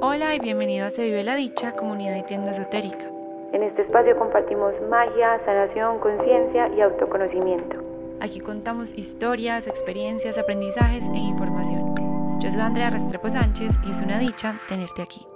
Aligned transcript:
Hola 0.00 0.32
y 0.36 0.38
bienvenido 0.38 0.86
a 0.86 0.90
Se 0.90 1.02
Vive 1.06 1.24
la 1.24 1.34
Dicha, 1.34 1.74
comunidad 1.74 2.14
y 2.14 2.22
tienda 2.22 2.52
esotérica. 2.52 3.10
En 3.52 3.64
este 3.64 3.82
espacio 3.82 4.16
compartimos 4.16 4.80
magia, 4.88 5.40
sanación, 5.44 5.98
conciencia 5.98 6.68
y 6.68 6.80
autoconocimiento. 6.80 7.82
Aquí 8.20 8.38
contamos 8.38 8.96
historias, 8.96 9.66
experiencias, 9.66 10.38
aprendizajes 10.38 11.08
e 11.08 11.16
información. 11.16 11.96
Yo 12.38 12.48
soy 12.48 12.60
Andrea 12.60 12.90
Restrepo 12.90 13.28
Sánchez 13.28 13.80
y 13.84 13.90
es 13.90 14.00
una 14.00 14.20
dicha 14.20 14.60
tenerte 14.68 15.02
aquí. 15.02 15.26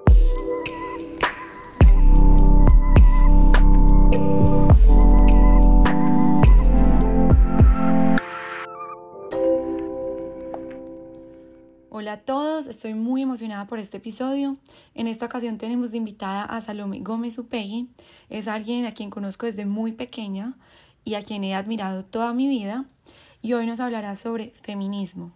Hola 12.03 12.15
a 12.15 12.21
todos, 12.21 12.67
estoy 12.67 12.95
muy 12.95 13.23
emocionada 13.23 13.69
por 13.69 13.79
este 13.79 13.99
episodio. 13.99 14.57
En 14.97 15.07
esta 15.07 15.27
ocasión 15.27 15.57
tenemos 15.57 15.93
de 15.93 15.99
invitada 15.99 16.43
a 16.43 16.61
Salome 16.61 16.99
Gómez 16.99 17.39
Upegui. 17.39 17.91
Es 18.29 18.49
alguien 18.49 18.87
a 18.87 18.93
quien 18.93 19.09
conozco 19.09 19.47
desde 19.47 19.67
muy 19.67 19.93
pequeña 19.93 20.59
y 21.05 21.15
a 21.15 21.23
quien 21.23 21.45
he 21.45 21.55
admirado 21.55 22.05
toda 22.05 22.35
mi 22.35 22.49
vida. 22.49 22.87
Y 23.41 23.53
hoy 23.53 23.67
nos 23.67 23.79
hablará 23.79 24.17
sobre 24.17 24.51
feminismo. 24.63 25.31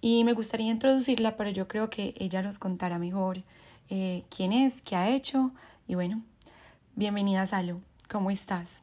Y 0.00 0.22
me 0.22 0.32
gustaría 0.32 0.70
introducirla, 0.70 1.36
pero 1.36 1.50
yo 1.50 1.66
creo 1.66 1.90
que 1.90 2.14
ella 2.18 2.40
nos 2.40 2.60
contará 2.60 3.00
mejor 3.00 3.42
eh, 3.90 4.22
quién 4.28 4.52
es, 4.52 4.82
qué 4.82 4.94
ha 4.94 5.10
hecho. 5.10 5.50
Y 5.88 5.96
bueno, 5.96 6.22
bienvenida 6.94 7.44
Salo, 7.48 7.80
¿cómo 8.08 8.30
estás? 8.30 8.80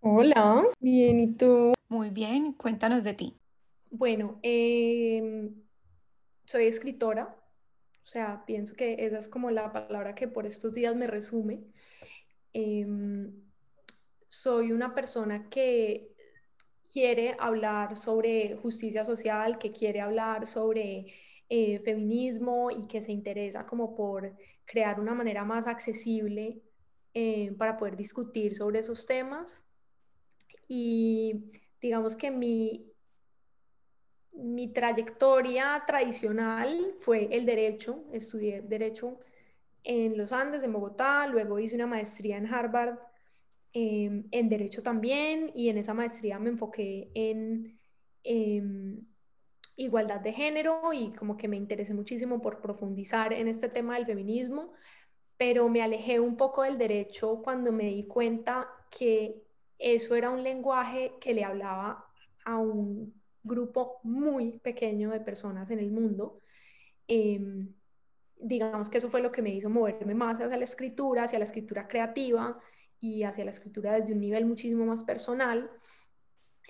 Hola, 0.00 0.62
bien, 0.78 1.18
¿y 1.18 1.26
tú? 1.26 1.72
Muy 1.88 2.10
bien, 2.10 2.52
cuéntanos 2.52 3.02
de 3.02 3.14
ti. 3.14 3.34
Bueno, 3.90 4.38
eh, 4.44 5.50
soy 6.44 6.66
escritora, 6.66 7.36
o 8.04 8.06
sea, 8.06 8.44
pienso 8.46 8.74
que 8.74 9.06
esa 9.06 9.18
es 9.18 9.28
como 9.28 9.50
la 9.50 9.72
palabra 9.72 10.14
que 10.14 10.28
por 10.28 10.46
estos 10.46 10.72
días 10.72 10.94
me 10.96 11.06
resume. 11.06 11.62
Em, 12.52 13.32
soy 14.28 14.72
una 14.72 14.94
persona 14.94 15.48
que 15.48 16.12
quiere 16.90 17.36
hablar 17.38 17.96
sobre 17.96 18.56
justicia 18.56 19.04
social, 19.04 19.58
que 19.58 19.72
quiere 19.72 20.00
hablar 20.00 20.46
sobre 20.46 21.06
eh, 21.48 21.78
feminismo 21.80 22.70
y 22.70 22.86
que 22.86 23.02
se 23.02 23.12
interesa 23.12 23.66
como 23.66 23.94
por 23.94 24.34
crear 24.64 25.00
una 25.00 25.14
manera 25.14 25.44
más 25.44 25.66
accesible 25.66 26.62
eh, 27.14 27.52
para 27.58 27.76
poder 27.76 27.96
discutir 27.96 28.54
sobre 28.54 28.80
esos 28.80 29.06
temas. 29.06 29.64
Y 30.68 31.52
digamos 31.80 32.16
que 32.16 32.30
mi 32.30 32.91
mi 34.32 34.68
trayectoria 34.72 35.82
tradicional 35.86 36.94
fue 37.00 37.28
el 37.30 37.44
derecho, 37.44 38.04
estudié 38.12 38.62
derecho 38.62 39.18
en 39.84 40.16
los 40.16 40.32
Andes, 40.32 40.62
en 40.62 40.72
Bogotá, 40.72 41.26
luego 41.26 41.58
hice 41.58 41.74
una 41.74 41.86
maestría 41.86 42.36
en 42.38 42.52
Harvard 42.52 42.98
em, 43.72 44.24
en 44.30 44.48
derecho 44.48 44.82
también 44.82 45.50
y 45.54 45.68
en 45.68 45.78
esa 45.78 45.94
maestría 45.94 46.38
me 46.38 46.50
enfoqué 46.50 47.10
en 47.14 47.78
em, 48.24 49.04
igualdad 49.76 50.20
de 50.20 50.32
género 50.32 50.92
y 50.92 51.12
como 51.12 51.36
que 51.36 51.48
me 51.48 51.56
interesé 51.56 51.94
muchísimo 51.94 52.40
por 52.40 52.60
profundizar 52.60 53.32
en 53.32 53.48
este 53.48 53.68
tema 53.68 53.96
del 53.96 54.06
feminismo, 54.06 54.72
pero 55.36 55.68
me 55.68 55.82
alejé 55.82 56.20
un 56.20 56.36
poco 56.36 56.62
del 56.62 56.78
derecho 56.78 57.40
cuando 57.42 57.72
me 57.72 57.84
di 57.86 58.06
cuenta 58.06 58.68
que 58.90 59.42
eso 59.78 60.14
era 60.14 60.30
un 60.30 60.42
lenguaje 60.42 61.14
que 61.20 61.34
le 61.34 61.44
hablaba 61.44 62.06
a 62.44 62.58
un 62.58 63.21
grupo 63.42 64.00
muy 64.02 64.58
pequeño 64.58 65.10
de 65.10 65.20
personas 65.20 65.70
en 65.70 65.78
el 65.78 65.90
mundo. 65.90 66.40
Em, 67.06 67.74
digamos 68.36 68.88
que 68.88 68.98
eso 68.98 69.10
fue 69.10 69.22
lo 69.22 69.32
que 69.32 69.42
me 69.42 69.50
hizo 69.50 69.70
moverme 69.70 70.14
más 70.14 70.40
hacia 70.40 70.56
la 70.56 70.64
escritura, 70.64 71.24
hacia 71.24 71.38
la 71.38 71.44
escritura 71.44 71.86
creativa 71.86 72.58
y 72.98 73.22
hacia 73.22 73.44
la 73.44 73.50
escritura 73.50 73.94
desde 73.94 74.12
un 74.12 74.20
nivel 74.20 74.46
muchísimo 74.46 74.84
más 74.84 75.04
personal, 75.04 75.70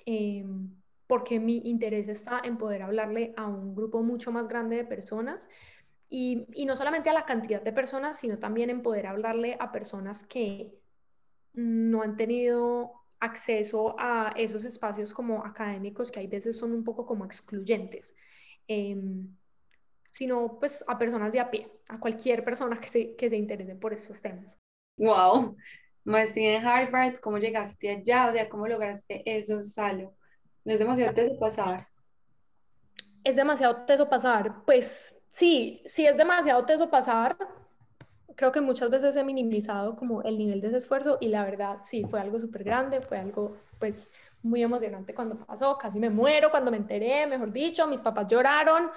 em, 0.06 0.70
porque 1.06 1.38
mi 1.38 1.58
interés 1.64 2.08
está 2.08 2.40
en 2.44 2.56
poder 2.56 2.82
hablarle 2.82 3.34
a 3.36 3.46
un 3.46 3.74
grupo 3.74 4.02
mucho 4.02 4.32
más 4.32 4.48
grande 4.48 4.76
de 4.76 4.84
personas 4.84 5.48
y, 6.08 6.46
y 6.54 6.66
no 6.66 6.76
solamente 6.76 7.10
a 7.10 7.14
la 7.14 7.26
cantidad 7.26 7.62
de 7.62 7.72
personas, 7.72 8.18
sino 8.18 8.38
también 8.38 8.70
en 8.70 8.82
poder 8.82 9.06
hablarle 9.06 9.56
a 9.60 9.72
personas 9.72 10.24
que 10.26 10.74
no 11.54 12.02
han 12.02 12.16
tenido 12.16 13.01
acceso 13.22 13.94
a 13.98 14.34
esos 14.36 14.64
espacios 14.64 15.14
como 15.14 15.44
académicos 15.44 16.10
que 16.10 16.18
hay 16.18 16.26
veces 16.26 16.58
son 16.58 16.72
un 16.72 16.82
poco 16.82 17.06
como 17.06 17.24
excluyentes, 17.24 18.16
em, 18.66 19.28
sino 20.10 20.58
pues 20.58 20.84
a 20.88 20.98
personas 20.98 21.30
de 21.32 21.38
a 21.38 21.48
pie, 21.48 21.70
a 21.88 22.00
cualquier 22.00 22.44
persona 22.44 22.80
que 22.80 22.88
se, 22.88 23.14
que 23.14 23.30
se 23.30 23.36
interese 23.36 23.76
por 23.76 23.92
estos 23.92 24.20
temas. 24.20 24.58
Wow, 24.96 25.56
maestría 26.04 26.56
en 26.56 26.66
Harvard, 26.66 27.20
¿cómo 27.20 27.38
llegaste 27.38 27.90
allá? 27.90 28.28
O 28.28 28.32
sea, 28.32 28.48
¿cómo 28.48 28.66
lograste 28.66 29.22
eso, 29.24 29.62
Salo? 29.62 30.16
¿No 30.64 30.72
es 30.72 30.80
demasiado 30.80 31.14
teso 31.14 31.38
pasar? 31.38 31.86
Es 33.22 33.36
demasiado 33.36 33.84
teso 33.86 34.08
pasar, 34.08 34.64
pues 34.64 35.16
sí, 35.30 35.80
sí 35.84 36.06
es 36.06 36.16
demasiado 36.16 36.64
teso 36.64 36.90
pasar, 36.90 37.38
creo 38.36 38.52
que 38.52 38.60
muchas 38.60 38.90
veces 38.90 39.16
he 39.16 39.24
minimizado 39.24 39.96
como 39.96 40.22
el 40.22 40.38
nivel 40.38 40.60
de 40.60 40.68
ese 40.68 40.78
esfuerzo 40.78 41.18
y 41.20 41.28
la 41.28 41.44
verdad 41.44 41.78
sí, 41.82 42.04
fue 42.04 42.20
algo 42.20 42.38
súper 42.38 42.64
grande, 42.64 43.00
fue 43.00 43.18
algo 43.18 43.56
pues 43.78 44.12
muy 44.42 44.62
emocionante 44.62 45.14
cuando 45.14 45.36
pasó, 45.36 45.76
casi 45.78 45.98
me 45.98 46.10
muero 46.10 46.50
cuando 46.50 46.70
me 46.70 46.76
enteré, 46.76 47.26
mejor 47.26 47.52
dicho, 47.52 47.86
mis 47.86 48.00
papás 48.00 48.26
lloraron. 48.28 48.90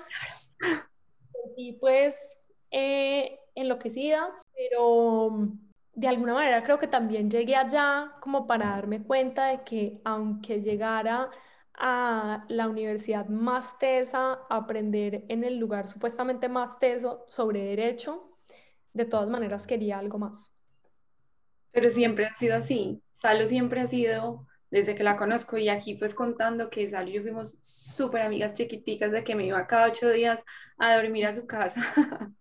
Y 1.58 1.74
pues 1.74 2.38
eh, 2.72 3.40
enloquecida, 3.54 4.30
pero 4.56 5.50
de 5.94 6.08
alguna 6.08 6.34
manera 6.34 6.64
creo 6.64 6.80
que 6.80 6.88
también 6.88 7.30
llegué 7.30 7.56
allá 7.56 8.14
como 8.20 8.48
para 8.48 8.72
darme 8.72 9.04
cuenta 9.04 9.48
de 9.48 9.64
que 9.64 10.02
aunque 10.04 10.62
llegara 10.62 11.30
a 11.78 12.46
la 12.48 12.68
universidad 12.68 13.28
más 13.28 13.78
tesa, 13.80 14.40
aprender 14.50 15.26
en 15.30 15.44
el 15.44 15.58
lugar 15.58 15.88
supuestamente 15.88 16.50
más 16.50 16.80
teso 16.80 17.26
sobre 17.28 17.64
derecho, 17.64 18.35
de 18.96 19.06
todas 19.06 19.30
maneras 19.30 19.68
quería 19.68 20.00
algo 20.00 20.18
más. 20.18 20.52
Pero 21.72 21.90
siempre 21.90 22.26
ha 22.26 22.34
sido 22.36 22.56
así. 22.56 23.04
Salo 23.12 23.46
siempre 23.46 23.82
ha 23.82 23.88
sido, 23.88 24.48
desde 24.72 24.96
que 24.96 25.04
la 25.04 25.18
conozco 25.18 25.58
y 25.58 25.68
aquí 25.70 25.96
pues 25.96 26.16
contando 26.16 26.70
que 26.70 26.88
Salo 26.88 27.10
y 27.10 27.14
yo 27.14 27.22
fuimos 27.22 27.60
súper 27.62 28.22
amigas 28.22 28.54
chiquiticas 28.54 29.12
de 29.12 29.24
que 29.24 29.36
me 29.36 29.46
iba 29.46 29.68
cada 29.68 29.88
ocho 29.88 30.10
días 30.10 30.44
a 30.78 30.96
dormir 30.96 31.26
a 31.26 31.34
su 31.34 31.46
casa. 31.46 31.82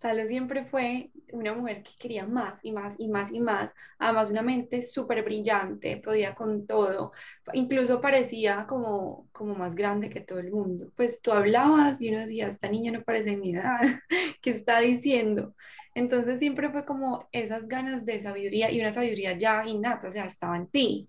Salo 0.00 0.24
siempre 0.26 0.64
fue 0.64 1.10
una 1.32 1.52
mujer 1.54 1.82
que 1.82 1.90
quería 1.98 2.26
más 2.26 2.60
y 2.64 2.72
más 2.72 2.96
y 2.98 3.08
más 3.08 3.30
y 3.32 3.38
más. 3.40 3.74
Además, 3.98 4.30
una 4.30 4.40
mente 4.42 4.80
súper 4.80 5.22
brillante, 5.22 5.98
podía 5.98 6.34
con 6.34 6.66
todo. 6.66 7.12
Incluso 7.52 8.00
parecía 8.00 8.66
como, 8.66 9.28
como 9.32 9.54
más 9.54 9.74
grande 9.74 10.08
que 10.08 10.22
todo 10.22 10.38
el 10.38 10.50
mundo. 10.52 10.90
Pues 10.96 11.20
tú 11.20 11.32
hablabas 11.32 12.00
y 12.00 12.08
uno 12.08 12.20
decía, 12.20 12.46
esta 12.48 12.68
niña 12.70 12.92
no 12.92 13.02
parece 13.04 13.36
mi 13.36 13.52
edad, 13.54 13.78
¿qué 14.42 14.50
está 14.50 14.80
diciendo? 14.80 15.54
Entonces 15.94 16.38
siempre 16.38 16.70
fue 16.70 16.86
como 16.86 17.28
esas 17.32 17.68
ganas 17.68 18.04
de 18.06 18.20
sabiduría 18.20 18.70
y 18.70 18.80
una 18.80 18.92
sabiduría 18.92 19.36
ya 19.36 19.66
innata, 19.66 20.08
o 20.08 20.12
sea, 20.12 20.24
estaba 20.24 20.56
en 20.56 20.66
ti. 20.68 21.08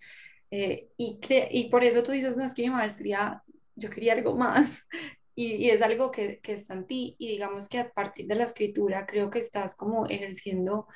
Eh, 0.52 0.90
y, 0.97 1.19
y 1.52 1.69
por 1.69 1.84
eso 1.85 2.03
tú 2.03 2.12
dices, 2.12 2.35
no, 2.35 2.44
es 2.44 2.53
que 2.53 2.63
mi 2.63 2.69
maestría, 2.72 3.41
yo 3.75 3.90
quería 3.90 4.13
algo 4.13 4.35
más 4.35 4.84
y, 5.44 5.69
es 5.69 5.81
algo 5.81 6.12
que, 6.12 6.40
que, 6.40 6.53
está 6.53 6.74
en 6.74 6.85
ti 6.85 7.16
y 7.18 7.29
digamos 7.29 7.69
que 7.69 7.79
a 7.79 7.91
partir 7.91 8.28
de 8.28 8.35
la 8.35 8.46
escritura 8.46 9.06
creo 9.06 9.29
que 9.29 9.40
estás 9.40 9.75
como 9.75 10.06
ejerciendo 10.07 10.88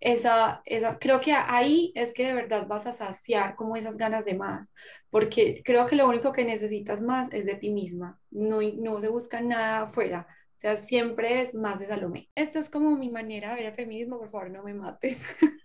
esa, 0.00 0.62
esa, 0.64 0.98
creo 0.98 1.20
que 1.20 1.32
ahí 1.32 1.92
es 1.96 2.14
que 2.14 2.26
de 2.26 2.34
verdad 2.34 2.66
vas 2.68 2.86
a 2.86 2.92
saciar 2.92 3.56
como 3.56 3.76
esas 3.76 3.96
ganas 3.96 4.24
de 4.24 4.34
más, 4.34 4.72
porque 5.10 5.62
creo 5.64 5.86
que 5.86 5.96
lo 5.96 6.08
único 6.08 6.32
que 6.32 6.44
necesitas 6.44 7.02
más 7.02 7.32
es 7.32 7.44
de 7.46 7.56
ti 7.56 7.70
misma, 7.70 8.20
no, 8.30 8.60
no 8.62 9.00
se 9.00 9.08
busca 9.08 9.40
nada 9.40 9.82
afuera, 9.82 10.26
o 10.30 10.60
sea, 10.60 10.76
siempre 10.76 11.40
es 11.40 11.54
más 11.54 11.78
de 11.78 11.86
Salomé. 11.86 12.30
Esta 12.34 12.58
es 12.58 12.68
como 12.68 12.96
mi 12.96 13.10
manera 13.10 13.50
de 13.50 13.54
ver 13.56 13.66
el 13.66 13.74
feminismo, 13.74 14.18
por 14.18 14.30
favor 14.30 14.50
no 14.50 14.64
me 14.64 14.74
mates. 14.74 15.24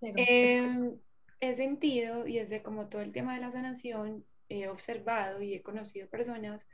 Em, 0.00 0.98
he 1.40 1.54
sentido 1.54 2.26
y 2.26 2.38
desde 2.38 2.62
como 2.62 2.88
todo 2.90 3.00
el 3.00 3.10
tema 3.10 3.34
de 3.34 3.40
la 3.40 3.50
sanación 3.50 4.26
he 4.50 4.68
observado 4.68 5.40
y 5.40 5.54
he 5.54 5.62
conocido 5.62 6.10
personas 6.10 6.68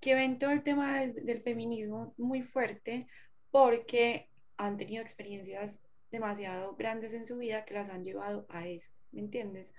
que 0.00 0.14
ven 0.14 0.38
todo 0.38 0.50
el 0.50 0.62
tema 0.62 1.00
del 1.00 1.42
feminismo 1.42 2.14
muy 2.16 2.42
fuerte 2.42 3.06
porque 3.50 4.28
han 4.56 4.76
tenido 4.76 5.02
experiencias 5.02 5.80
demasiado 6.10 6.76
grandes 6.76 7.12
en 7.14 7.24
su 7.24 7.36
vida 7.38 7.64
que 7.64 7.74
las 7.74 7.88
han 7.88 8.04
llevado 8.04 8.46
a 8.48 8.66
eso, 8.66 8.90
¿me 9.10 9.20
entiendes? 9.20 9.74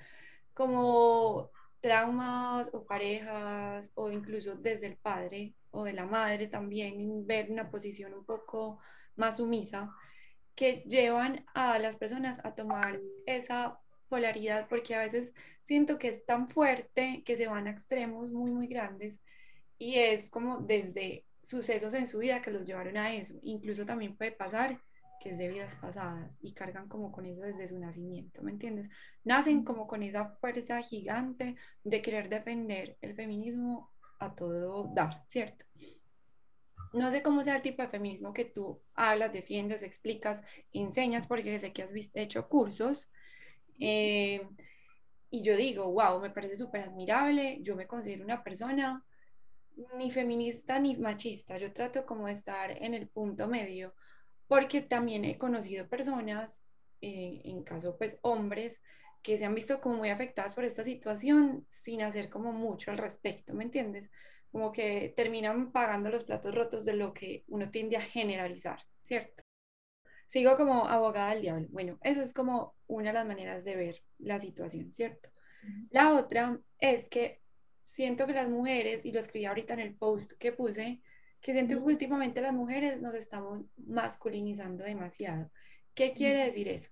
Como 0.54 1.52
traumas 1.80 2.74
o 2.74 2.86
parejas 2.86 3.92
o 3.96 4.10
incluso 4.12 4.56
desde 4.56 4.88
el 4.88 4.98
padre 4.98 5.54
o 5.72 5.84
de 5.84 5.94
la 5.94 6.06
madre 6.06 6.48
también 6.48 7.28
ver 7.28 7.52
una 7.52 7.70
posición 7.70 8.14
un 8.14 8.26
poco 8.26 8.80
más 9.16 9.38
sumisa 9.38 9.94
que 10.56 10.84
llevan 10.88 11.46
a 11.54 11.78
las 11.80 11.98
personas 11.98 12.44
a 12.44 12.56
tomar 12.56 13.00
esa 13.28 13.80
polaridad 14.10 14.68
porque 14.68 14.96
a 14.96 15.00
veces 15.00 15.34
siento 15.62 16.00
que 16.00 16.08
es 16.08 16.26
tan 16.26 16.50
fuerte 16.50 17.24
que 17.26 17.38
se 17.38 17.48
van 17.48 17.68
a 17.68 17.72
extremos 17.72 18.32
muy 18.32 18.52
muy 18.52 18.68
grandes 18.68 19.22
y 19.78 19.96
es 19.96 20.30
como 20.30 20.60
desde 20.60 21.26
sucesos 21.42 21.94
en 21.94 22.08
su 22.08 22.20
vida 22.20 22.42
que 22.42 22.52
los 22.52 22.66
llevaron 22.66 22.98
a 22.98 23.14
eso. 23.14 23.36
Incluso 23.44 23.86
también 23.86 24.18
puede 24.18 24.32
pasar 24.32 24.82
que 25.20 25.30
es 25.30 25.38
de 25.38 25.48
vidas 25.48 25.76
pasadas 25.76 26.40
y 26.42 26.54
cargan 26.54 26.88
como 26.88 27.12
con 27.12 27.26
eso 27.26 27.42
desde 27.42 27.68
su 27.68 27.80
nacimiento, 27.80 28.42
¿me 28.42 28.52
entiendes? 28.52 28.90
Nacen 29.24 29.64
como 29.64 29.88
con 29.88 30.04
esa 30.04 30.30
fuerza 30.40 30.82
gigante 30.82 31.56
de 31.84 32.02
querer 32.02 32.30
defender 32.30 32.98
el 33.02 33.16
feminismo 33.16 33.92
a 34.20 34.36
todo 34.36 34.92
dar, 34.94 35.24
¿cierto? 35.28 35.66
No 36.94 37.12
sé 37.12 37.22
cómo 37.22 37.44
sea 37.44 37.56
el 37.56 37.62
tipo 37.62 37.82
de 37.82 37.90
feminismo 37.90 38.34
que 38.34 38.46
tú 38.46 38.82
hablas, 38.94 39.34
defiendes, 39.34 39.84
explicas, 39.84 40.42
enseñas, 40.72 41.28
porque 41.28 41.60
sé 41.60 41.74
que 41.74 41.84
has 41.84 41.92
hecho 42.14 42.48
cursos. 42.48 43.12
Eh, 43.80 44.48
y 45.30 45.42
yo 45.42 45.58
digo, 45.58 45.92
wow, 45.92 46.22
me 46.22 46.30
parece 46.30 46.56
súper 46.56 46.84
admirable, 46.84 47.60
yo 47.62 47.76
me 47.76 47.88
considero 47.88 48.24
una 48.24 48.44
persona 48.44 49.04
ni 49.98 50.12
feminista 50.12 50.80
ni 50.80 50.96
machista, 50.98 51.58
yo 51.58 51.74
trato 51.74 52.06
como 52.06 52.28
de 52.28 52.34
estar 52.34 52.72
en 52.72 52.94
el 52.94 53.08
punto 53.08 53.48
medio, 53.48 53.94
porque 54.48 54.82
también 54.82 55.26
he 55.26 55.38
conocido 55.38 55.88
personas, 55.88 56.64
eh, 57.02 57.42
en 57.44 57.64
caso 57.64 57.98
pues 57.98 58.20
hombres, 58.22 58.82
que 59.22 59.38
se 59.38 59.46
han 59.46 59.56
visto 59.56 59.82
como 59.82 59.96
muy 59.96 60.10
afectadas 60.10 60.54
por 60.54 60.66
esta 60.66 60.84
situación 60.84 61.66
sin 61.68 62.04
hacer 62.04 62.30
como 62.30 62.52
mucho 62.52 62.92
al 62.92 63.00
respecto, 63.00 63.54
¿me 63.56 63.64
entiendes? 63.64 64.12
Como 64.52 64.72
que 64.72 65.14
terminan 65.18 65.72
pagando 65.72 66.10
los 66.10 66.24
platos 66.24 66.54
rotos 66.54 66.86
de 66.86 66.94
lo 66.94 67.14
que 67.14 67.44
uno 67.48 67.72
tiende 67.72 67.98
a 67.98 68.02
generalizar, 68.02 68.80
¿cierto? 69.02 69.42
Sigo 70.28 70.56
como 70.56 70.88
abogada 70.88 71.32
del 71.32 71.42
diablo. 71.42 71.68
Bueno, 71.72 71.98
eso 72.02 72.22
es 72.22 72.34
como 72.34 72.76
una 72.88 73.08
de 73.08 73.14
las 73.14 73.26
maneras 73.26 73.64
de 73.64 73.76
ver 73.76 74.04
la 74.20 74.38
situación, 74.40 74.94
¿cierto? 74.94 75.30
La 75.90 76.14
otra 76.14 76.60
es 76.80 77.10
que 77.10 77.42
siento 77.86 78.26
que 78.26 78.34
las 78.34 78.50
mujeres, 78.50 79.06
y 79.06 79.12
lo 79.12 79.20
escribí 79.20 79.46
ahorita 79.46 79.76
en 79.76 79.80
el 79.80 79.96
post 79.96 80.34
que 80.40 80.52
puse, 80.52 81.04
que 81.40 81.54
siento 81.54 81.76
que 81.76 81.84
últimamente 81.84 82.42
las 82.42 82.52
mujeres 82.52 83.00
nos 83.00 83.14
estamos 83.14 83.64
masculinizando 83.78 84.84
demasiado. 84.84 85.52
¿Qué 85.94 86.12
quiere 86.12 86.46
decir 86.46 86.68
eso? 86.68 86.90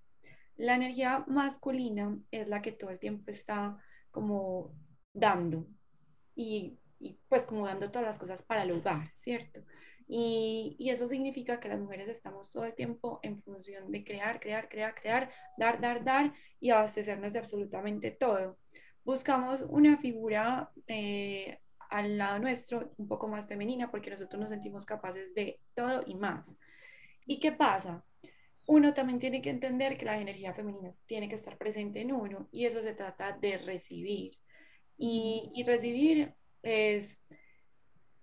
La 0.56 0.76
energía 0.76 1.26
masculina 1.28 2.20
es 2.30 2.48
la 2.48 2.62
que 2.62 2.72
todo 2.74 2.92
el 2.92 3.00
tiempo 3.00 3.24
está 3.32 3.76
como 4.12 4.76
dando 5.12 5.66
y, 6.36 6.78
y 7.00 7.18
pues 7.28 7.48
como 7.48 7.66
dando 7.66 7.90
todas 7.90 8.06
las 8.06 8.20
cosas 8.20 8.44
para 8.44 8.62
el 8.62 8.72
hogar, 8.72 9.12
¿cierto? 9.16 9.66
Y, 10.08 10.76
y, 10.78 10.92
eso 10.92 11.08
significa 11.08 11.60
que 11.60 11.70
las 11.70 11.80
mujeres 11.80 12.08
estamos 12.08 12.52
todo 12.52 12.66
el 12.66 12.76
tiempo 12.76 13.20
en 13.24 13.42
función 13.42 13.90
de 13.92 14.04
crear, 14.04 14.40
crear, 14.40 14.70
crear, 14.70 14.94
crear, 14.94 15.32
dar, 15.58 15.82
dar, 15.82 16.04
dar 16.04 16.34
y 16.60 16.70
abastecernos 16.70 17.34
de 17.34 17.40
absolutamente 17.40 18.12
todo. 18.12 18.60
Buscamos 19.04 19.66
una 19.68 19.98
figura 19.98 20.72
eh, 20.88 21.60
al 21.90 22.18
lado 22.18 22.40
nuestro 22.40 22.94
un 22.98 23.08
poco 23.08 23.28
más 23.28 23.48
femenina 23.48 23.92
porque 23.92 24.10
nosotros 24.10 24.40
nos 24.40 24.50
sentimos 24.50 24.86
capaces 24.86 25.36
de 25.36 25.60
todo 25.76 26.04
y 26.06 26.16
más. 26.16 26.58
¿Y 27.26 27.40
qué 27.40 27.52
pasa? 27.52 28.04
Uno 28.66 28.94
también 28.94 29.20
tiene 29.20 29.42
que 29.42 29.50
entender 29.50 29.98
que 29.98 30.06
la 30.06 30.20
energía 30.20 30.54
femenina 30.54 30.94
tiene 31.06 31.28
que 31.28 31.36
estar 31.36 31.58
presente 31.58 32.02
en 32.02 32.14
uno 32.14 32.48
y 32.52 32.66
eso 32.66 32.82
se 32.82 32.94
trata 32.94 33.34
de 33.34 33.58
recibir. 33.58 34.38
Y, 34.98 35.52
y 35.54 35.64
recibir 35.64 36.34
es, 36.62 37.20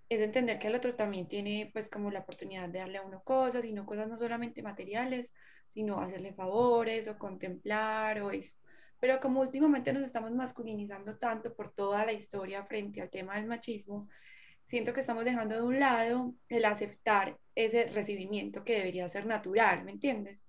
es 0.09 0.21
entender 0.21 0.59
que 0.59 0.67
el 0.67 0.75
otro 0.75 0.95
también 0.95 1.27
tiene 1.27 1.69
pues 1.73 1.89
como 1.89 2.11
la 2.11 2.19
oportunidad 2.21 2.69
de 2.69 2.79
darle 2.79 2.97
a 2.97 3.03
uno 3.03 3.23
cosas 3.23 3.65
y 3.65 3.73
no 3.73 3.85
cosas 3.85 4.09
no 4.09 4.17
solamente 4.17 4.63
materiales, 4.63 5.33
sino 5.67 6.01
hacerle 6.01 6.33
favores 6.33 7.07
o 7.07 7.17
contemplar 7.17 8.21
o 8.21 8.31
eso. 8.31 8.60
Pero 9.01 9.19
como 9.19 9.41
últimamente 9.41 9.91
nos 9.91 10.03
estamos 10.03 10.31
masculinizando 10.31 11.17
tanto 11.17 11.53
por 11.53 11.73
toda 11.73 12.05
la 12.05 12.13
historia 12.13 12.63
frente 12.63 13.01
al 13.01 13.09
tema 13.09 13.35
del 13.35 13.47
machismo, 13.47 14.07
siento 14.63 14.93
que 14.93 14.99
estamos 15.01 15.25
dejando 15.25 15.55
de 15.55 15.63
un 15.63 15.79
lado 15.79 16.35
el 16.49 16.65
aceptar 16.65 17.37
ese 17.55 17.85
recibimiento 17.87 18.63
que 18.63 18.77
debería 18.77 19.09
ser 19.09 19.25
natural, 19.25 19.83
¿me 19.83 19.91
entiendes? 19.91 20.45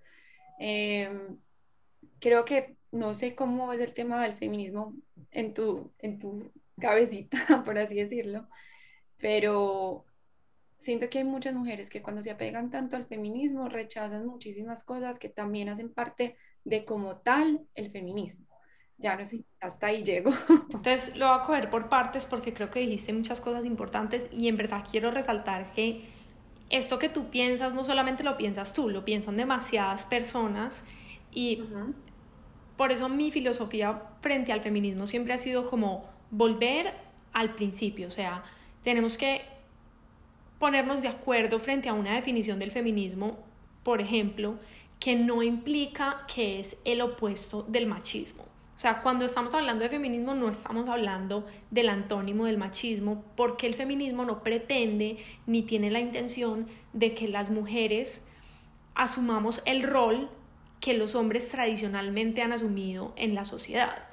Em, 0.59 1.39
creo 2.21 2.45
que 2.45 2.77
no 2.93 3.15
sé 3.15 3.35
cómo 3.35 3.73
es 3.73 3.81
el 3.81 3.95
tema 3.95 4.23
del 4.23 4.37
feminismo 4.37 4.95
en 5.31 5.55
tu, 5.55 5.91
en 5.99 6.19
tu 6.19 6.53
cabecita, 6.79 7.39
por 7.65 7.79
así 7.79 7.97
decirlo, 7.97 8.49
pero 9.17 10.05
siento 10.77 11.09
que 11.09 11.19
hay 11.19 11.25
muchas 11.25 11.55
mujeres 11.55 11.89
que 11.89 12.03
cuando 12.03 12.23
se 12.23 12.31
apegan 12.31 12.71
tanto 12.71 12.97
al 12.97 13.07
feminismo 13.07 13.69
rechazan 13.69 14.27
muchísimas 14.27 14.85
cosas 14.85 15.19
que 15.19 15.31
también 15.31 15.71
hacen 15.71 15.93
parte 15.93 16.37
de 16.65 16.85
como 16.85 17.17
tal 17.17 17.61
el 17.75 17.91
feminismo. 17.91 18.47
Ya 18.99 19.17
no 19.17 19.27
sé, 19.27 19.45
hasta 19.61 19.89
ahí 19.89 20.05
llego. 20.05 20.31
Entonces 20.73 21.17
lo 21.17 21.29
voy 21.29 21.39
a 21.39 21.45
coger 21.45 21.71
por 21.71 21.89
partes 21.89 22.25
porque 22.27 22.55
creo 22.55 22.71
que 22.71 22.81
dijiste 22.81 23.13
muchas 23.13 23.41
cosas 23.41 23.65
importantes 23.65 24.29
y 24.33 24.49
en 24.49 24.57
verdad 24.57 24.85
quiero 24.89 25.11
resaltar 25.11 25.73
que 25.73 26.05
esto 26.71 26.99
que 26.99 27.09
tú 27.09 27.29
piensas 27.29 27.75
no 27.75 27.85
solamente 27.85 28.25
lo 28.25 28.37
piensas 28.37 28.73
tú, 28.73 28.89
lo 28.89 29.05
piensan 29.05 29.37
demasiadas 29.37 30.07
personas 30.07 30.85
y 31.31 31.65
por 32.77 32.93
eso 32.93 33.09
mi 33.09 33.31
filosofía 33.31 34.03
frente 34.21 34.53
al 34.53 34.63
feminismo 34.63 35.07
siempre 35.07 35.35
ha 35.35 35.39
sido 35.39 35.69
como 35.69 36.09
volver 36.31 36.95
al 37.33 37.55
principio, 37.55 38.09
o 38.09 38.11
sea, 38.11 38.43
tenemos 38.83 39.19
que 39.19 39.43
ponernos 40.59 41.03
de 41.03 41.09
acuerdo 41.09 41.59
frente 41.59 41.89
a 41.89 41.93
una 41.93 42.15
definición 42.15 42.59
del 42.59 42.71
feminismo, 42.71 43.39
por 43.83 44.01
ejemplo, 44.01 44.59
que 45.03 45.17
no 45.17 45.43
implica 45.43 46.25
que 46.33 46.61
es 46.61 46.77
el 46.85 47.01
opuesto 47.01 47.65
del 47.65 47.89
machismo. 47.89 48.45
O 48.45 48.79
sea, 48.79 49.03
cuando 49.03 49.25
estamos 49.25 49.53
hablando 49.53 49.83
de 49.83 49.91
feminismo 49.91 50.33
no 50.33 50.49
estamos 50.49 50.89
hablando 50.89 51.45
del 51.73 51.89
antónimo 51.89 52.45
del 52.45 52.57
machismo, 52.57 53.25
porque 53.35 53.67
el 53.67 53.75
feminismo 53.75 54.25
no 54.25 54.45
pretende 54.45 55.17
ni 55.45 55.63
tiene 55.63 55.91
la 55.91 55.99
intención 55.99 56.69
de 56.93 57.15
que 57.15 57.27
las 57.27 57.51
mujeres 57.51 58.29
asumamos 58.95 59.61
el 59.65 59.83
rol 59.83 60.31
que 60.79 60.95
los 60.95 61.17
hombres 61.17 61.49
tradicionalmente 61.49 62.41
han 62.41 62.53
asumido 62.53 63.13
en 63.17 63.35
la 63.35 63.45
sociedad. 63.45 64.05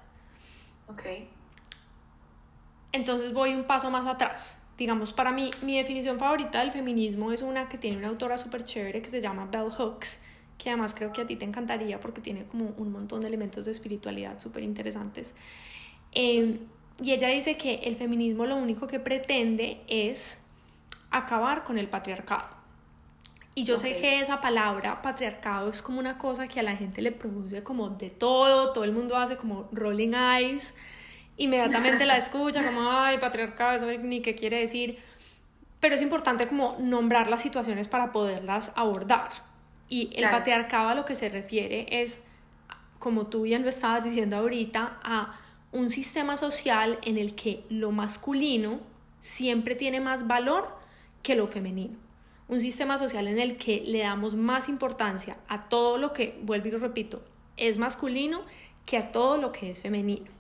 Ok. 0.87 1.03
Entonces 2.93 3.31
voy 3.31 3.53
un 3.53 3.65
paso 3.65 3.91
más 3.91 4.07
atrás. 4.07 4.57
Digamos, 4.75 5.13
para 5.13 5.31
mí, 5.31 5.51
mi 5.61 5.77
definición 5.77 6.17
favorita 6.17 6.61
del 6.61 6.71
feminismo 6.71 7.31
es 7.31 7.43
una 7.43 7.69
que 7.69 7.77
tiene 7.77 7.97
una 7.97 8.07
autora 8.07 8.39
súper 8.39 8.63
chévere 8.63 9.03
que 9.03 9.09
se 9.09 9.21
llama 9.21 9.45
Bell 9.51 9.69
Hooks 9.69 10.23
que 10.59 10.69
además 10.69 10.93
creo 10.93 11.11
que 11.11 11.21
a 11.21 11.25
ti 11.25 11.37
te 11.37 11.45
encantaría 11.45 11.99
porque 11.99 12.21
tiene 12.21 12.43
como 12.43 12.73
un 12.77 12.91
montón 12.91 13.21
de 13.21 13.27
elementos 13.27 13.65
de 13.65 13.71
espiritualidad 13.71 14.39
súper 14.39 14.61
interesantes. 14.61 15.33
Em, 16.11 16.59
y 17.01 17.13
ella 17.13 17.29
dice 17.29 17.57
que 17.57 17.75
el 17.85 17.95
feminismo 17.95 18.45
lo 18.45 18.57
único 18.57 18.85
que 18.85 18.99
pretende 18.99 19.81
es 19.87 20.41
acabar 21.09 21.63
con 21.63 21.79
el 21.79 21.87
patriarcado. 21.87 22.59
Y 23.55 23.63
yo 23.63 23.77
sé 23.77 23.95
que 23.95 24.19
esa 24.19 24.41
palabra 24.41 25.01
patriarcado 25.01 25.69
es 25.69 25.81
como 25.81 25.99
una 25.99 26.17
cosa 26.17 26.47
que 26.47 26.59
a 26.59 26.63
la 26.63 26.75
gente 26.75 27.01
le 27.01 27.11
produce 27.11 27.63
como 27.63 27.89
de 27.89 28.09
todo, 28.09 28.73
todo 28.73 28.83
el 28.83 28.91
mundo 28.91 29.17
hace 29.17 29.37
como 29.37 29.69
rolling 29.71 30.13
eyes, 30.13 30.73
inmediatamente 31.37 32.05
la 32.05 32.17
escucha 32.23 32.63
como, 32.63 32.81
ay, 32.91 33.17
patriarcado, 33.17 33.77
eso 33.77 33.85
ni 34.01 34.21
qué 34.21 34.35
quiere 34.35 34.59
decir, 34.59 34.99
pero 35.79 35.95
es 35.95 36.01
importante 36.01 36.47
como 36.47 36.75
nombrar 36.79 37.29
las 37.29 37.41
situaciones 37.41 37.87
para 37.87 38.11
poderlas 38.11 38.73
abordar. 38.75 39.48
Y 39.89 40.11
el 40.15 40.29
patriarcado 40.29 40.89
a 40.89 40.95
lo 40.95 41.03
que 41.03 41.15
se 41.15 41.29
refiere 41.29 41.87
es, 41.89 42.21
como 42.99 43.27
tú 43.27 43.41
bien 43.41 43.63
lo 43.63 43.69
estabas 43.69 44.03
diciendo 44.03 44.37
ahorita, 44.37 44.99
a 45.03 45.39
un 45.71 45.89
sistema 45.89 46.37
social 46.37 46.99
en 47.01 47.17
el 47.17 47.35
que 47.35 47.63
lo 47.69 47.91
masculino 47.91 48.79
siempre 49.19 49.75
tiene 49.75 49.99
más 49.99 50.27
valor 50.27 50.77
que 51.23 51.35
lo 51.35 51.47
femenino. 51.47 51.97
Un 52.47 52.59
sistema 52.59 52.97
social 52.97 53.27
en 53.27 53.39
el 53.39 53.57
que 53.57 53.83
le 53.85 53.99
damos 53.99 54.35
más 54.35 54.69
importancia 54.69 55.37
a 55.47 55.69
todo 55.69 55.97
lo 55.97 56.13
que, 56.13 56.39
vuelvo 56.43 56.67
y 56.67 56.71
lo 56.71 56.79
repito, 56.79 57.23
es 57.57 57.77
masculino 57.77 58.43
que 58.85 58.97
a 58.97 59.11
todo 59.11 59.37
lo 59.37 59.51
que 59.51 59.71
es 59.71 59.81
femenino. 59.81 60.31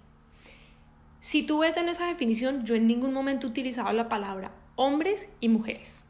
Si 1.19 1.43
tú 1.43 1.59
ves 1.59 1.75
en 1.77 1.89
esa 1.89 2.07
definición, 2.07 2.65
yo 2.65 2.75
en 2.75 2.87
ningún 2.87 3.13
momento 3.13 3.47
he 3.47 3.49
utilizado 3.49 3.91
la 3.93 4.09
palabra 4.09 4.51
hombres 4.75 5.29
y 5.41 5.49
mujeres 5.49 6.03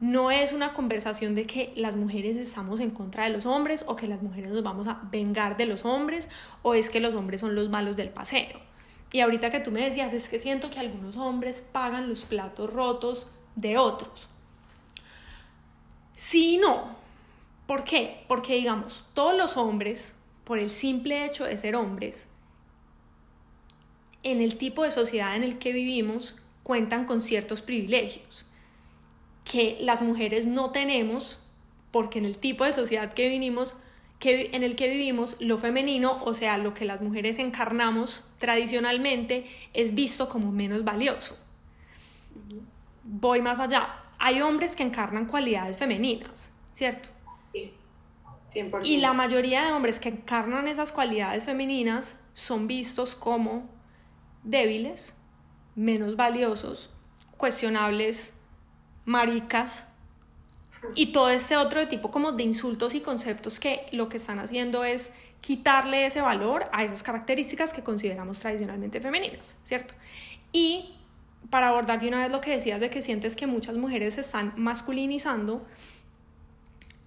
no 0.00 0.30
es 0.30 0.52
una 0.52 0.72
conversación 0.72 1.34
de 1.34 1.46
que 1.46 1.72
las 1.76 1.96
mujeres 1.96 2.36
estamos 2.36 2.80
en 2.80 2.90
contra 2.90 3.24
de 3.24 3.30
los 3.30 3.46
hombres 3.46 3.84
o 3.86 3.96
que 3.96 4.08
las 4.08 4.22
mujeres 4.22 4.50
nos 4.50 4.62
vamos 4.62 4.88
a 4.88 5.00
vengar 5.10 5.56
de 5.56 5.66
los 5.66 5.84
hombres 5.84 6.28
o 6.62 6.74
es 6.74 6.90
que 6.90 7.00
los 7.00 7.14
hombres 7.14 7.40
son 7.40 7.54
los 7.54 7.70
malos 7.70 7.96
del 7.96 8.10
paseo. 8.10 8.60
Y 9.12 9.20
ahorita 9.20 9.50
que 9.50 9.60
tú 9.60 9.70
me 9.70 9.82
decías, 9.82 10.12
es 10.12 10.28
que 10.28 10.40
siento 10.40 10.70
que 10.70 10.80
algunos 10.80 11.16
hombres 11.16 11.60
pagan 11.60 12.08
los 12.08 12.24
platos 12.24 12.72
rotos 12.72 13.28
de 13.54 13.78
otros. 13.78 14.28
Sí 16.14 16.58
no. 16.58 16.96
¿Por 17.66 17.84
qué? 17.84 18.24
Porque 18.26 18.56
digamos, 18.56 19.06
todos 19.14 19.36
los 19.36 19.56
hombres, 19.56 20.14
por 20.42 20.58
el 20.58 20.68
simple 20.68 21.24
hecho 21.24 21.44
de 21.44 21.56
ser 21.56 21.76
hombres, 21.76 22.28
en 24.24 24.42
el 24.42 24.56
tipo 24.56 24.82
de 24.82 24.90
sociedad 24.90 25.36
en 25.36 25.44
el 25.44 25.58
que 25.58 25.72
vivimos, 25.72 26.36
cuentan 26.62 27.04
con 27.04 27.22
ciertos 27.22 27.62
privilegios 27.62 28.44
que 29.44 29.76
las 29.80 30.02
mujeres 30.02 30.46
no 30.46 30.70
tenemos 30.70 31.40
porque 31.90 32.18
en 32.18 32.24
el 32.24 32.38
tipo 32.38 32.64
de 32.64 32.72
sociedad 32.72 33.12
que 33.12 33.28
vinimos 33.28 33.76
que, 34.18 34.50
en 34.52 34.62
el 34.62 34.74
que 34.74 34.88
vivimos, 34.88 35.36
lo 35.38 35.58
femenino, 35.58 36.22
o 36.24 36.34
sea, 36.34 36.58
lo 36.58 36.74
que 36.74 36.84
las 36.84 37.00
mujeres 37.00 37.38
encarnamos 37.38 38.24
tradicionalmente, 38.38 39.46
es 39.74 39.94
visto 39.94 40.28
como 40.28 40.50
menos 40.50 40.84
valioso. 40.84 41.36
Voy 43.04 43.42
más 43.42 43.60
allá. 43.60 44.00
hay 44.18 44.40
hombres 44.40 44.74
que 44.74 44.82
encarnan 44.82 45.26
cualidades 45.26 45.76
femeninas, 45.76 46.50
¿cierto? 46.74 47.10
Sí, 47.52 47.72
100%. 48.50 48.80
Y 48.84 48.96
la 48.96 49.12
mayoría 49.12 49.64
de 49.64 49.72
hombres 49.72 50.00
que 50.00 50.08
encarnan 50.08 50.66
esas 50.66 50.90
cualidades 50.90 51.44
femeninas 51.44 52.18
son 52.32 52.66
vistos 52.66 53.14
como 53.14 53.68
débiles, 54.42 55.16
menos 55.74 56.16
valiosos, 56.16 56.90
cuestionables, 57.36 58.40
maricas 59.04 59.86
y 60.94 61.12
todo 61.12 61.30
este 61.30 61.56
otro 61.56 61.88
tipo 61.88 62.10
como 62.10 62.32
de 62.32 62.42
insultos 62.42 62.94
y 62.94 63.00
conceptos 63.00 63.58
que 63.60 63.86
lo 63.92 64.08
que 64.08 64.18
están 64.18 64.38
haciendo 64.38 64.84
es 64.84 65.12
quitarle 65.40 66.06
ese 66.06 66.20
valor 66.20 66.66
a 66.72 66.84
esas 66.84 67.02
características 67.02 67.72
que 67.72 67.82
consideramos 67.82 68.38
tradicionalmente 68.40 69.00
femeninas, 69.00 69.56
¿cierto? 69.62 69.94
Y 70.52 70.94
para 71.50 71.68
abordar 71.68 72.00
de 72.00 72.08
una 72.08 72.20
vez 72.20 72.30
lo 72.30 72.40
que 72.40 72.50
decías 72.50 72.80
de 72.80 72.90
que 72.90 73.02
sientes 73.02 73.36
que 73.36 73.46
muchas 73.46 73.76
mujeres 73.76 74.14
se 74.14 74.22
están 74.22 74.54
masculinizando, 74.56 75.66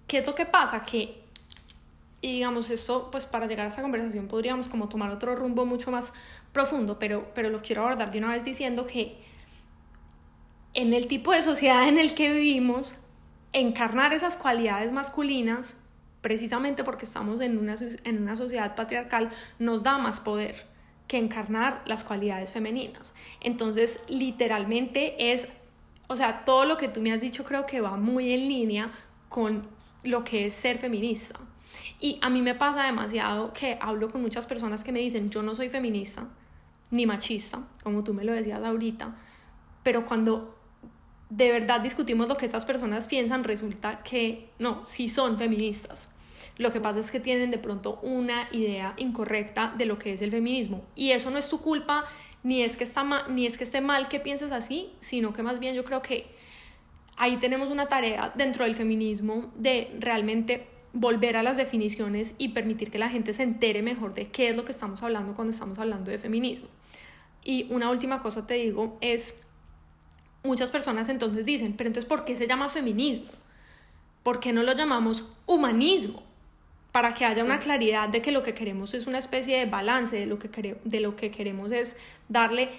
¿qué 0.06 0.18
es 0.18 0.26
lo 0.26 0.34
que 0.34 0.46
pasa? 0.46 0.84
Que, 0.84 1.22
y 2.20 2.32
digamos, 2.32 2.70
esto, 2.70 3.10
pues 3.10 3.26
para 3.26 3.46
llegar 3.46 3.66
a 3.66 3.68
esa 3.68 3.82
conversación 3.82 4.28
podríamos 4.28 4.68
como 4.68 4.88
tomar 4.88 5.10
otro 5.10 5.34
rumbo 5.34 5.66
mucho 5.66 5.90
más 5.90 6.14
profundo, 6.52 6.98
pero, 6.98 7.30
pero 7.34 7.50
lo 7.50 7.60
quiero 7.60 7.82
abordar 7.82 8.10
de 8.10 8.18
una 8.18 8.32
vez 8.32 8.44
diciendo 8.44 8.86
que 8.86 9.18
en 10.74 10.92
el 10.92 11.06
tipo 11.06 11.32
de 11.32 11.42
sociedad 11.42 11.88
en 11.88 11.98
el 11.98 12.14
que 12.14 12.32
vivimos, 12.32 12.96
encarnar 13.52 14.12
esas 14.12 14.36
cualidades 14.36 14.92
masculinas, 14.92 15.76
precisamente 16.20 16.84
porque 16.84 17.04
estamos 17.04 17.40
en 17.40 17.58
una, 17.58 17.76
en 18.04 18.22
una 18.22 18.36
sociedad 18.36 18.74
patriarcal, 18.74 19.30
nos 19.58 19.82
da 19.82 19.98
más 19.98 20.20
poder 20.20 20.66
que 21.06 21.16
encarnar 21.16 21.82
las 21.86 22.04
cualidades 22.04 22.52
femeninas. 22.52 23.14
Entonces, 23.40 24.00
literalmente 24.08 25.32
es, 25.32 25.48
o 26.06 26.16
sea, 26.16 26.44
todo 26.44 26.64
lo 26.64 26.76
que 26.76 26.88
tú 26.88 27.00
me 27.00 27.12
has 27.12 27.20
dicho 27.20 27.44
creo 27.44 27.66
que 27.66 27.80
va 27.80 27.96
muy 27.96 28.32
en 28.32 28.48
línea 28.48 28.92
con 29.28 29.66
lo 30.04 30.22
que 30.24 30.46
es 30.46 30.54
ser 30.54 30.78
feminista. 30.78 31.40
Y 31.98 32.18
a 32.22 32.28
mí 32.30 32.42
me 32.42 32.54
pasa 32.54 32.84
demasiado 32.84 33.52
que 33.52 33.78
hablo 33.80 34.10
con 34.10 34.22
muchas 34.22 34.46
personas 34.46 34.84
que 34.84 34.92
me 34.92 35.00
dicen, 35.00 35.30
yo 35.30 35.42
no 35.42 35.54
soy 35.54 35.70
feminista 35.70 36.28
ni 36.90 37.06
machista, 37.06 37.60
como 37.82 38.04
tú 38.04 38.14
me 38.14 38.24
lo 38.24 38.32
decías 38.32 38.62
ahorita, 38.62 39.14
pero 39.82 40.04
cuando 40.04 40.57
de 41.30 41.52
verdad 41.52 41.80
discutimos 41.80 42.28
lo 42.28 42.36
que 42.36 42.46
esas 42.46 42.64
personas 42.64 43.06
piensan, 43.06 43.44
resulta 43.44 44.02
que 44.02 44.48
no, 44.58 44.84
sí 44.84 45.08
son 45.08 45.38
feministas. 45.38 46.08
Lo 46.56 46.72
que 46.72 46.80
pasa 46.80 46.98
es 46.98 47.10
que 47.10 47.20
tienen 47.20 47.50
de 47.50 47.58
pronto 47.58 48.00
una 48.02 48.48
idea 48.50 48.94
incorrecta 48.96 49.74
de 49.76 49.86
lo 49.86 49.98
que 49.98 50.12
es 50.12 50.22
el 50.22 50.30
feminismo. 50.30 50.82
Y 50.96 51.12
eso 51.12 51.30
no 51.30 51.38
es 51.38 51.48
tu 51.48 51.60
culpa, 51.60 52.04
ni 52.42 52.62
es 52.62 52.76
que, 52.76 52.84
está 52.84 53.04
ni 53.28 53.46
es 53.46 53.58
que 53.58 53.64
esté 53.64 53.80
mal 53.80 54.08
que 54.08 54.20
pienses 54.20 54.50
así, 54.50 54.90
sino 54.98 55.32
que 55.32 55.42
más 55.42 55.60
bien 55.60 55.74
yo 55.74 55.84
creo 55.84 56.02
que 56.02 56.26
ahí 57.16 57.36
tenemos 57.36 57.70
una 57.70 57.86
tarea 57.86 58.32
dentro 58.34 58.64
del 58.64 58.74
feminismo 58.74 59.52
de 59.56 59.96
realmente 60.00 60.66
volver 60.92 61.36
a 61.36 61.42
las 61.42 61.56
definiciones 61.56 62.34
y 62.38 62.48
permitir 62.48 62.90
que 62.90 62.98
la 62.98 63.08
gente 63.08 63.34
se 63.34 63.42
entere 63.42 63.82
mejor 63.82 64.14
de 64.14 64.28
qué 64.28 64.48
es 64.48 64.56
lo 64.56 64.64
que 64.64 64.72
estamos 64.72 65.02
hablando 65.02 65.34
cuando 65.34 65.52
estamos 65.52 65.78
hablando 65.78 66.10
de 66.10 66.18
feminismo. 66.18 66.68
Y 67.44 67.66
una 67.70 67.90
última 67.90 68.20
cosa 68.20 68.46
te 68.46 68.54
digo 68.54 68.98
es 69.00 69.47
muchas 70.42 70.70
personas 70.70 71.08
entonces 71.08 71.44
dicen, 71.44 71.74
pero 71.76 71.88
entonces 71.88 72.08
¿por 72.08 72.24
qué 72.24 72.36
se 72.36 72.46
llama 72.46 72.70
feminismo? 72.70 73.30
¿Por 74.22 74.40
qué 74.40 74.52
no 74.52 74.62
lo 74.62 74.72
llamamos 74.74 75.24
humanismo? 75.46 76.22
Para 76.92 77.14
que 77.14 77.24
haya 77.24 77.44
una 77.44 77.58
claridad 77.58 78.08
de 78.08 78.22
que 78.22 78.32
lo 78.32 78.42
que 78.42 78.54
queremos 78.54 78.94
es 78.94 79.06
una 79.06 79.18
especie 79.18 79.58
de 79.58 79.66
balance, 79.66 80.16
de 80.16 80.26
lo 80.26 80.38
que, 80.38 80.76
de 80.82 81.00
lo 81.00 81.16
que 81.16 81.30
queremos 81.30 81.70
es 81.72 81.98
darle 82.28 82.70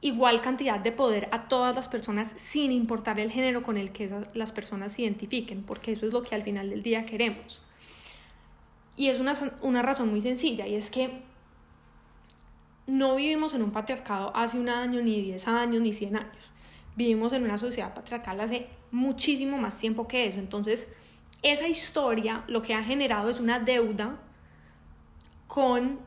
igual 0.00 0.40
cantidad 0.40 0.78
de 0.78 0.92
poder 0.92 1.28
a 1.32 1.48
todas 1.48 1.74
las 1.74 1.88
personas 1.88 2.32
sin 2.36 2.70
importar 2.70 3.18
el 3.18 3.32
género 3.32 3.62
con 3.64 3.76
el 3.76 3.90
que 3.90 4.08
las 4.34 4.52
personas 4.52 4.92
se 4.92 5.02
identifiquen, 5.02 5.64
porque 5.64 5.92
eso 5.92 6.06
es 6.06 6.12
lo 6.12 6.22
que 6.22 6.36
al 6.36 6.44
final 6.44 6.70
del 6.70 6.82
día 6.82 7.04
queremos. 7.04 7.62
Y 8.96 9.08
es 9.08 9.18
una, 9.18 9.32
una 9.60 9.82
razón 9.82 10.10
muy 10.10 10.20
sencilla, 10.20 10.68
y 10.68 10.76
es 10.76 10.90
que 10.90 11.22
no 12.86 13.16
vivimos 13.16 13.54
en 13.54 13.62
un 13.62 13.72
patriarcado 13.72 14.32
hace 14.36 14.58
un 14.58 14.68
año, 14.68 15.02
ni 15.02 15.20
10 15.20 15.48
años, 15.48 15.82
ni 15.82 15.92
100 15.92 16.16
años 16.16 16.52
vivimos 16.98 17.32
en 17.32 17.44
una 17.44 17.56
sociedad 17.58 17.94
patriarcal 17.94 18.40
hace 18.40 18.66
muchísimo 18.90 19.56
más 19.56 19.78
tiempo 19.78 20.08
que 20.08 20.26
eso. 20.26 20.40
Entonces, 20.40 20.92
esa 21.42 21.68
historia 21.68 22.42
lo 22.48 22.60
que 22.60 22.74
ha 22.74 22.82
generado 22.82 23.30
es 23.30 23.38
una 23.38 23.60
deuda 23.60 24.20
con 25.46 26.00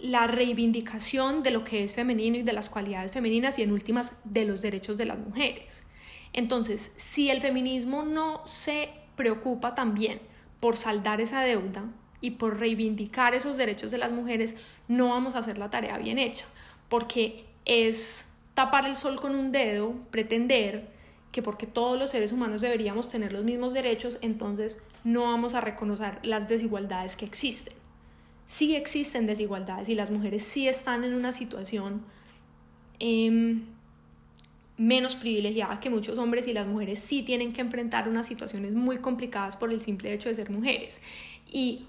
la 0.00 0.26
reivindicación 0.26 1.44
de 1.44 1.52
lo 1.52 1.62
que 1.62 1.84
es 1.84 1.94
femenino 1.94 2.36
y 2.36 2.42
de 2.42 2.52
las 2.52 2.68
cualidades 2.68 3.12
femeninas 3.12 3.56
y 3.60 3.62
en 3.62 3.70
últimas 3.70 4.18
de 4.24 4.44
los 4.44 4.60
derechos 4.62 4.98
de 4.98 5.04
las 5.04 5.18
mujeres. 5.18 5.84
Entonces, 6.32 6.92
si 6.96 7.30
el 7.30 7.40
feminismo 7.40 8.02
no 8.02 8.44
se 8.44 8.90
preocupa 9.14 9.76
también 9.76 10.20
por 10.58 10.76
saldar 10.76 11.20
esa 11.20 11.40
deuda 11.42 11.84
y 12.20 12.32
por 12.32 12.58
reivindicar 12.58 13.36
esos 13.36 13.56
derechos 13.56 13.92
de 13.92 13.98
las 13.98 14.10
mujeres, 14.10 14.56
no 14.88 15.10
vamos 15.10 15.36
a 15.36 15.38
hacer 15.38 15.56
la 15.56 15.70
tarea 15.70 15.96
bien 15.98 16.18
hecha, 16.18 16.46
porque 16.88 17.44
es 17.64 18.33
tapar 18.54 18.86
el 18.86 18.96
sol 18.96 19.20
con 19.20 19.34
un 19.34 19.52
dedo, 19.52 19.94
pretender 20.10 20.88
que 21.32 21.42
porque 21.42 21.66
todos 21.66 21.98
los 21.98 22.10
seres 22.10 22.30
humanos 22.30 22.60
deberíamos 22.60 23.08
tener 23.08 23.32
los 23.32 23.44
mismos 23.44 23.74
derechos, 23.74 24.18
entonces 24.22 24.86
no 25.02 25.24
vamos 25.24 25.54
a 25.54 25.60
reconocer 25.60 26.20
las 26.22 26.48
desigualdades 26.48 27.16
que 27.16 27.24
existen. 27.24 27.74
Sí 28.46 28.76
existen 28.76 29.26
desigualdades 29.26 29.88
y 29.88 29.96
las 29.96 30.10
mujeres 30.10 30.44
sí 30.44 30.68
están 30.68 31.02
en 31.02 31.12
una 31.14 31.32
situación 31.32 32.02
em, 33.00 33.64
menos 34.76 35.16
privilegiada 35.16 35.80
que 35.80 35.90
muchos 35.90 36.18
hombres 36.18 36.46
y 36.46 36.52
las 36.52 36.68
mujeres 36.68 37.00
sí 37.00 37.22
tienen 37.22 37.52
que 37.52 37.62
enfrentar 37.62 38.08
unas 38.08 38.26
situaciones 38.26 38.72
muy 38.72 38.98
complicadas 38.98 39.56
por 39.56 39.72
el 39.72 39.80
simple 39.80 40.12
hecho 40.12 40.28
de 40.28 40.36
ser 40.36 40.50
mujeres. 40.50 41.00
Y 41.50 41.86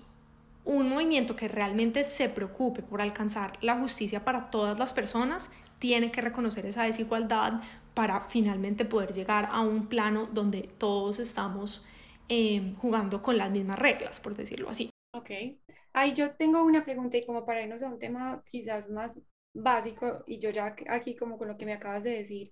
un 0.63 0.89
movimiento 0.89 1.35
que 1.35 1.47
realmente 1.47 2.03
se 2.03 2.29
preocupe 2.29 2.81
por 2.81 3.01
alcanzar 3.01 3.53
la 3.61 3.77
justicia 3.77 4.25
para 4.25 4.49
todas 4.49 4.79
las 4.79 4.93
personas 4.93 5.51
tiene 5.79 6.11
que 6.11 6.21
reconocer 6.21 6.65
esa 6.65 6.83
desigualdad 6.83 7.61
para 7.93 8.21
finalmente 8.21 8.85
poder 8.85 9.13
llegar 9.13 9.49
a 9.51 9.61
un 9.61 9.87
plano 9.87 10.27
donde 10.31 10.69
todos 10.77 11.19
estamos 11.19 11.85
em, 12.27 12.75
jugando 12.75 13.21
con 13.21 13.37
las 13.37 13.51
mismas 13.51 13.79
reglas, 13.79 14.19
por 14.19 14.35
decirlo 14.35 14.69
así. 14.69 14.89
Ok. 15.13 15.31
Ahí 15.93 16.13
yo 16.13 16.35
tengo 16.35 16.63
una 16.63 16.83
pregunta 16.83 17.17
y 17.17 17.25
como 17.25 17.45
para 17.45 17.61
irnos 17.61 17.81
a 17.83 17.87
un 17.87 17.99
tema 17.99 18.43
quizás 18.49 18.89
más 18.89 19.19
básico 19.53 20.23
y 20.27 20.39
yo 20.39 20.49
ya 20.49 20.75
aquí 20.89 21.15
como 21.15 21.37
con 21.37 21.47
lo 21.47 21.57
que 21.57 21.65
me 21.65 21.73
acabas 21.73 22.03
de 22.03 22.11
decir, 22.11 22.51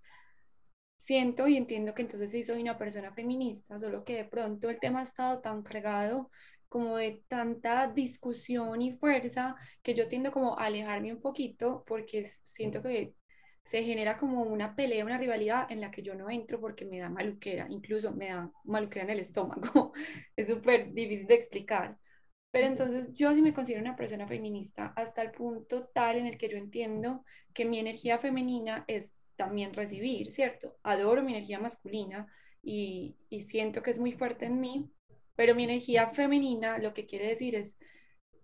siento 0.97 1.47
y 1.47 1.57
entiendo 1.57 1.93
que 1.93 2.03
entonces 2.03 2.31
sí 2.31 2.43
soy 2.43 2.61
una 2.61 2.77
persona 2.77 3.13
feminista, 3.13 3.77
solo 3.79 4.05
que 4.05 4.15
de 4.15 4.25
pronto 4.25 4.69
el 4.69 4.79
tema 4.79 5.01
ha 5.01 5.03
estado 5.03 5.41
tan 5.41 5.61
cargado 5.61 6.29
como 6.73 6.97
de 6.97 7.23
tanta 7.27 7.87
discusión 7.87 8.81
y 8.81 8.93
fuerza 8.93 9.55
que 9.83 9.93
yo 9.93 10.07
tiendo 10.07 10.31
como 10.31 10.57
a 10.57 10.65
alejarme 10.65 11.13
un 11.13 11.21
poquito 11.21 11.83
porque 11.85 12.23
siento 12.23 12.81
que 12.81 13.13
se 13.63 13.83
genera 13.83 14.17
como 14.17 14.41
una 14.41 14.75
pelea, 14.75 15.05
una 15.05 15.19
rivalidad 15.19 15.71
en 15.71 15.81
la 15.81 15.91
que 15.91 16.01
yo 16.01 16.15
no 16.15 16.31
entro 16.31 16.59
porque 16.59 16.83
me 16.85 16.97
da 16.97 17.09
maluquera, 17.09 17.67
incluso 17.69 18.11
me 18.11 18.29
da 18.29 18.51
maluquera 18.63 19.03
en 19.05 19.11
el 19.11 19.19
estómago. 19.19 19.93
es 20.35 20.47
súper 20.47 20.91
difícil 20.91 21.27
de 21.27 21.35
explicar. 21.35 21.99
Pero 22.49 22.65
entonces 22.65 23.13
yo 23.13 23.35
sí 23.35 23.43
me 23.43 23.53
considero 23.53 23.83
una 23.83 23.95
persona 23.95 24.27
feminista 24.27 24.93
hasta 24.95 25.21
el 25.21 25.29
punto 25.29 25.89
tal 25.93 26.15
en 26.17 26.25
el 26.25 26.39
que 26.39 26.49
yo 26.49 26.57
entiendo 26.57 27.23
que 27.53 27.65
mi 27.65 27.77
energía 27.77 28.17
femenina 28.17 28.83
es 28.87 29.15
también 29.35 29.75
recibir, 29.75 30.31
¿cierto? 30.31 30.75
Adoro 30.81 31.21
mi 31.21 31.33
energía 31.33 31.59
masculina 31.59 32.25
y, 32.63 33.15
y 33.29 33.41
siento 33.41 33.83
que 33.83 33.91
es 33.91 33.99
muy 33.99 34.13
fuerte 34.13 34.45
en 34.45 34.59
mí, 34.59 34.91
pero 35.35 35.55
mi 35.55 35.63
energía 35.63 36.07
femenina 36.07 36.77
lo 36.77 36.93
que 36.93 37.05
quiere 37.05 37.27
decir 37.27 37.55
es, 37.55 37.77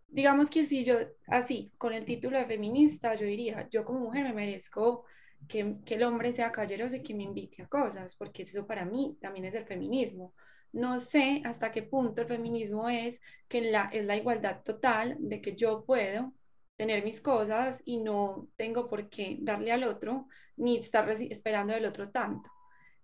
digamos 0.08 0.50
que 0.50 0.66
si 0.66 0.84
yo, 0.84 0.98
así, 1.28 1.72
con 1.78 1.94
el 1.94 2.06
título 2.06 2.38
de 2.38 2.46
feminista, 2.46 3.16
yo 3.16 3.26
diría, 3.26 3.68
yo 3.70 3.86
como 3.86 4.00
mujer 4.00 4.24
me 4.24 4.34
merezco 4.34 5.06
que, 5.48 5.78
el 5.88 6.04
hombre 6.04 6.34
sea 6.34 6.52
caballeroso 6.52 6.98
y 6.98 7.04
que 7.04 7.14
me 7.14 7.24
invite 7.24 7.64
a 7.64 7.68
cosas, 7.68 8.16
porque 8.16 8.44
eso 8.44 8.66
para 8.68 8.86
mí 8.86 9.18
también 9.22 9.46
es 9.46 9.56
el 9.56 9.66
feminismo. 9.66 10.34
No 10.72 11.00
sé 11.00 11.42
hasta 11.46 11.72
qué 11.72 11.84
punto 11.84 12.22
el 12.22 12.28
feminismo 12.28 12.90
es 12.90 13.22
que 13.48 13.62
la, 13.62 13.90
es 13.92 14.06
la 14.06 14.18
igualdad 14.18 14.64
total 14.64 15.18
de 15.20 15.42
que 15.42 15.56
yo 15.56 15.84
puedo 15.86 16.34
tener 16.76 17.04
mis 17.04 17.22
cosas 17.22 17.82
y 17.86 17.98
no 17.98 18.48
tengo 18.56 18.88
por 18.88 19.10
qué 19.10 19.38
darle 19.42 19.72
al 19.72 19.84
otro 19.84 20.28
ni 20.58 20.78
estar 20.78 21.10
esperando 21.10 21.74
del 21.74 21.86
otro 21.86 22.10
tanto. 22.12 22.50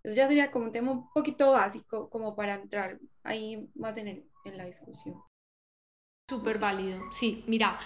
Eso 0.05 0.13
ya 0.13 0.27
sería 0.27 0.51
como 0.51 0.65
un 0.65 0.71
tema 0.71 0.91
un 0.91 1.09
poquito 1.09 1.51
básico, 1.51 2.09
como 2.11 2.35
para 2.35 2.53
entrar 2.55 2.99
ahí 3.23 3.67
más 3.73 3.97
en, 3.97 4.07
el, 4.07 4.25
en 4.45 4.55
la 4.55 4.65
discusión. 4.65 5.15
Súper 6.29 6.59
válido, 6.59 7.11
sí, 7.11 7.43
mira, 7.47 7.79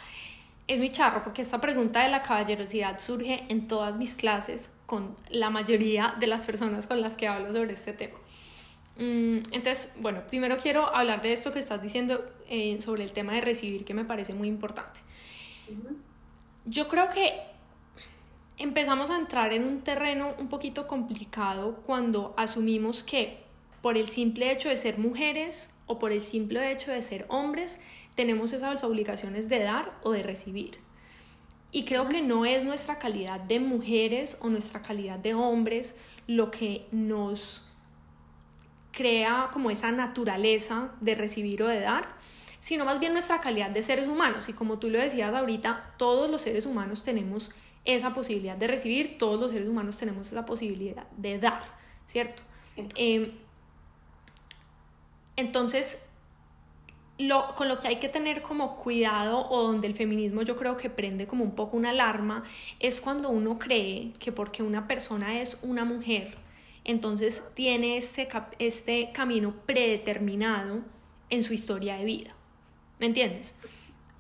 es 0.68 0.78
muy 0.78 0.90
charro 0.92 1.24
porque 1.24 1.42
esta 1.42 1.62
pregunta 1.62 2.04
de 2.04 2.10
la 2.10 2.22
caballerosidad 2.22 3.00
surge 3.00 3.46
en 3.48 3.70
todas 3.70 3.96
mis 3.96 4.14
clases 4.16 4.72
con 4.86 5.16
la 5.30 5.50
mayoría 5.50 6.16
de 6.20 6.28
las 6.28 6.46
personas 6.46 6.88
con 6.88 7.02
las 7.02 7.16
que 7.16 7.28
hablo 7.30 7.54
sobre 7.54 7.74
este 7.74 7.94
tema. 7.94 8.18
Mm, 8.98 9.40
entonces, 9.52 9.94
bueno, 10.00 10.28
primero 10.28 10.58
quiero 10.58 10.94
hablar 10.94 11.22
de 11.22 11.32
esto 11.32 11.54
que 11.54 11.60
estás 11.60 11.82
diciendo 11.82 12.26
eh, 12.50 12.82
sobre 12.82 13.06
el 13.06 13.14
tema 13.14 13.34
de 13.34 13.42
recibir, 13.42 13.86
que 13.86 13.94
me 13.94 14.04
parece 14.04 14.34
muy 14.34 14.50
importante. 14.50 15.00
Yo 16.66 16.88
creo 16.88 17.10
que 17.10 17.42
empezamos 18.60 19.10
a 19.10 19.18
entrar 19.18 19.54
en 19.54 19.64
un 19.64 19.82
terreno 19.82 20.36
un 20.38 20.50
poquito 20.50 20.86
complicado 20.86 21.82
cuando 21.86 22.34
asumimos 22.38 23.04
que 23.04 23.44
por 23.82 23.98
el 23.98 24.10
simple 24.10 24.52
hecho 24.52 24.68
de 24.70 24.78
ser 24.78 25.00
mujeres 25.00 25.74
o 25.88 25.98
por 25.98 26.12
el 26.12 26.24
simple 26.24 26.72
hecho 26.72 26.92
de 26.92 27.02
ser 27.02 27.26
hombres, 27.30 27.82
tenemos 28.16 28.52
esas 28.52 28.84
obligaciones 28.84 29.48
de 29.48 29.60
dar 29.60 29.98
o 30.04 30.12
de 30.12 30.24
recibir. 30.24 30.78
Y 31.72 31.86
creo 31.86 32.10
que 32.10 32.22
no 32.22 32.46
es 32.46 32.66
nuestra 32.66 33.00
calidad 33.00 33.40
de 33.40 33.60
mujeres 33.60 34.38
o 34.42 34.50
nuestra 34.50 34.82
calidad 34.82 35.18
de 35.18 35.34
hombres 35.34 35.96
lo 36.28 36.52
que 36.52 36.86
nos 36.92 37.64
crea 38.92 39.50
como 39.54 39.72
esa 39.72 39.92
naturaleza 39.92 40.92
de 41.00 41.16
recibir 41.16 41.64
o 41.64 41.68
de 41.68 41.80
dar, 41.80 42.18
sino 42.60 42.84
más 42.84 43.00
bien 43.00 43.14
nuestra 43.14 43.40
calidad 43.40 43.70
de 43.70 43.84
seres 43.84 44.08
humanos. 44.08 44.50
Y 44.50 44.54
como 44.54 44.80
tú 44.80 44.90
lo 44.90 45.00
decías 45.00 45.34
ahorita, 45.34 45.94
todos 45.98 46.30
los 46.30 46.42
seres 46.42 46.66
humanos 46.66 47.04
tenemos 47.04 47.52
esa 47.86 48.14
posibilidad 48.14 48.58
de 48.58 48.68
recibir, 48.68 49.18
todos 49.18 49.40
los 49.40 49.52
seres 49.52 49.68
humanos 49.68 49.98
tenemos 49.98 50.28
esa 50.28 50.46
posibilidad 50.46 51.08
de 51.18 51.40
dar, 51.40 51.64
¿cierto? 52.06 52.44
Em, 52.96 53.32
entonces, 55.36 56.10
lo, 57.18 57.54
con 57.56 57.68
lo 57.68 57.80
que 57.80 57.88
hay 57.88 57.96
que 57.98 58.10
tener 58.10 58.42
como 58.42 58.78
cuidado 58.78 59.48
o 59.50 59.64
donde 59.64 59.88
el 59.88 59.96
feminismo 59.96 60.42
yo 60.42 60.56
creo 60.56 60.78
que 60.78 60.90
prende 60.90 61.28
como 61.28 61.44
un 61.44 61.56
poco 61.56 61.78
una 61.78 61.90
alarma 61.90 62.44
es 62.80 63.02
cuando 63.02 63.30
uno 63.30 63.60
cree 63.60 64.14
que 64.20 64.32
porque 64.32 64.64
una 64.64 64.88
persona 64.88 65.40
es 65.42 65.60
una 65.62 65.84
mujer, 65.84 66.38
entonces 66.86 67.44
tiene 67.56 67.98
este, 67.98 68.28
este 68.60 69.12
camino 69.14 69.54
predeterminado 69.66 70.82
en 71.30 71.44
su 71.44 71.54
historia 71.54 71.98
de 71.98 72.06
vida. 72.06 72.36
¿Me 73.00 73.06
entiendes? 73.06 73.56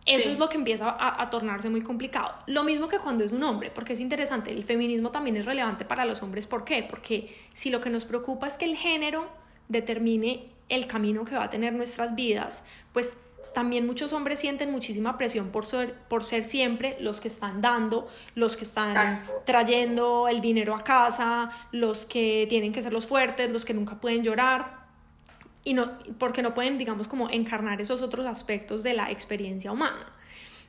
Eso 0.10 0.30
es 0.30 0.39
lo 0.39 0.50
que 0.50 0.58
empieza 0.58 0.96
a, 1.00 1.30
tornarse 1.30 1.70
muy 1.70 1.82
complicado. 1.82 2.34
Lo 2.48 2.63
mismo 2.63 2.88
que 2.88 2.98
cuando 2.98 3.24
es 3.24 3.32
un 3.32 3.44
hombre, 3.44 3.72
porque 3.72 3.94
es 3.94 4.00
interesante, 4.00 4.51
el 4.51 4.63
feminismo 4.63 5.12
también 5.12 5.38
es 5.38 5.46
relevante 5.46 5.86
para 5.86 6.06
los 6.06 6.24
hombres. 6.24 6.48
¿Por 6.48 6.63
qué? 6.63 6.84
Porque 6.84 7.36
si 7.54 7.70
lo 7.70 7.82
que 7.82 7.89
nos 7.89 8.06
preocupa 8.06 8.48
es 8.48 8.58
que 8.58 8.66
el 8.66 8.75
género 8.75 9.28
determine 9.68 10.50
el 10.68 10.88
camino 10.88 11.25
que 11.25 11.36
va 11.36 11.46
a 11.46 11.50
tener 11.50 11.74
nuestras 11.74 12.16
vidas, 12.16 12.63
pues 12.92 13.18
también 13.54 13.86
muchos 13.86 14.13
hombres 14.13 14.39
sienten 14.39 14.72
muchísima 14.72 15.18
presión 15.18 15.50
por 15.50 15.66
ser, 15.66 15.94
por 16.08 16.24
ser 16.24 16.44
siempre 16.44 16.98
los 17.00 17.20
que 17.20 17.28
están 17.28 17.62
dando, 17.62 18.08
los 18.36 18.56
que 18.56 18.63
están 18.63 19.24
trayendo 19.46 20.28
el 20.28 20.39
dinero 20.39 20.75
a 20.75 20.84
casa, 20.84 21.50
los 21.72 22.06
que 22.06 22.46
tienen 22.48 22.72
que 22.72 22.82
ser 22.82 22.94
los 22.94 23.08
fuertes, 23.08 23.51
los 23.51 23.66
que 23.66 23.74
nunca 23.74 24.00
pueden 24.00 24.24
llorar 24.24 24.78
y 25.63 25.74
no, 25.74 26.00
porque 26.18 26.42
no 26.42 26.54
pueden, 26.54 26.78
digamos, 26.78 27.08
como 27.08 27.30
encarnar 27.30 27.82
esos 27.82 28.01
otros 28.01 28.25
aspectos 28.25 28.84
de 28.84 28.94
la 28.94 29.12
experiencia 29.12 29.72
humana. 29.72 30.06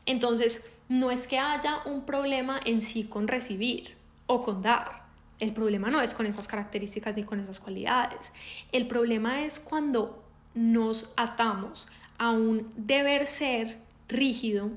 Entonces, 0.06 0.70
no 0.88 1.10
es 1.10 1.28
que 1.28 1.38
haya 1.38 1.82
un 1.86 2.04
problema 2.04 2.60
en 2.64 2.80
sí 2.80 3.04
con 3.04 3.28
recibir 3.28 3.96
o 4.26 4.42
con 4.42 4.62
dar. 4.62 5.04
El 5.38 5.52
problema 5.52 5.90
no 5.90 6.02
es 6.02 6.14
con 6.14 6.26
esas 6.26 6.48
características 6.48 7.16
ni 7.16 7.24
con 7.24 7.40
esas 7.40 7.60
cualidades. 7.60 8.32
El 8.72 8.86
problema 8.86 9.44
es 9.44 9.60
cuando 9.60 10.22
nos 10.54 11.10
atamos 11.16 11.88
a 12.18 12.30
un 12.32 12.70
deber 12.76 13.26
ser 13.26 13.78
rígido 14.08 14.70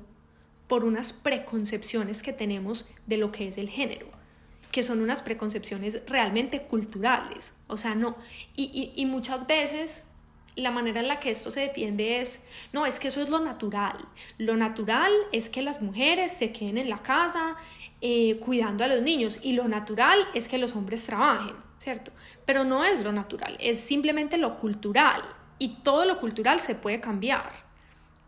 por 0.68 0.86
unas 0.86 1.12
preconcepciones 1.12 2.24
que 2.24 2.32
tenemos 2.32 2.86
de 3.08 3.18
lo 3.18 3.32
que 3.32 3.48
es 3.48 3.58
el 3.58 3.70
género 3.70 4.23
que 4.74 4.82
son 4.82 5.02
unas 5.02 5.22
preconcepciones 5.22 6.02
realmente 6.08 6.64
culturales. 6.64 7.54
O 7.68 7.78
sea, 7.78 7.94
no. 7.94 8.18
Y, 8.56 8.92
y, 8.96 9.06
muchas 9.06 9.46
veces 9.46 10.10
la 10.56 10.72
manera 10.72 11.00
en 11.00 11.08
la 11.08 11.20
que 11.20 11.30
esto 11.30 11.52
se 11.52 11.60
defiende 11.60 12.20
es, 12.20 12.44
no, 12.74 12.88
es 12.88 13.00
que 13.00 13.10
eso 13.10 13.22
es 13.22 13.30
lo 13.30 13.40
natural. 13.40 13.98
Lo 14.40 14.58
natural 14.58 15.14
es 15.32 15.52
que 15.52 15.62
las 15.62 15.80
mujeres 15.84 16.34
se 16.34 16.52
queden 16.52 16.80
en 16.80 16.90
la 16.90 17.04
casa 17.04 17.56
eh, 18.02 18.40
cuidando 18.40 18.84
a 18.84 18.88
los 18.88 19.04
niños 19.04 19.40
y 19.44 19.54
lo 19.54 19.68
natural 19.68 20.28
es 20.34 20.48
que 20.48 20.58
los 20.58 20.76
hombres 20.76 21.06
trabajen, 21.06 21.56
¿cierto? 21.78 22.12
Pero 22.44 22.64
no 22.64 22.84
es 22.84 23.00
lo 23.04 23.12
natural, 23.12 23.56
es 23.60 23.80
simplemente 23.80 24.40
lo 24.40 24.58
cultural 24.58 25.22
y 25.60 25.84
todo 25.84 26.06
lo 26.06 26.20
cultural 26.20 26.58
se 26.60 26.74
puede 26.74 27.00
cambiar. 27.00 27.52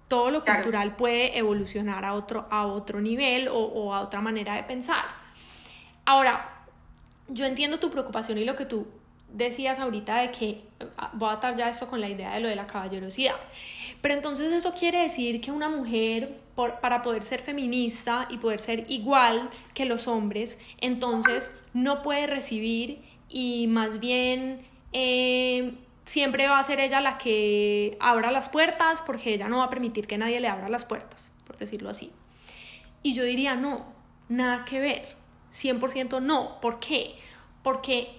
Todo 0.07 0.29
lo 0.29 0.43
cultural 0.43 0.95
puede 0.95 1.35
evolucionar 1.35 2.05
a 2.05 2.13
otro, 2.13 2.45
a 2.51 2.67
otro 2.67 3.01
nivel 3.01 3.47
o, 3.47 3.57
o 3.57 3.95
a 3.95 4.01
otra 4.01 4.21
manera 4.21 4.53
de 4.53 4.61
pensar. 4.61 5.24
Ahora, 6.05 6.65
yo 7.27 7.45
entiendo 7.45 7.79
tu 7.79 7.89
preocupación 7.89 8.37
y 8.37 8.45
lo 8.45 8.55
que 8.55 8.65
tú 8.65 8.87
decías 9.35 9.79
ahorita 9.79 10.17
de 10.17 10.31
que 10.31 10.61
ah, 10.97 11.09
voy 11.13 11.29
a 11.29 11.33
atar 11.33 11.55
ya 11.57 11.67
esto 11.67 11.87
con 11.87 11.99
la 11.99 12.07
idea 12.07 12.33
de 12.33 12.39
lo 12.39 12.47
de 12.47 12.55
la 12.55 12.67
caballerosidad. 12.67 13.35
Pero 14.01 14.13
entonces 14.13 14.51
eso 14.51 14.73
quiere 14.73 15.01
decir 15.01 15.41
que 15.41 15.51
una 15.51 15.67
mujer, 15.67 16.37
para 16.55 17.01
poder 17.01 17.23
ser 17.23 17.41
feminista 17.41 18.27
y 18.29 18.37
poder 18.37 18.61
ser 18.61 18.85
igual 18.89 19.49
que 19.73 19.85
los 19.85 20.07
hombres, 20.07 20.57
entonces 20.79 21.59
no 21.73 22.01
puede 22.01 22.27
recibir 22.27 23.03
y 23.27 23.67
más 23.67 23.99
bien 23.99 24.65
eh, 24.93 25.73
siempre 26.05 26.47
va 26.47 26.59
a 26.59 26.63
ser 26.63 26.79
ella 26.79 27.01
la 27.01 27.17
que 27.17 27.97
abra 27.99 28.31
las 28.31 28.47
puertas 28.47 29.01
porque 29.01 29.33
ella 29.33 29.49
no 29.49 29.57
va 29.57 29.65
a 29.65 29.69
permitir 29.69 30.07
que 30.07 30.17
nadie 30.17 30.39
le 30.39 30.47
abra 30.47 30.69
las 30.69 30.85
puertas, 30.85 31.31
por 31.45 31.57
decirlo 31.57 31.89
así. 31.89 32.11
Y 33.03 33.13
yo 33.13 33.23
diría, 33.23 33.55
no, 33.55 33.85
nada 34.29 34.63
que 34.65 34.79
ver. 34.79 35.24
100% 35.55 36.21
no. 36.21 36.59
¿Por 36.59 36.79
qué? 36.79 37.15
Porque 37.63 38.09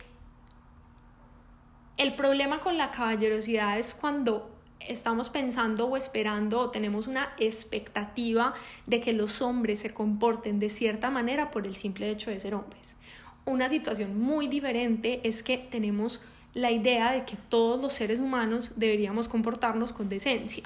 el 1.97 2.15
problema 2.15 2.61
con 2.61 2.77
la 2.79 2.91
caballerosidad 2.91 3.79
es 3.79 3.95
cuando 3.95 4.51
estamos 4.81 5.29
pensando 5.29 5.87
o 5.87 5.97
esperando 5.97 6.61
o 6.61 6.71
tenemos 6.71 7.07
una 7.07 7.33
expectativa 7.39 8.55
de 8.87 9.01
que 9.01 9.13
los 9.13 9.43
hombres 9.43 9.81
se 9.81 9.93
comporten 9.93 10.61
de 10.61 10.69
cierta 10.69 11.11
manera 11.11 11.51
por 11.51 11.67
el 11.67 11.77
simple 11.77 12.11
hecho 12.11 12.31
de 12.31 12.41
ser 12.41 12.55
hombres. 12.55 12.97
Una 13.45 13.69
situación 13.69 14.19
muy 14.19 14.49
diferente 14.49 15.21
es 15.25 15.43
que 15.43 15.59
tenemos 15.59 16.23
la 16.55 16.71
idea 16.71 17.13
de 17.13 17.25
que 17.25 17.37
todos 17.37 17.81
los 17.81 17.93
seres 17.93 18.19
humanos 18.19 18.73
deberíamos 18.77 19.29
comportarnos 19.29 19.93
con 19.93 20.09
decencia. 20.09 20.65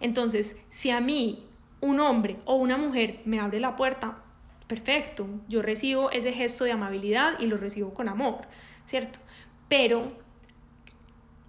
Entonces, 0.00 0.56
si 0.68 0.90
a 0.90 1.00
mí 1.00 1.44
un 1.80 2.00
hombre 2.00 2.36
o 2.44 2.56
una 2.56 2.76
mujer 2.76 3.20
me 3.24 3.40
abre 3.40 3.60
la 3.60 3.76
puerta, 3.76 4.22
perfecto, 4.68 5.28
yo 5.48 5.62
recibo 5.62 6.10
ese 6.12 6.32
gesto 6.32 6.64
de 6.64 6.72
amabilidad 6.72 7.40
y 7.40 7.46
lo 7.46 7.56
recibo 7.56 7.94
con 7.94 8.08
amor, 8.08 8.42
¿cierto? 8.86 9.18
Pero 9.68 10.12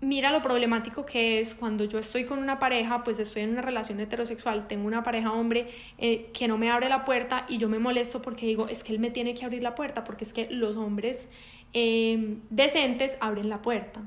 mira 0.01 0.31
lo 0.31 0.41
problemático 0.41 1.05
que 1.05 1.39
es 1.39 1.55
cuando 1.55 1.83
yo 1.85 1.99
estoy 1.99 2.25
con 2.25 2.39
una 2.39 2.59
pareja, 2.59 3.03
pues 3.03 3.19
estoy 3.19 3.43
en 3.43 3.51
una 3.51 3.61
relación 3.61 3.99
heterosexual, 3.99 4.67
tengo 4.67 4.87
una 4.87 5.03
pareja 5.03 5.33
hombre 5.33 5.67
eh, 5.97 6.31
que 6.33 6.47
no 6.47 6.57
me 6.57 6.69
abre 6.69 6.89
la 6.89 7.05
puerta 7.05 7.45
y 7.49 7.57
yo 7.57 7.69
me 7.69 7.79
molesto 7.79 8.21
porque 8.21 8.45
digo, 8.45 8.67
es 8.69 8.83
que 8.83 8.93
él 8.93 8.99
me 8.99 9.11
tiene 9.11 9.33
que 9.33 9.45
abrir 9.45 9.63
la 9.63 9.75
puerta, 9.75 10.03
porque 10.03 10.23
es 10.23 10.33
que 10.33 10.49
los 10.49 10.75
hombres 10.77 11.29
em, 11.73 12.41
decentes 12.49 13.17
abren 13.21 13.49
la 13.49 13.61
puerta. 13.61 14.01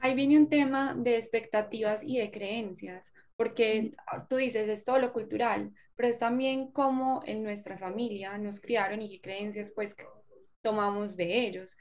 Ahí 0.00 0.14
viene 0.14 0.38
un 0.38 0.48
tema 0.48 0.94
de 0.94 1.16
expectativas 1.16 2.02
y 2.04 2.18
de 2.18 2.30
creencias, 2.30 3.12
porque 3.36 3.94
tú 4.28 4.36
dices, 4.36 4.68
es 4.68 4.84
todo 4.84 4.98
lo 4.98 5.12
cultural, 5.12 5.72
pero 6.00 6.08
es 6.08 6.18
también 6.18 6.72
como 6.72 7.20
en 7.26 7.42
nuestra 7.42 7.76
familia 7.76 8.38
nos 8.38 8.58
criaron 8.58 9.02
y 9.02 9.10
qué 9.10 9.20
creencias 9.20 9.70
pues 9.70 9.94
tomamos 10.62 11.14
de 11.18 11.46
ellos. 11.46 11.76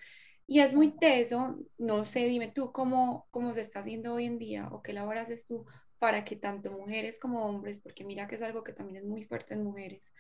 Y 0.46 0.60
es 0.60 0.74
muy 0.74 0.92
teso, 0.92 1.58
no 1.78 2.04
sé, 2.04 2.28
dime 2.28 2.50
tú 2.50 2.74
cómo, 2.74 3.30
cómo 3.32 3.54
se 3.54 3.62
está 3.62 3.80
haciendo 3.80 4.16
hoy 4.16 4.26
en 4.26 4.38
día 4.38 4.68
o 4.74 4.82
qué 4.82 4.92
labor 4.92 5.20
haces 5.20 5.46
tú 5.46 5.66
para 6.00 6.26
que 6.26 6.36
tanto 6.36 6.70
mujeres 6.70 7.18
como 7.18 7.46
hombres, 7.46 7.80
porque 7.80 8.04
mira 8.04 8.28
que 8.28 8.36
es 8.36 8.42
algo 8.42 8.62
que 8.62 8.74
también 8.74 8.98
es 8.98 9.06
muy 9.06 9.24
fuerte 9.24 9.54
en 9.54 9.64
mujeres, 9.64 10.14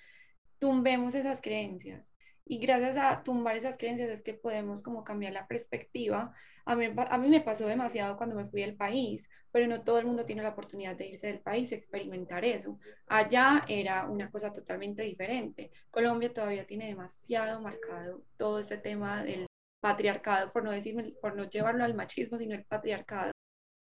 tumbemos 0.59 1.13
esas 1.13 1.41
creencias 1.41 2.15
y 2.45 2.59
gracias 2.59 2.95
a 2.95 3.21
tumbar 3.21 3.57
esas 3.57 3.77
creencias 3.77 4.09
es 4.09 4.23
que 4.23 4.33
podemos 4.33 4.81
como 4.81 5.03
cambiar 5.03 5.33
la 5.33 5.45
perspectiva. 5.45 6.33
A 6.69 6.75
mí, 6.75 6.85
a 6.85 7.17
mí 7.17 7.29
me 7.29 7.41
pasó 7.41 7.65
demasiado 7.65 8.15
cuando 8.15 8.35
me 8.35 8.45
fui 8.45 8.61
del 8.61 8.75
país, 8.75 9.27
pero 9.51 9.65
no 9.65 9.81
todo 9.83 9.97
el 9.97 10.05
mundo 10.05 10.23
tiene 10.23 10.43
la 10.43 10.49
oportunidad 10.49 10.95
de 10.95 11.07
irse 11.07 11.25
del 11.25 11.39
país 11.39 11.71
experimentar 11.71 12.45
eso. 12.45 12.77
Allá 13.07 13.65
era 13.67 14.05
una 14.05 14.29
cosa 14.29 14.53
totalmente 14.53 15.01
diferente. 15.01 15.71
Colombia 15.89 16.31
todavía 16.31 16.67
tiene 16.67 16.85
demasiado 16.85 17.59
marcado 17.59 18.21
todo 18.37 18.59
este 18.59 18.77
tema 18.77 19.23
del 19.23 19.47
patriarcado, 19.81 20.53
por 20.53 20.63
no 20.63 20.71
decir, 20.71 21.17
por 21.19 21.35
no 21.35 21.49
llevarlo 21.49 21.83
al 21.83 21.95
machismo, 21.95 22.37
sino 22.37 22.53
el 22.53 22.65
patriarcado. 22.65 23.31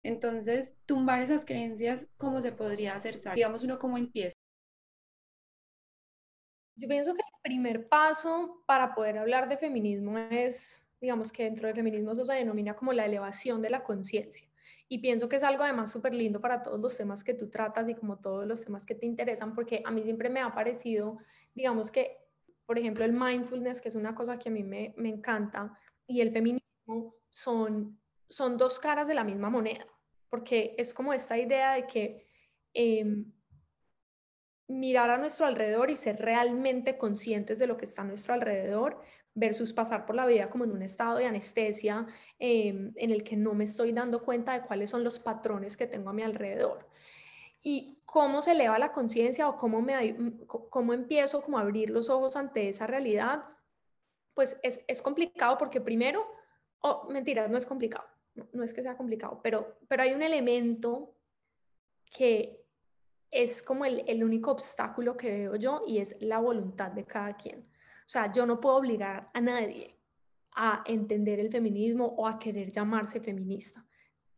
Entonces, 0.04 0.76
tumbar 0.86 1.22
esas 1.22 1.46
creencias, 1.46 2.10
¿cómo 2.18 2.42
se 2.42 2.52
podría 2.52 2.96
hacer? 2.96 3.16
Digamos 3.36 3.64
uno 3.64 3.80
cómo 3.80 3.98
empieza. 3.98 4.36
Yo 6.76 6.90
pienso 6.90 7.14
que 7.14 7.22
el 7.22 7.42
primer 7.42 7.88
paso 7.88 8.64
para 8.66 8.94
poder 8.94 9.18
hablar 9.18 9.48
de 9.48 9.58
feminismo 9.58 10.18
es, 10.18 10.92
digamos 11.06 11.32
que 11.32 11.44
dentro 11.44 11.68
del 11.68 11.76
feminismo 11.76 12.14
eso 12.14 12.26
se 12.26 12.34
denomina 12.34 12.76
como 12.76 12.92
la 12.92 13.06
elevación 13.06 13.62
de 13.62 13.70
la 13.70 13.84
conciencia. 13.84 14.50
Y 14.90 14.98
pienso 14.98 15.30
que 15.30 15.36
es 15.36 15.44
algo 15.44 15.64
además 15.64 15.92
súper 15.92 16.16
lindo 16.16 16.42
para 16.42 16.64
todos 16.64 16.80
los 16.80 16.98
temas 16.98 17.24
que 17.24 17.36
tú 17.36 17.48
tratas 17.48 17.88
y 17.88 17.94
como 17.94 18.18
todos 18.18 18.48
los 18.48 18.66
temas 18.66 18.88
que 18.88 18.96
te 18.96 19.06
interesan, 19.06 19.54
porque 19.54 19.84
a 19.86 19.92
mí 19.92 20.02
siempre 20.02 20.30
me 20.30 20.42
ha 20.42 20.52
parecido, 20.52 21.20
digamos 21.54 21.92
que, 21.92 22.18
por 22.66 22.80
ejemplo, 22.80 23.06
el 23.06 23.14
mindfulness, 23.14 23.82
que 23.82 23.90
es 23.90 23.96
una 23.96 24.16
cosa 24.16 24.40
que 24.40 24.50
a 24.50 24.52
mí 24.52 24.64
me, 24.64 24.96
me 24.98 25.10
encanta, 25.10 25.78
y 26.08 26.22
el 26.22 26.32
feminismo 26.32 27.16
son, 27.30 28.00
son 28.28 28.58
dos 28.58 28.80
caras 28.80 29.08
de 29.08 29.14
la 29.14 29.24
misma 29.24 29.52
moneda, 29.52 29.86
porque 30.28 30.74
es 30.78 30.92
como 30.94 31.14
esta 31.14 31.38
idea 31.38 31.74
de 31.74 31.86
que... 31.86 32.26
Eh, 32.74 33.26
mirar 34.68 35.12
a 35.12 35.20
nuestro 35.20 35.46
alrededor 35.46 35.92
y 35.92 35.96
ser 35.96 36.18
realmente 36.18 36.98
conscientes 36.98 37.60
de 37.60 37.68
lo 37.68 37.78
que 37.78 37.86
está 37.86 38.02
a 38.02 38.06
nuestro 38.06 38.34
alrededor 38.34 39.00
versus 39.36 39.74
pasar 39.74 40.06
por 40.06 40.16
la 40.16 40.26
vida 40.26 40.50
como 40.50 40.64
en 40.64 40.72
un 40.72 40.82
estado 40.82 41.18
de 41.18 41.26
anestesia 41.26 42.08
em, 42.40 42.94
en 42.96 43.12
el 43.12 43.24
que 43.24 43.36
no 43.36 43.54
me 43.54 43.66
estoy 43.66 43.92
dando 43.92 44.24
cuenta 44.24 44.54
de 44.54 44.66
cuáles 44.66 44.90
son 44.90 45.04
los 45.04 45.20
patrones 45.20 45.76
que 45.78 45.88
tengo 45.88 46.10
a 46.10 46.14
mi 46.14 46.24
alrededor. 46.24 46.88
Y 47.62 48.00
cómo 48.06 48.42
se 48.42 48.52
eleva 48.52 48.80
la 48.80 48.94
conciencia 48.94 49.50
o 49.50 49.58
cómo, 49.58 49.82
me, 49.82 50.16
cómo 50.48 50.94
empiezo 50.94 51.42
como 51.42 51.58
a 51.58 51.62
abrir 51.62 51.90
los 51.90 52.10
ojos 52.10 52.38
ante 52.38 52.70
esa 52.70 52.88
realidad, 52.88 53.44
pues 54.34 54.58
es, 54.64 54.86
es 54.88 55.02
complicado 55.02 55.58
porque 55.58 55.82
primero, 55.82 56.26
oh, 56.80 57.08
mentiras, 57.10 57.50
no 57.50 57.58
es 57.58 57.66
complicado, 57.66 58.06
no, 58.54 58.64
es 58.64 58.74
que 58.74 58.84
sea 58.84 58.96
complicado, 58.96 59.42
pero, 59.44 59.78
pero 59.90 60.04
hay 60.04 60.14
un 60.14 60.22
elemento 60.22 61.14
que 62.10 62.64
es 63.32 63.62
como 63.62 63.84
el, 63.84 64.04
el 64.08 64.24
único 64.24 64.52
obstáculo 64.52 65.18
que 65.18 65.32
veo 65.32 65.56
yo 65.58 65.82
y 65.86 65.98
es 65.98 66.16
la 66.22 66.40
voluntad 66.40 66.92
de 66.92 67.04
cada 67.04 67.36
quien. 67.36 67.66
O 68.06 68.10
sea, 68.10 68.32
yo 68.32 68.46
no 68.46 68.60
puedo 68.60 68.76
obligar 68.76 69.32
a 69.34 69.42
nadie 69.42 69.98
a 70.52 70.84
entender 70.86 71.40
el 71.40 71.52
feminismo 71.52 72.06
o 72.06 72.28
a 72.28 72.38
querer 72.38 72.72
llamarse 72.72 73.20
feminista. 73.20 73.84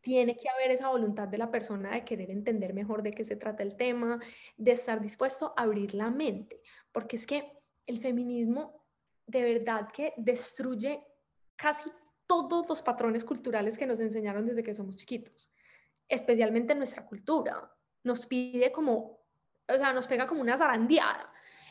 Tiene 0.00 0.36
que 0.36 0.48
haber 0.48 0.70
esa 0.70 0.88
voluntad 0.88 1.28
de 1.28 1.38
la 1.38 1.50
persona 1.50 1.90
de 1.90 2.04
querer 2.04 2.30
entender 2.30 2.72
mejor 2.72 3.02
de 3.02 3.10
qué 3.10 3.24
se 3.24 3.36
trata 3.36 3.62
el 3.62 3.76
tema, 3.76 4.18
de 4.56 4.72
estar 4.72 5.00
dispuesto 5.00 5.52
a 5.56 5.62
abrir 5.62 5.94
la 5.94 6.10
mente, 6.10 6.62
porque 6.92 7.16
es 7.16 7.26
que 7.26 7.52
el 7.86 8.00
feminismo 8.00 8.84
de 9.26 9.42
verdad 9.42 9.88
que 9.92 10.14
destruye 10.16 11.04
casi 11.54 11.90
todos 12.26 12.68
los 12.68 12.82
patrones 12.82 13.24
culturales 13.24 13.76
que 13.76 13.86
nos 13.86 14.00
enseñaron 14.00 14.46
desde 14.46 14.62
que 14.62 14.74
somos 14.74 14.96
chiquitos, 14.96 15.52
especialmente 16.08 16.74
nuestra 16.74 17.04
cultura. 17.04 17.70
Nos 18.02 18.24
pide 18.24 18.72
como, 18.72 19.20
o 19.68 19.74
sea, 19.74 19.92
nos 19.92 20.06
pega 20.06 20.26
como 20.26 20.40
una 20.40 20.56
zarandeada. 20.56 21.30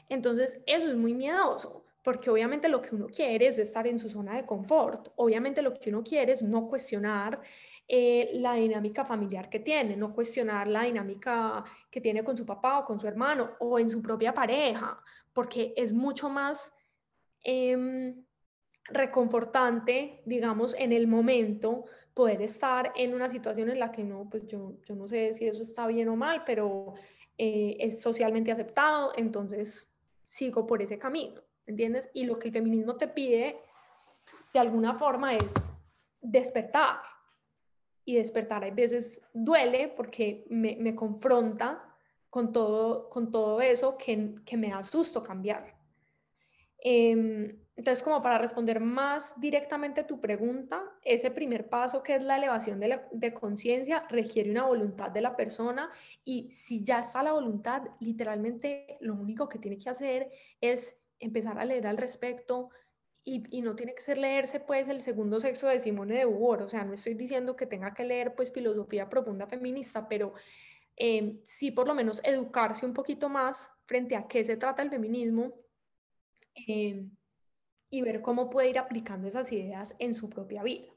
Entonces, 0.10 0.62
eso 0.68 0.88
es 0.88 0.96
muy 0.96 1.16
miedoso 1.16 1.87
porque 2.08 2.30
obviamente 2.30 2.70
lo 2.70 2.82
que 2.82 2.96
uno 2.96 3.08
quiere 3.08 3.48
es 3.48 3.60
estar 3.60 3.86
en 3.86 4.00
su 4.00 4.10
zona 4.10 4.38
de 4.38 4.46
confort, 4.46 5.10
obviamente 5.18 5.62
lo 5.62 5.74
que 5.74 5.90
uno 5.90 6.02
quiere 6.02 6.32
es 6.32 6.42
no 6.42 6.66
cuestionar 6.66 7.42
eh, 7.86 8.30
la 8.36 8.54
dinámica 8.54 9.04
familiar 9.04 9.50
que 9.50 9.60
tiene, 9.60 9.98
no 9.98 10.14
cuestionar 10.14 10.70
la 10.70 10.84
dinámica 10.84 11.66
que 11.92 12.00
tiene 12.00 12.24
con 12.24 12.38
su 12.38 12.46
papá 12.46 12.80
o 12.80 12.86
con 12.86 12.98
su 12.98 13.08
hermano 13.10 13.58
o 13.60 13.78
en 13.78 13.90
su 13.90 14.02
propia 14.02 14.34
pareja, 14.34 15.04
porque 15.34 15.74
es 15.76 15.92
mucho 15.92 16.30
más 16.30 16.74
em, 17.44 18.24
reconfortante, 18.86 20.22
digamos, 20.24 20.76
en 20.80 20.94
el 20.94 21.08
momento 21.08 21.84
poder 22.14 22.42
estar 22.42 22.94
en 22.96 23.16
una 23.16 23.28
situación 23.28 23.70
en 23.70 23.80
la 23.80 23.92
que 23.92 24.06
no, 24.06 24.30
pues 24.30 24.48
yo, 24.48 24.78
yo 24.86 24.96
no 24.96 25.10
sé 25.10 25.34
si 25.34 25.46
eso 25.46 25.62
está 25.62 25.86
bien 25.88 26.08
o 26.08 26.16
mal, 26.16 26.46
pero 26.46 26.94
eh, 27.38 27.76
es 27.82 28.02
socialmente 28.02 28.50
aceptado, 28.50 29.12
entonces 29.18 29.94
sigo 30.26 30.66
por 30.66 30.82
ese 30.82 30.98
camino. 30.98 31.47
¿Entiendes? 31.68 32.10
Y 32.14 32.26
lo 32.26 32.40
que 32.40 32.48
el 32.48 32.54
feminismo 32.54 32.96
te 32.96 33.08
pide, 33.08 33.60
de 34.54 34.60
alguna 34.60 34.96
forma, 34.96 35.36
es 35.36 35.72
despertar. 36.22 37.02
Y 38.06 38.16
despertar 38.16 38.64
a 38.64 38.72
veces 38.72 39.22
duele 39.34 39.90
porque 39.90 40.46
me, 40.50 40.96
confronta 40.96 41.84
con 42.30 42.54
todo, 42.54 43.10
con 43.10 43.30
todo 43.32 43.62
eso 43.62 43.98
que, 43.98 44.58
me 44.58 44.70
da 44.70 44.84
susto 44.84 45.22
cambiar. 45.22 45.76
Em, 46.80 47.50
entonces, 47.76 48.02
como 48.02 48.22
para 48.22 48.38
responder 48.38 48.80
más 48.80 49.40
directamente 49.42 50.02
a 50.02 50.08
tu 50.08 50.22
pregunta, 50.22 50.84
ese 51.04 51.32
primer 51.32 51.68
paso 51.68 52.02
que 52.02 52.16
es 52.16 52.24
la 52.24 52.38
elevación 52.38 52.80
de, 52.80 53.02
de 53.12 53.34
conciencia 53.34 54.06
requiere 54.10 54.52
una 54.52 54.66
voluntad 54.66 55.12
de 55.12 55.22
la 55.22 55.36
persona 55.36 55.92
y 56.24 56.50
si 56.50 56.84
ya 56.84 57.00
está 57.00 57.22
la 57.24 57.34
voluntad, 57.34 57.84
literalmente 58.00 58.98
lo 59.02 59.16
único 59.16 59.50
que 59.50 59.60
tiene 59.60 59.78
que 59.78 59.90
hacer 59.90 60.32
es 60.62 60.98
empezar 61.20 61.60
a 61.60 61.66
leer 61.66 61.88
al 61.88 61.98
respecto 61.98 62.70
y, 63.24 63.62
no 63.62 63.76
tiene 63.76 63.94
que 63.94 64.02
ser 64.02 64.18
leerse 64.18 64.62
pues 64.62 64.88
el 64.88 65.02
segundo 65.02 65.42
sexo 65.42 65.68
de 65.68 65.82
Simone 65.82 66.16
de 66.16 66.26
Beauvoir, 66.26 66.62
o 66.62 66.70
sea, 66.70 66.86
no 66.86 66.94
estoy 66.94 67.14
diciendo 67.14 67.58
que 67.58 67.66
tenga 67.66 67.94
que 67.94 68.06
leer 68.06 68.36
pues 68.36 68.54
filosofía 68.54 69.10
profunda 69.10 69.48
feminista, 69.48 70.08
pero 70.08 70.34
eh, 70.96 71.38
sí 71.44 71.72
por 71.72 71.88
lo 71.88 71.94
menos 71.94 72.22
educarse 72.24 72.86
un 72.86 72.94
poquito 72.94 73.28
más 73.28 73.70
frente 73.86 74.16
a 74.16 74.28
qué 74.28 74.46
se 74.46 74.56
trata 74.56 74.82
el 74.82 74.90
feminismo 74.90 75.54
eh, 76.68 77.06
y 77.90 78.02
ver 78.02 78.22
cómo 78.22 78.50
puede 78.50 78.70
ir 78.70 78.80
aplicando 78.80 79.28
esas 79.28 79.52
ideas 79.52 79.96
en 80.00 80.16
su 80.16 80.30
propia 80.30 80.64
vida. 80.64 80.88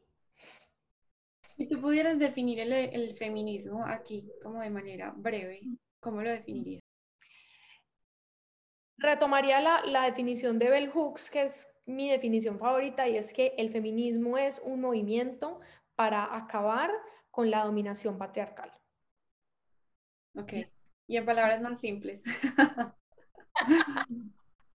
Si 1.56 1.66
tú 1.66 1.80
pudieras 1.80 2.18
definir 2.18 2.60
el, 2.60 2.72
el 2.72 3.16
feminismo 3.16 3.84
aquí 3.84 4.30
como 4.40 4.60
de 4.60 4.70
manera 4.70 5.12
breve, 5.16 5.62
¿cómo 5.98 6.22
lo 6.22 6.30
definirías? 6.30 6.89
Retomaría 9.00 9.60
la, 9.62 9.80
la, 9.86 10.04
definición 10.04 10.58
de 10.58 10.68
Bell 10.68 10.90
Hooks, 10.90 11.30
que 11.30 11.42
es 11.42 11.74
mi 11.86 12.10
definición 12.10 12.58
favorita, 12.58 13.08
y 13.08 13.16
es 13.16 13.32
que 13.32 13.54
el 13.56 13.70
feminismo 13.70 14.36
es 14.36 14.60
un 14.62 14.82
movimiento 14.82 15.60
para 15.94 16.36
acabar 16.36 16.90
con 17.30 17.50
la 17.50 17.64
dominación 17.64 18.18
patriarcal. 18.18 18.70
Ok, 20.36 20.52
y 21.06 21.16
en 21.16 21.24
palabras 21.24 21.62
más 21.62 21.80
simples. 21.80 22.22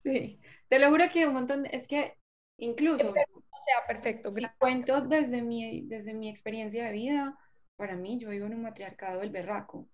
sí, 0.04 0.40
te 0.70 0.80
lo 0.80 0.90
juro 0.90 1.06
que 1.12 1.28
un 1.28 1.34
montón, 1.34 1.68
es 1.68 1.88
que 1.88 2.18
incluso... 2.58 3.12
O 3.12 3.14
sea, 3.14 3.88
perfecto. 3.88 4.34
cuento 4.60 5.02
desde 5.02 5.42
mi, 5.42 5.88
desde 5.88 6.14
mi 6.14 6.30
experiencia 6.30 6.86
de 6.86 6.92
vida, 6.92 7.38
para 7.76 7.96
mí 7.96 8.20
yo 8.20 8.30
vivo 8.30 8.46
en 8.46 8.56
un 8.56 8.62
matriarcado 8.64 9.22
del 9.22 9.32
berraco. 9.32 9.88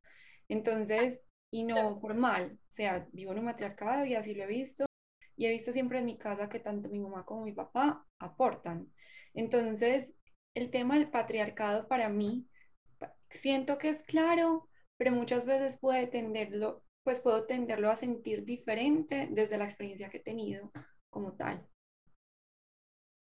Entonces, 0.50 1.24
y 1.52 1.64
no 1.64 2.00
por 2.00 2.16
mal. 2.16 2.58
O 2.68 2.72
sea, 2.72 3.08
vivo 3.12 3.34
en 3.34 3.40
un 3.40 3.46
matriarcado 3.46 4.06
y 4.06 4.16
así 4.16 4.34
lo 4.34 4.44
he 4.44 4.48
visto. 4.48 4.86
Y 5.36 5.46
he 5.46 5.50
visto 5.50 5.72
siempre 5.74 6.00
en 6.00 6.06
mi 6.06 6.18
casa 6.18 6.50
que 6.50 6.60
tanto 6.60 6.90
mi 6.90 7.00
mamá 7.00 7.26
como 7.26 7.44
mi 7.44 7.52
papá 7.52 8.06
aportan. 8.20 8.92
Entonces, 9.34 10.16
el 10.56 10.72
tema 10.72 10.96
del 10.96 11.10
patriarcado 11.10 11.88
para 11.88 12.10
mí, 12.10 12.48
siento 13.30 13.78
que 13.78 13.90
es 13.90 14.04
claro, 14.04 14.70
pero 14.98 15.12
muchas 15.12 15.46
veces 15.46 15.78
puede 15.78 16.08
tenderlo, 16.08 16.84
pues 17.04 17.20
puedo 17.20 17.46
tenderlo 17.46 17.90
a 17.90 17.96
sentir 17.96 18.46
diferente 18.46 19.28
desde 19.32 19.58
la 19.58 19.66
experiencia 19.66 20.10
que 20.10 20.18
he 20.18 20.24
tenido 20.24 20.72
como 21.10 21.34
tal. 21.34 21.66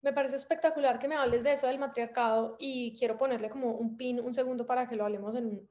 Me 0.01 0.13
parece 0.13 0.37
espectacular 0.37 0.99
que 0.99 1.07
me 1.07 1.15
hables 1.15 1.43
de 1.43 1.53
eso 1.53 1.67
del 1.67 1.79
matriarcado 1.79 2.55
y 2.59 2.97
quiero 2.97 3.17
ponerle 3.17 3.49
como 3.49 3.71
un 3.71 3.97
pin, 3.97 4.19
un 4.19 4.33
segundo 4.33 4.65
para 4.65 4.87
que 4.87 4.95
lo 4.95 5.05
hablemos 5.05 5.35
en 5.35 5.47
un, 5.47 5.69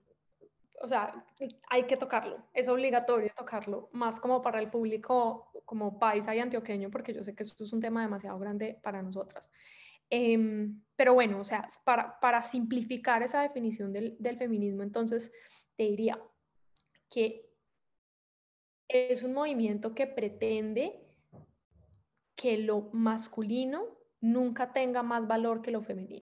o 0.83 0.89
sea, 0.89 1.25
hay 1.69 1.85
que 1.85 1.97
tocarlo, 1.97 2.47
es 2.53 2.69
obligatorio 2.69 3.31
tocarlo, 3.37 3.89
más 3.93 4.21
como 4.21 4.43
para 4.43 4.61
el 4.61 4.71
público 4.71 5.51
como 5.65 5.99
paisa 5.99 6.35
y 6.35 6.39
antioqueño, 6.39 6.91
porque 6.91 7.13
yo 7.13 7.25
sé 7.25 7.35
que 7.35 7.43
esto 7.43 7.65
es 7.65 7.73
un 7.73 7.81
tema 7.81 8.03
demasiado 8.03 8.39
grande 8.39 8.79
para 8.83 9.03
nosotras. 9.03 9.51
Em, 10.11 10.83
pero 10.95 11.15
bueno, 11.15 11.41
o 11.41 11.45
sea, 11.45 11.67
para, 11.85 12.43
simplificar 12.43 13.23
esa 13.23 13.43
definición 13.43 13.93
del, 13.93 14.17
del 14.19 14.37
feminismo, 14.37 14.83
entonces 14.83 15.33
te 15.77 15.85
diría 15.85 16.21
que 17.11 17.51
es 18.89 19.23
un 19.23 19.33
movimiento 19.33 19.95
que 19.95 20.07
pretende 20.07 21.03
que 22.37 22.59
lo 22.59 22.91
masculino 22.93 23.99
nunca 24.21 24.73
tenga 24.73 25.03
más 25.03 25.27
valor 25.27 25.63
que 25.63 25.71
lo 25.71 25.83
femenino. 25.83 26.26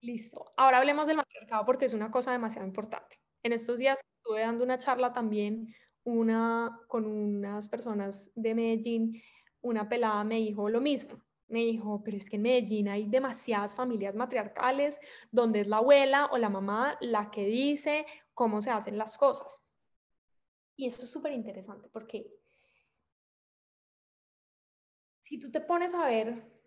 Listo. 0.00 0.52
Ahora 0.56 0.78
hablemos 0.78 1.06
del 1.06 1.16
matriarcado 1.16 1.64
porque 1.66 1.86
es 1.86 1.94
una 1.94 2.10
cosa 2.10 2.32
demasiado 2.32 2.66
importante. 2.66 3.20
En 3.42 3.52
estos 3.52 3.78
días 3.78 3.98
estuve 4.18 4.40
dando 4.40 4.64
una 4.64 4.78
charla 4.78 5.12
también 5.12 5.74
una, 6.04 6.80
con 6.88 7.04
unas 7.04 7.68
personas 7.68 8.30
de 8.34 8.54
Medellín. 8.54 9.20
Una 9.60 9.88
pelada 9.88 10.22
me 10.24 10.36
dijo 10.36 10.68
lo 10.68 10.80
mismo. 10.80 11.20
Me 11.48 11.60
dijo, 11.60 12.02
pero 12.04 12.16
es 12.16 12.28
que 12.28 12.36
en 12.36 12.42
Medellín 12.42 12.88
hay 12.88 13.08
demasiadas 13.08 13.74
familias 13.74 14.14
matriarcales 14.14 15.00
donde 15.30 15.62
es 15.62 15.66
la 15.66 15.78
abuela 15.78 16.26
o 16.26 16.38
la 16.38 16.50
mamá 16.50 16.96
la 17.00 17.30
que 17.30 17.46
dice 17.46 18.06
cómo 18.34 18.62
se 18.62 18.70
hacen 18.70 18.98
las 18.98 19.18
cosas. 19.18 19.62
Y 20.76 20.86
eso 20.86 21.02
es 21.02 21.10
súper 21.10 21.32
interesante 21.32 21.88
porque 21.88 22.30
si 25.24 25.38
tú 25.38 25.50
te 25.50 25.60
pones 25.60 25.92
a 25.94 26.06
ver 26.06 26.57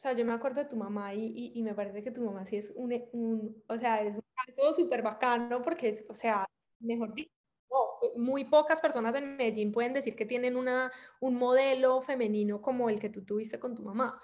o 0.00 0.02
sea, 0.02 0.14
yo 0.14 0.24
me 0.24 0.32
acuerdo 0.32 0.62
de 0.62 0.66
tu 0.66 0.76
mamá 0.76 1.12
y, 1.12 1.52
y, 1.54 1.62
me 1.62 1.74
parece 1.74 2.02
que 2.02 2.10
tu 2.10 2.22
mamá 2.22 2.46
sí 2.46 2.56
es 2.56 2.72
un, 2.74 2.90
un 3.12 3.62
o 3.68 3.76
sea, 3.76 4.00
es 4.00 4.14
un 4.14 4.24
caso 4.46 4.72
súper 4.72 5.02
bacano 5.02 5.60
porque 5.60 5.90
es, 5.90 6.06
o 6.08 6.14
sea, 6.14 6.48
mejor 6.78 7.12
dicho, 7.12 7.30
muy 8.16 8.46
pocas 8.46 8.80
personas 8.80 9.14
en 9.14 9.36
Medellín 9.36 9.72
pueden 9.72 9.92
decir 9.92 10.16
que 10.16 10.24
tienen 10.24 10.56
una, 10.56 10.90
un 11.20 11.34
modelo 11.34 12.00
femenino 12.00 12.62
como 12.62 12.88
el 12.88 12.98
que 12.98 13.10
tú 13.10 13.26
tuviste 13.26 13.60
con 13.60 13.74
tu 13.74 13.82
mamá. 13.82 14.18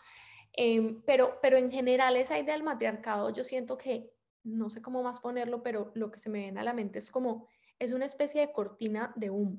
Em, 0.54 1.02
pero, 1.02 1.38
pero 1.42 1.58
en 1.58 1.70
general 1.70 2.16
esa 2.16 2.38
idea 2.38 2.54
del 2.54 2.62
matriarcado, 2.62 3.28
yo 3.34 3.44
siento 3.44 3.76
que, 3.76 4.10
no 4.44 4.70
sé 4.70 4.80
cómo 4.80 5.02
más 5.02 5.20
ponerlo, 5.20 5.62
pero 5.62 5.92
lo 5.94 6.10
que 6.10 6.18
se 6.18 6.30
me 6.30 6.38
viene 6.38 6.58
a 6.60 6.64
la 6.64 6.72
mente 6.72 7.00
es 7.00 7.10
como, 7.10 7.48
es 7.78 7.92
una 7.92 8.06
especie 8.06 8.40
de 8.40 8.50
cortina 8.50 9.12
de 9.14 9.28
humo. 9.28 9.58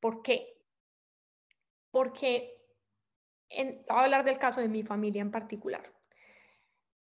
¿Por 0.00 0.20
qué? 0.20 0.58
Porque 1.90 2.59
voy 3.56 3.84
a 3.88 4.02
hablar 4.02 4.24
del 4.24 4.38
caso 4.38 4.60
de 4.60 4.68
mi 4.68 4.82
familia 4.82 5.22
en 5.22 5.30
particular. 5.30 5.92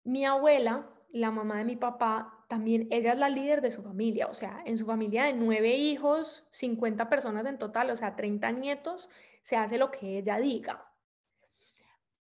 Mi 0.05 0.25
abuela, 0.25 0.89
la 1.11 1.31
mamá 1.31 1.59
de 1.59 1.65
mi 1.65 1.77
papá, 1.77 2.45
también 2.49 2.89
ella 2.91 3.13
es 3.13 3.19
la 3.19 3.29
líder 3.29 3.61
de 3.61 3.71
su 3.71 3.83
familia, 3.83 4.27
o 4.27 4.35
sea, 4.35 4.63
en 4.67 4.77
su 4.77 4.85
familia 4.85 5.25
de 5.25 5.33
nueve 5.33 5.77
hijos, 5.77 6.47
50 6.51 7.09
personas 7.09 7.47
en 7.47 7.59
total, 7.59 7.91
o 7.91 7.97
sea, 7.97 8.17
30 8.17 8.53
nietos, 8.53 9.09
se 9.43 9.57
hace 9.57 9.79
lo 9.79 9.91
que 9.91 10.19
ella 10.19 10.39
diga. 10.39 10.93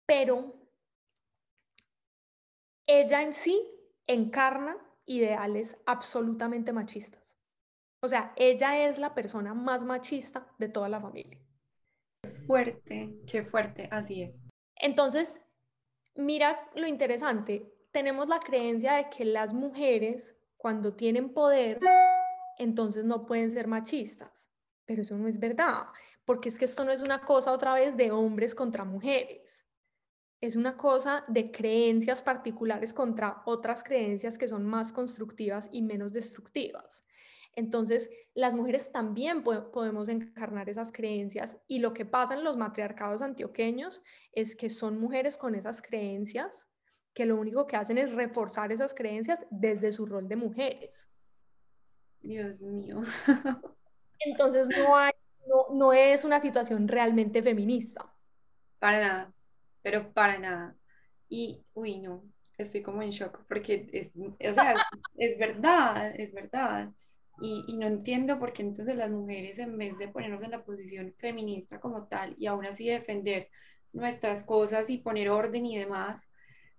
Pero 0.06 0.56
ella 2.86 3.22
en 3.22 3.34
sí 3.34 3.62
encarna 4.08 4.78
ideales 5.06 5.78
absolutamente 5.86 6.74
machistas. 6.74 7.36
O 8.02 8.10
sea, 8.10 8.34
ella 8.36 8.88
es 8.88 8.98
la 8.98 9.14
persona 9.14 9.54
más 9.54 9.84
machista 9.84 10.48
de 10.58 10.70
toda 10.70 10.90
la 10.90 11.00
familia. 11.00 11.40
Fuerte, 12.52 13.16
qué 13.28 13.46
fuerte, 13.46 13.88
así 13.92 14.24
es. 14.24 14.44
Entonces, 14.76 15.40
mira 16.16 16.70
lo 16.76 16.86
interesante, 16.86 17.74
tenemos 17.94 18.28
la 18.28 18.42
creencia 18.42 18.96
de 18.96 19.10
que 19.10 19.24
las 19.24 19.54
mujeres 19.54 20.36
cuando 20.58 20.94
tienen 20.94 21.30
poder, 21.30 21.80
entonces 22.58 23.06
no 23.06 23.26
pueden 23.26 23.50
ser 23.50 23.68
machistas, 23.68 24.50
pero 24.84 25.04
eso 25.04 25.18
no 25.18 25.30
es 25.30 25.40
verdad, 25.40 25.84
porque 26.26 26.50
es 26.50 26.60
que 26.60 26.66
esto 26.66 26.84
no 26.84 26.92
es 26.92 27.00
una 27.00 27.22
cosa 27.22 27.54
otra 27.54 27.74
vez 27.74 27.96
de 27.96 28.12
hombres 28.12 28.54
contra 28.54 28.84
mujeres, 28.84 29.66
es 30.42 30.58
una 30.58 30.76
cosa 30.76 31.24
de 31.30 31.54
creencias 31.54 32.22
particulares 32.22 32.94
contra 32.94 33.44
otras 33.46 33.82
creencias 33.82 34.38
que 34.38 34.50
son 34.50 34.66
más 34.66 34.92
constructivas 34.92 35.70
y 35.72 35.84
menos 35.84 36.12
destructivas. 36.12 37.06
Entonces, 37.54 38.10
las 38.34 38.54
mujeres 38.54 38.92
también 38.92 39.44
podemos 39.44 40.08
encarnar 40.08 40.70
esas 40.70 40.92
creencias 40.92 41.58
y 41.68 41.80
lo 41.80 41.94
que 41.94 42.06
pasa 42.06 42.34
en 42.34 42.44
los 42.44 42.58
matriarcados 42.58 43.22
antioqueños 43.22 44.02
es 44.32 44.56
que 44.56 44.70
son 44.70 45.00
mujeres 45.00 45.38
con 45.38 45.56
esas 45.56 45.82
creencias 45.82 46.68
que 47.14 47.26
lo 47.26 47.36
único 47.36 47.68
que 47.68 47.76
hacen 47.76 47.98
es 47.98 48.12
reforzar 48.14 48.72
esas 48.72 48.94
creencias 48.94 49.46
desde 49.50 49.92
su 49.92 50.06
rol 50.06 50.30
de 50.30 50.38
mujeres. 50.38 51.10
Dios 52.22 52.62
mío. 52.62 53.02
Entonces 54.20 54.70
no, 54.70 54.96
hay, 54.96 55.12
no, 55.48 55.76
no 55.76 55.94
es 55.94 56.24
una 56.24 56.40
situación 56.40 56.88
realmente 56.88 57.42
feminista. 57.44 58.14
Para 58.80 59.00
nada, 59.00 59.34
pero 59.82 60.14
para 60.14 60.40
nada. 60.40 60.76
Y, 61.28 61.66
uy, 61.74 62.00
no, 62.00 62.24
estoy 62.58 62.82
como 62.82 63.02
en 63.02 63.10
shock 63.10 63.44
porque 63.48 63.90
es, 63.92 64.12
o 64.16 64.54
sea, 64.54 64.76
es, 65.18 65.38
verdad, 65.38 66.14
es 66.18 66.34
verdad. 66.34 66.92
Y, 67.42 67.66
y, 67.68 67.78
no 67.78 67.88
entiendo 67.88 68.40
por 68.40 68.54
qué 68.54 68.62
entonces 68.62 68.96
las 68.96 69.10
mujeres, 69.10 69.60
en 69.60 69.78
vez 69.78 69.98
de 69.98 70.08
ponernos 70.08 70.44
en 70.44 70.52
la 70.52 70.64
posición 70.64 71.14
feminista 71.18 71.80
como 71.80 72.08
tal 72.08 72.36
y 72.38 72.46
aún 72.46 72.66
así 72.66 72.88
defender 72.88 73.50
nuestras 73.94 74.44
cosas 74.44 74.90
y 74.90 75.00
poner 75.00 75.30
orden 75.30 75.66
y 75.66 75.78
demás, 75.78 76.32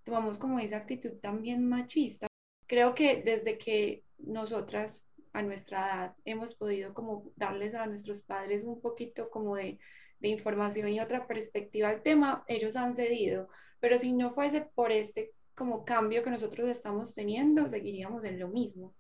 tomamos 0.04 0.38
como 0.38 0.58
esa 0.58 0.76
actitud 0.78 1.12
también 1.20 1.68
machista. 1.68 2.26
Creo 2.66 2.94
que 2.94 3.22
desde 3.22 3.58
que 3.58 4.04
nosotras 4.18 5.06
a 5.32 5.42
nuestra 5.42 5.86
edad 5.86 6.16
hemos 6.24 6.54
podido 6.54 6.94
como 6.94 7.30
darles 7.36 7.74
a 7.74 7.86
nuestros 7.86 8.22
padres 8.22 8.64
un 8.64 8.80
poquito 8.80 9.30
como 9.30 9.56
de, 9.56 9.78
de 10.20 10.28
información 10.28 10.88
y 10.88 11.00
otra 11.00 11.26
perspectiva 11.26 11.88
al 11.88 12.02
tema, 12.02 12.44
ellos 12.46 12.76
han 12.76 12.94
cedido. 12.94 13.48
Pero 13.80 13.98
si 13.98 14.12
no 14.12 14.32
fuese 14.34 14.62
por 14.74 14.92
este 14.92 15.32
como 15.54 15.84
cambio 15.84 16.22
que 16.22 16.30
nosotros 16.30 16.68
estamos 16.68 17.14
teniendo, 17.14 17.66
seguiríamos 17.68 18.24
en 18.24 18.38
lo 18.38 18.48
mismo. 18.48 18.94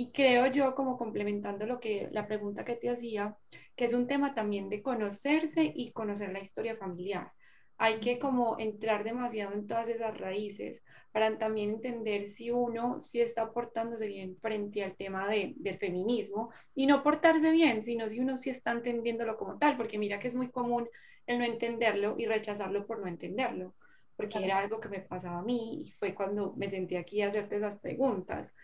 Y 0.00 0.12
creo 0.12 0.46
yo, 0.46 0.76
como 0.76 0.96
complementando 0.96 1.66
lo 1.66 1.80
que 1.80 2.08
la 2.12 2.28
pregunta 2.28 2.64
que 2.64 2.76
te 2.76 2.88
hacía, 2.88 3.36
que 3.74 3.84
es 3.84 3.92
un 3.92 4.06
tema 4.06 4.32
también 4.32 4.68
de 4.68 4.80
conocerse 4.80 5.72
y 5.74 5.90
conocer 5.90 6.30
la 6.30 6.38
historia 6.38 6.76
familiar. 6.76 7.32
Hay 7.78 7.98
que 7.98 8.20
como 8.20 8.56
entrar 8.60 9.02
demasiado 9.02 9.54
en 9.54 9.66
todas 9.66 9.88
esas 9.88 10.16
raíces 10.16 10.84
para 11.10 11.36
también 11.36 11.70
entender 11.70 12.28
si 12.28 12.52
uno 12.52 13.00
sí 13.00 13.20
está 13.20 13.50
portándose 13.52 14.06
bien 14.06 14.36
frente 14.36 14.84
al 14.84 14.94
tema 14.94 15.26
de, 15.28 15.54
del 15.56 15.78
feminismo 15.78 16.52
y 16.76 16.86
no 16.86 17.02
portarse 17.02 17.50
bien, 17.50 17.82
sino 17.82 18.08
si 18.08 18.20
uno 18.20 18.36
sí 18.36 18.50
está 18.50 18.70
entendiéndolo 18.70 19.36
como 19.36 19.58
tal, 19.58 19.76
porque 19.76 19.98
mira 19.98 20.20
que 20.20 20.28
es 20.28 20.34
muy 20.36 20.48
común 20.48 20.88
el 21.26 21.40
no 21.40 21.44
entenderlo 21.44 22.14
y 22.16 22.26
rechazarlo 22.26 22.86
por 22.86 23.00
no 23.00 23.08
entenderlo, 23.08 23.74
porque 24.14 24.44
era 24.44 24.58
algo 24.58 24.78
que 24.78 24.90
me 24.90 25.00
pasaba 25.00 25.38
a 25.38 25.42
mí 25.42 25.82
y 25.86 25.90
fue 25.90 26.14
cuando 26.14 26.54
me 26.56 26.68
sentí 26.68 26.94
aquí 26.94 27.20
a 27.20 27.26
hacerte 27.30 27.56
esas 27.56 27.80
preguntas. 27.80 28.54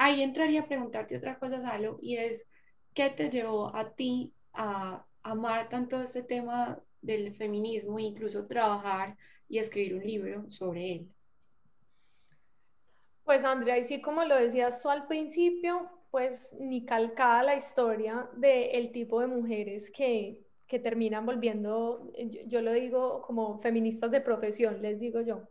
Ahí 0.00 0.22
entraría 0.22 0.62
a 0.62 0.66
preguntarte 0.66 1.16
otra 1.16 1.38
cosa, 1.38 1.60
Salo, 1.60 1.98
y 2.00 2.16
es, 2.16 2.46
¿qué 2.94 3.10
te 3.10 3.30
llevó 3.30 3.74
a 3.76 3.94
ti 3.94 4.32
a 4.54 5.04
amar 5.22 5.68
tanto 5.68 6.00
este 6.00 6.22
tema 6.22 6.82
del 7.00 7.34
feminismo 7.34 7.98
e 7.98 8.02
incluso 8.02 8.46
trabajar 8.46 9.16
y 9.48 9.58
escribir 9.58 9.94
un 9.94 10.02
libro 10.02 10.50
sobre 10.50 10.92
él. 10.92 11.08
Pues 13.24 13.44
Andrea, 13.44 13.78
y 13.78 13.84
sí 13.84 14.00
como 14.00 14.24
lo 14.24 14.36
decías 14.36 14.82
tú 14.82 14.88
al 14.88 15.06
principio, 15.06 15.90
pues 16.10 16.56
ni 16.60 16.84
calcada 16.84 17.42
la 17.42 17.56
historia 17.56 18.28
del 18.36 18.90
tipo 18.90 19.20
de 19.20 19.26
mujeres 19.26 19.90
que, 19.90 20.40
que 20.66 20.78
terminan 20.78 21.26
volviendo, 21.26 22.10
yo, 22.46 22.62
lo 22.62 22.72
digo 22.72 23.22
como 23.22 23.60
feministas 23.60 24.10
de 24.10 24.22
profesión, 24.22 24.80
les 24.80 24.98
digo 24.98 25.20
yo. 25.20 25.42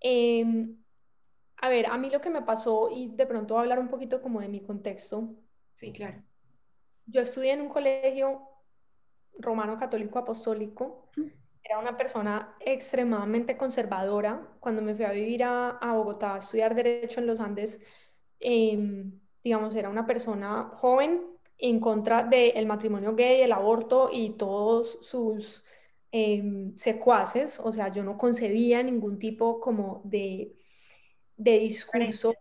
Em, 0.00 0.76
a 1.62 1.68
ver, 1.68 1.86
a 1.86 1.98
mí 1.98 2.08
lo 2.10 2.20
que 2.20 2.30
me 2.30 2.42
pasó, 2.42 2.88
y 2.90 3.08
de 3.14 3.26
pronto 3.26 3.54
voy 3.54 3.60
a 3.60 3.62
hablar 3.62 3.78
un 3.78 3.88
poquito 3.88 4.22
como 4.22 4.40
de 4.40 4.48
mi 4.48 4.62
contexto. 4.62 5.34
Sí, 5.74 5.92
claro. 5.92 6.18
Yo 7.06 7.20
estudié 7.20 7.52
en 7.52 7.60
un 7.60 7.68
colegio 7.68 8.40
romano 9.38 9.76
católico 9.76 10.18
apostólico. 10.18 11.10
Era 11.62 11.78
una 11.78 11.96
persona 11.96 12.54
extremadamente 12.60 13.56
conservadora. 13.56 14.56
Cuando 14.60 14.80
me 14.80 14.94
fui 14.94 15.04
a 15.04 15.12
vivir 15.12 15.44
a, 15.44 15.78
Bogotá 15.94 16.36
a 16.36 16.38
estudiar 16.38 16.74
Derecho 16.74 17.20
en 17.20 17.26
los 17.26 17.40
Andes, 17.40 17.80
em, 18.38 19.20
digamos, 19.44 19.74
era 19.74 19.88
una 19.90 20.06
persona 20.06 20.70
joven 20.76 21.22
en 21.58 21.78
contra 21.78 22.24
del 22.24 22.66
matrimonio 22.66 23.14
gay, 23.14 23.42
el 23.42 23.52
aborto 23.52 24.08
y 24.10 24.30
todos 24.30 24.98
sus 25.02 25.64
em, 26.10 26.74
secuaces. 26.76 27.60
O 27.62 27.70
sea, 27.72 27.88
yo 27.88 28.02
no 28.02 28.16
concebía 28.16 28.82
ningún 28.82 29.18
tipo 29.18 29.60
como 29.60 30.00
de, 30.04 30.56
de 31.40 31.58
discurso 31.58 32.34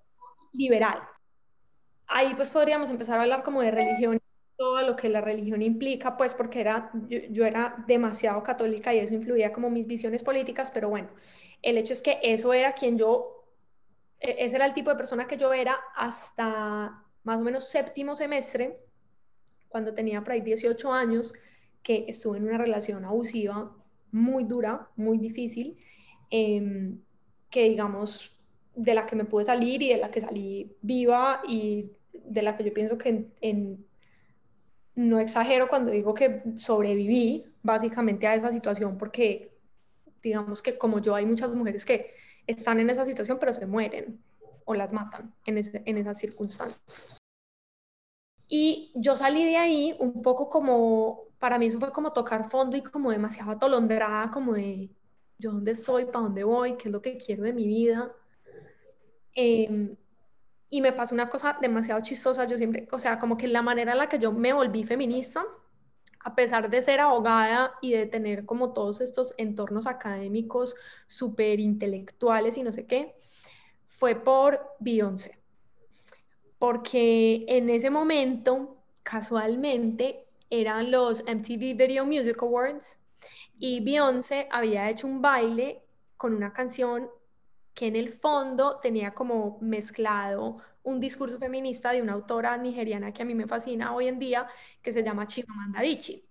liberal. 0.52 1.00
Ahí 2.08 2.36
pues 2.36 2.52
podríamos 2.52 2.90
empezar 2.90 3.18
a 3.18 3.24
hablar 3.24 3.44
como 3.44 3.62
de 3.62 3.72
religión 3.72 4.20
todo 4.58 4.82
lo 4.82 4.98
que 4.98 5.08
la 5.08 5.22
religión 5.22 5.62
implica, 5.62 6.18
pues 6.18 6.36
porque 6.36 6.60
era, 6.60 6.92
yo, 7.08 7.46
era 7.46 7.82
demasiado 7.88 8.44
católica 8.44 8.94
y 8.94 9.00
eso 9.00 9.14
influía 9.14 9.54
como 9.54 9.70
mis 9.70 9.88
visiones 9.88 10.22
políticas, 10.22 10.70
pero 10.72 10.90
bueno, 10.90 11.10
el 11.62 11.78
hecho 11.78 11.94
es 11.94 12.02
que 12.02 12.20
eso 12.22 12.52
era 12.52 12.74
quien 12.74 12.98
yo, 12.98 13.46
e, 14.20 14.36
ese 14.46 14.58
era 14.58 14.66
el 14.66 14.74
tipo 14.74 14.90
de 14.90 14.98
persona 14.98 15.28
que 15.28 15.38
yo 15.38 15.54
era 15.54 15.78
hasta 15.96 17.06
más 17.24 17.38
o 17.38 17.42
menos 17.42 17.70
séptimo 17.70 18.18
semestre, 18.18 18.78
cuando 19.70 19.94
tenía 19.94 20.22
por 20.22 20.34
ahí 20.34 20.42
18 20.42 20.92
años, 20.92 21.34
que 21.82 22.04
estuve 22.10 22.38
en 22.38 22.44
una 22.44 22.58
relación 22.58 23.06
abusiva 23.06 23.74
muy 24.12 24.44
dura, 24.44 24.90
muy 24.98 25.20
difícil, 25.20 25.78
em, 26.30 27.00
que 27.50 27.70
digamos, 27.70 28.38
de 28.80 28.94
la 28.94 29.06
que 29.06 29.16
me 29.16 29.26
pude 29.26 29.46
salir 29.46 29.82
y 29.82 29.90
de 29.90 29.98
la 29.98 30.10
que 30.10 30.22
salí 30.22 30.76
viva 30.82 31.42
y 31.46 31.92
de 32.14 32.42
la 32.42 32.56
que 32.56 32.64
yo 32.64 32.74
pienso 32.74 32.98
que 32.98 33.28
en 33.42 33.86
no 34.96 35.20
exagero 35.20 35.68
cuando 35.68 35.92
digo 35.92 36.14
que 36.14 36.42
sobreviví 36.58 37.46
básicamente 37.62 38.26
a 38.28 38.36
esa 38.36 38.52
situación 38.52 38.98
porque 38.98 39.58
digamos 40.24 40.62
que 40.62 40.78
como 40.78 41.00
yo 41.00 41.16
hay 41.16 41.26
muchas 41.26 41.54
mujeres 41.54 41.86
que 41.86 42.14
están 42.48 42.80
en 42.80 42.90
esa 42.90 43.06
situación 43.06 43.38
pero 43.40 43.54
se 43.54 43.66
mueren 43.66 44.24
o 44.64 44.74
las 44.76 44.94
matan 44.94 45.34
en, 45.46 45.58
en 45.58 45.98
esas 45.98 46.18
circunstancias. 46.18 47.18
Y 48.48 48.92
yo 48.96 49.16
salí 49.16 49.46
de 49.46 49.58
ahí 49.58 49.96
un 50.00 50.22
poco 50.22 50.50
como, 50.50 51.26
para 51.38 51.60
mí 51.60 51.68
eso 51.68 51.80
fue 51.80 51.92
como 51.92 52.14
tocar 52.14 52.50
fondo 52.50 52.78
y 52.78 52.82
como 52.82 53.12
demasiado 53.12 53.52
atolondrada, 53.52 54.32
como 54.32 54.54
de 54.54 54.90
yo 55.38 55.52
dónde 55.52 55.72
estoy, 55.72 56.06
para 56.06 56.22
dónde 56.22 56.44
voy, 56.44 56.78
qué 56.78 56.88
es 56.88 56.92
lo 56.92 57.02
que 57.02 57.18
quiero 57.18 57.44
de 57.44 57.54
mi 57.54 57.68
vida. 57.68 58.12
Eh, 59.36 59.96
y 60.70 60.82
me 60.82 60.94
pasó 60.94 61.16
una 61.16 61.30
cosa 61.30 61.58
demasiado 61.60 62.02
chistosa, 62.02 62.46
yo 62.46 62.58
siempre, 62.58 62.88
o 62.92 63.00
sea, 63.00 63.18
como 63.18 63.38
que 63.38 63.48
la 63.48 63.62
manera 63.62 63.94
en 63.94 63.98
la 63.98 64.08
que 64.10 64.20
yo 64.20 64.32
me 64.32 64.54
volví 64.54 64.84
feminista, 64.84 65.44
a 66.24 66.36
pesar 66.36 66.70
de 66.70 66.82
ser 66.82 67.00
abogada 67.00 67.74
y 67.82 67.94
de 67.94 68.06
tener 68.06 68.46
como 68.46 68.74
todos 68.74 69.02
estos 69.02 69.34
entornos 69.38 69.88
académicos 69.88 70.76
súper 71.08 71.60
intelectuales 71.60 72.58
y 72.58 72.64
no 72.64 72.72
sé 72.72 72.86
qué, 72.86 73.16
fue 73.88 74.16
por 74.16 74.76
Beyoncé. 74.80 75.40
Porque 76.60 77.46
en 77.48 77.70
ese 77.70 77.90
momento, 77.90 78.78
casualmente, 79.02 80.20
eran 80.50 80.92
los 80.92 81.24
MTV 81.26 81.76
Video 81.76 82.06
Music 82.06 82.42
Awards 82.42 83.00
y 83.58 83.80
Beyoncé 83.80 84.48
había 84.52 84.90
hecho 84.90 85.08
un 85.08 85.22
baile 85.22 85.82
con 86.18 86.36
una 86.36 86.54
canción 86.54 87.10
que 87.80 87.88
en 87.88 87.96
el 87.96 88.12
fondo 88.12 88.78
tenía 88.82 89.14
como 89.14 89.58
mezclado 89.62 90.58
un 90.84 91.00
discurso 91.00 91.40
feminista 91.40 91.94
de 91.94 92.02
una 92.02 92.12
autora 92.12 92.58
nigeriana 92.58 93.14
que 93.14 93.22
a 93.22 93.26
mí 93.26 93.34
me 93.34 93.48
fascina 93.48 93.96
hoy 93.96 94.10
en 94.10 94.20
día, 94.20 94.48
que 94.82 94.92
se 94.92 95.02
llama 95.02 95.26
Chimamanda 95.26 95.80
Adichie. 95.80 96.28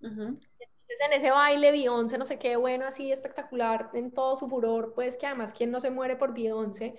Entonces 0.00 1.00
en 1.04 1.12
ese 1.14 1.32
baile 1.32 1.72
Beyoncé, 1.72 2.16
no 2.16 2.24
sé 2.24 2.38
qué, 2.38 2.54
bueno, 2.54 2.86
así 2.86 3.10
espectacular, 3.10 3.90
en 3.94 4.12
todo 4.12 4.36
su 4.36 4.48
furor, 4.48 4.92
pues 4.94 5.18
que 5.18 5.26
además, 5.26 5.52
¿quién 5.52 5.72
no 5.72 5.80
se 5.80 5.90
muere 5.90 6.14
por 6.14 6.32
Beyoncé? 6.32 6.96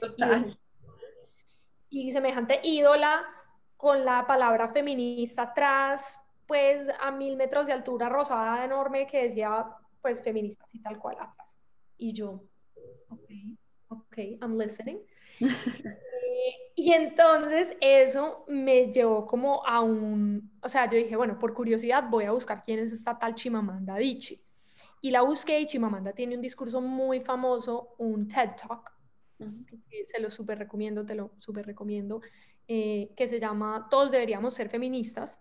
y 1.89 2.11
semejante 2.11 2.59
ídola 2.63 3.25
con 3.77 4.03
la 4.03 4.27
palabra 4.27 4.73
feminista 4.73 5.43
atrás, 5.43 6.19
pues 6.45 6.89
a 6.99 7.11
mil 7.11 7.37
metros 7.37 7.65
de 7.65 7.71
altura, 7.71 8.09
rosada, 8.09 8.65
enorme, 8.65 9.07
que 9.07 9.23
decía, 9.23 9.65
pues 10.01 10.21
feminista, 10.21 10.65
así 10.65 10.81
tal 10.81 10.99
cual 10.99 11.15
atrás. 11.15 11.47
Y 11.97 12.11
yo, 12.11 12.43
ok, 13.07 13.29
ok, 13.89 14.17
I'm 14.41 14.57
listening. 14.57 14.99
Eh, 16.37 16.71
y 16.75 16.91
entonces 16.91 17.77
eso 17.79 18.43
me 18.49 18.91
llevó 18.91 19.25
como 19.25 19.65
a 19.65 19.81
un, 19.81 20.51
o 20.61 20.67
sea, 20.67 20.89
yo 20.89 20.97
dije, 20.97 21.15
bueno, 21.15 21.39
por 21.39 21.53
curiosidad 21.53 22.09
voy 22.09 22.25
a 22.25 22.31
buscar 22.31 22.61
quién 22.61 22.79
es 22.79 22.91
esta 22.91 23.17
tal 23.17 23.35
Chimamanda 23.35 23.95
Adichie. 23.95 24.43
Y 24.99 25.11
la 25.11 25.21
busqué 25.21 25.59
y 25.59 25.65
Chimamanda 25.65 26.11
tiene 26.11 26.35
un 26.35 26.41
discurso 26.41 26.81
muy 26.81 27.21
famoso, 27.21 27.95
un 27.99 28.27
TED 28.27 28.49
Talk, 28.57 28.91
que 29.89 30.05
se 30.05 30.19
lo 30.19 30.29
súper 30.29 30.59
recomiendo, 30.59 31.05
te 31.05 31.15
lo 31.15 31.31
súper 31.39 31.65
recomiendo, 31.65 32.21
eh, 32.67 33.11
que 33.15 33.27
se 33.27 33.39
llama 33.39 33.87
Todos 33.89 34.11
deberíamos 34.11 34.53
ser 34.53 34.69
feministas. 34.69 35.39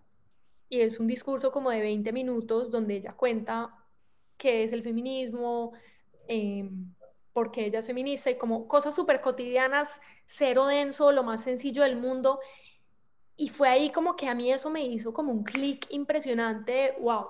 Y 0.69 0.81
es 0.81 0.99
un 0.99 1.07
discurso 1.07 1.51
como 1.51 1.71
de 1.71 1.81
20 1.81 2.13
minutos 2.13 2.71
donde 2.71 2.95
ella 2.95 3.13
cuenta 3.13 3.75
qué 4.37 4.63
es 4.63 4.71
el 4.71 4.83
feminismo, 4.83 5.73
eh, 6.27 6.69
por 7.35 7.51
qué 7.51 7.65
ella 7.65 7.79
es 7.79 7.87
feminista 7.87 8.31
y 8.31 8.37
como 8.37 8.67
cosas 8.67 8.95
súper 8.95 9.19
cotidianas, 9.19 9.99
cero 10.25 10.67
denso, 10.67 11.11
lo 11.11 11.21
más 11.23 11.43
sencillo 11.43 11.83
del 11.83 11.97
mundo. 11.97 12.39
Y 13.35 13.49
fue 13.49 13.67
ahí 13.67 13.91
como 13.91 14.15
que 14.15 14.27
a 14.29 14.35
mí 14.35 14.51
eso 14.53 14.69
me 14.69 14.85
hizo 14.85 15.13
como 15.13 15.33
un 15.33 15.43
clic 15.43 15.85
impresionante, 15.89 16.95
wow, 17.01 17.27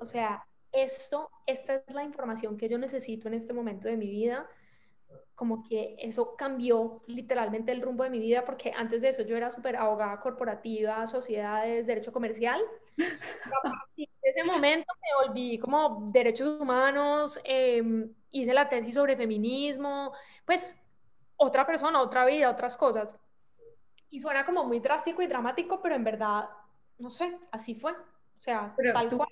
o 0.00 0.04
sea, 0.06 0.44
esto, 0.72 1.30
esta 1.46 1.76
es 1.86 1.94
la 1.94 2.02
información 2.02 2.56
que 2.56 2.68
yo 2.68 2.78
necesito 2.78 3.28
en 3.28 3.34
este 3.34 3.52
momento 3.52 3.86
de 3.86 3.96
mi 3.96 4.08
vida 4.10 4.48
como 5.34 5.64
que 5.68 5.96
eso 5.98 6.36
cambió 6.36 7.02
literalmente 7.06 7.72
el 7.72 7.82
rumbo 7.82 8.04
de 8.04 8.10
mi 8.10 8.18
vida, 8.18 8.44
porque 8.44 8.72
antes 8.76 9.02
de 9.02 9.08
eso 9.08 9.22
yo 9.22 9.36
era 9.36 9.50
súper 9.50 9.76
abogada 9.76 10.20
corporativa, 10.20 11.06
sociedades, 11.06 11.86
derecho 11.86 12.12
comercial. 12.12 12.60
De 13.96 14.30
ese 14.30 14.44
momento 14.44 14.86
me 15.02 15.28
volví 15.28 15.58
como 15.58 16.10
derechos 16.10 16.60
humanos, 16.60 17.38
em, 17.44 18.10
hice 18.34 18.52
la 18.52 18.68
tesis 18.68 18.94
sobre 18.94 19.16
feminismo, 19.16 20.12
pues 20.44 20.80
otra 21.36 21.66
persona, 21.66 22.00
otra 22.02 22.26
vida, 22.26 22.50
otras 22.50 22.76
cosas. 22.76 23.18
Y 24.10 24.20
suena 24.20 24.44
como 24.44 24.64
muy 24.64 24.80
drástico 24.80 25.22
y 25.22 25.26
dramático, 25.26 25.80
pero 25.82 25.94
en 25.94 26.04
verdad, 26.04 26.48
no 26.98 27.10
sé, 27.10 27.38
así 27.50 27.74
fue. 27.74 27.92
O 27.92 28.42
sea, 28.42 28.74
tal 28.92 29.16
cual. 29.16 29.28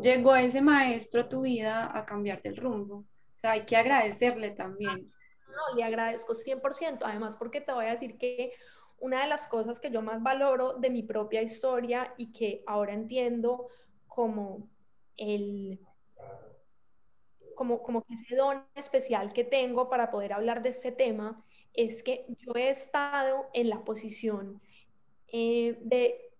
Llegó 0.00 0.36
ese 0.36 0.60
maestro 0.60 1.22
a 1.22 1.28
tu 1.28 1.40
vida 1.42 1.96
a 1.96 2.04
cambiarte 2.04 2.48
el 2.48 2.56
rumbo. 2.56 2.96
O 2.96 3.38
sea, 3.38 3.52
hay 3.52 3.64
que 3.64 3.76
agradecerle 3.76 4.50
también 4.50 5.10
no, 5.54 5.76
le 5.76 5.84
agradezco 5.84 6.34
100%, 6.34 6.98
además 7.02 7.36
porque 7.36 7.60
te 7.60 7.72
voy 7.72 7.86
a 7.86 7.90
decir 7.90 8.18
que 8.18 8.52
una 8.98 9.22
de 9.22 9.28
las 9.28 9.48
cosas 9.48 9.80
que 9.80 9.90
yo 9.90 10.02
más 10.02 10.22
valoro 10.22 10.74
de 10.74 10.90
mi 10.90 11.02
propia 11.02 11.42
historia 11.42 12.14
y 12.16 12.32
que 12.32 12.62
ahora 12.66 12.92
entiendo 12.92 13.68
como 14.06 14.68
el 15.16 15.80
como, 17.54 17.82
como 17.82 18.04
ese 18.10 18.36
don 18.36 18.64
especial 18.74 19.32
que 19.32 19.44
tengo 19.44 19.88
para 19.88 20.10
poder 20.10 20.32
hablar 20.32 20.62
de 20.62 20.70
este 20.70 20.92
tema 20.92 21.44
es 21.72 22.02
que 22.02 22.26
yo 22.38 22.54
he 22.54 22.70
estado 22.70 23.48
en 23.52 23.68
la 23.68 23.84
posición 23.84 24.60
eh, 25.28 25.78
de 25.82 26.30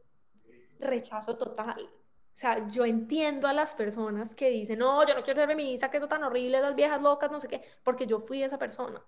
rechazo 0.78 1.36
total. 1.36 1.90
O 2.34 2.36
sea, 2.36 2.68
yo 2.68 2.84
entiendo 2.84 3.46
a 3.46 3.52
las 3.52 3.74
personas 3.74 4.34
que 4.34 4.50
dicen, 4.50 4.80
no, 4.80 5.06
yo 5.06 5.14
no 5.14 5.22
quiero 5.22 5.40
ser 5.40 5.48
feminista, 5.48 5.90
que 5.90 5.98
eso 5.98 6.08
tan 6.08 6.24
horrible, 6.24 6.60
las 6.60 6.76
viejas 6.76 7.00
locas, 7.00 7.30
no 7.30 7.40
sé 7.40 7.48
qué, 7.48 7.62
porque 7.84 8.06
yo 8.06 8.18
fui 8.18 8.42
esa 8.42 8.58
persona. 8.58 9.04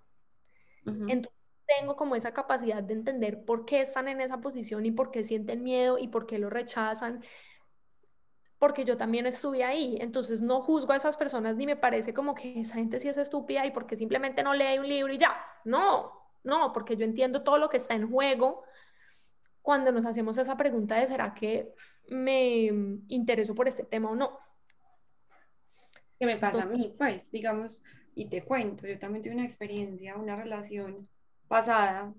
Entonces 0.85 1.33
tengo 1.65 1.97
como 1.97 2.15
esa 2.15 2.33
capacidad 2.33 2.81
de 2.81 2.93
entender 2.93 3.43
por 3.43 3.65
qué 3.65 3.81
están 3.81 4.07
en 4.07 4.21
esa 4.21 4.39
posición 4.39 4.85
y 4.85 4.91
por 4.91 5.11
qué 5.11 5.25
sienten 5.25 5.63
miedo 5.63 5.97
y 5.97 6.07
por 6.07 6.25
qué 6.25 6.39
lo 6.39 6.49
rechazan, 6.49 7.21
porque 8.59 8.85
yo 8.85 8.97
también 8.97 9.25
estuve 9.25 9.63
ahí. 9.63 9.97
Entonces 9.99 10.41
no 10.41 10.61
juzgo 10.61 10.93
a 10.93 10.97
esas 10.97 11.17
personas 11.17 11.55
ni 11.55 11.65
me 11.65 11.75
parece 11.75 12.13
como 12.13 12.33
que 12.33 12.59
esa 12.59 12.75
gente 12.75 12.99
sí 12.99 13.07
es 13.07 13.17
estúpida 13.17 13.65
y 13.65 13.71
porque 13.71 13.97
simplemente 13.97 14.43
no 14.43 14.53
lee 14.53 14.79
un 14.79 14.87
libro 14.87 15.13
y 15.13 15.17
ya. 15.17 15.35
No, 15.65 16.11
no, 16.43 16.73
porque 16.73 16.95
yo 16.95 17.05
entiendo 17.05 17.43
todo 17.43 17.57
lo 17.57 17.69
que 17.69 17.77
está 17.77 17.93
en 17.93 18.09
juego 18.09 18.63
cuando 19.61 19.91
nos 19.91 20.05
hacemos 20.05 20.37
esa 20.37 20.55
pregunta 20.55 20.95
de 20.95 21.07
¿será 21.07 21.33
que 21.33 21.73
me 22.09 22.71
intereso 23.07 23.53
por 23.53 23.67
este 23.67 23.83
tema 23.83 24.09
o 24.11 24.15
no. 24.15 24.39
¿Qué 26.19 26.25
me 26.25 26.37
pasa 26.37 26.63
a 26.63 26.65
mí? 26.65 26.95
Pues, 26.97 27.29
digamos, 27.31 27.83
y 28.15 28.27
te 28.27 28.43
cuento, 28.43 28.87
yo 28.87 28.97
también 28.97 29.23
tuve 29.23 29.33
una 29.33 29.43
experiencia, 29.43 30.15
una 30.15 30.35
relación 30.35 31.07
pasada 31.47 32.13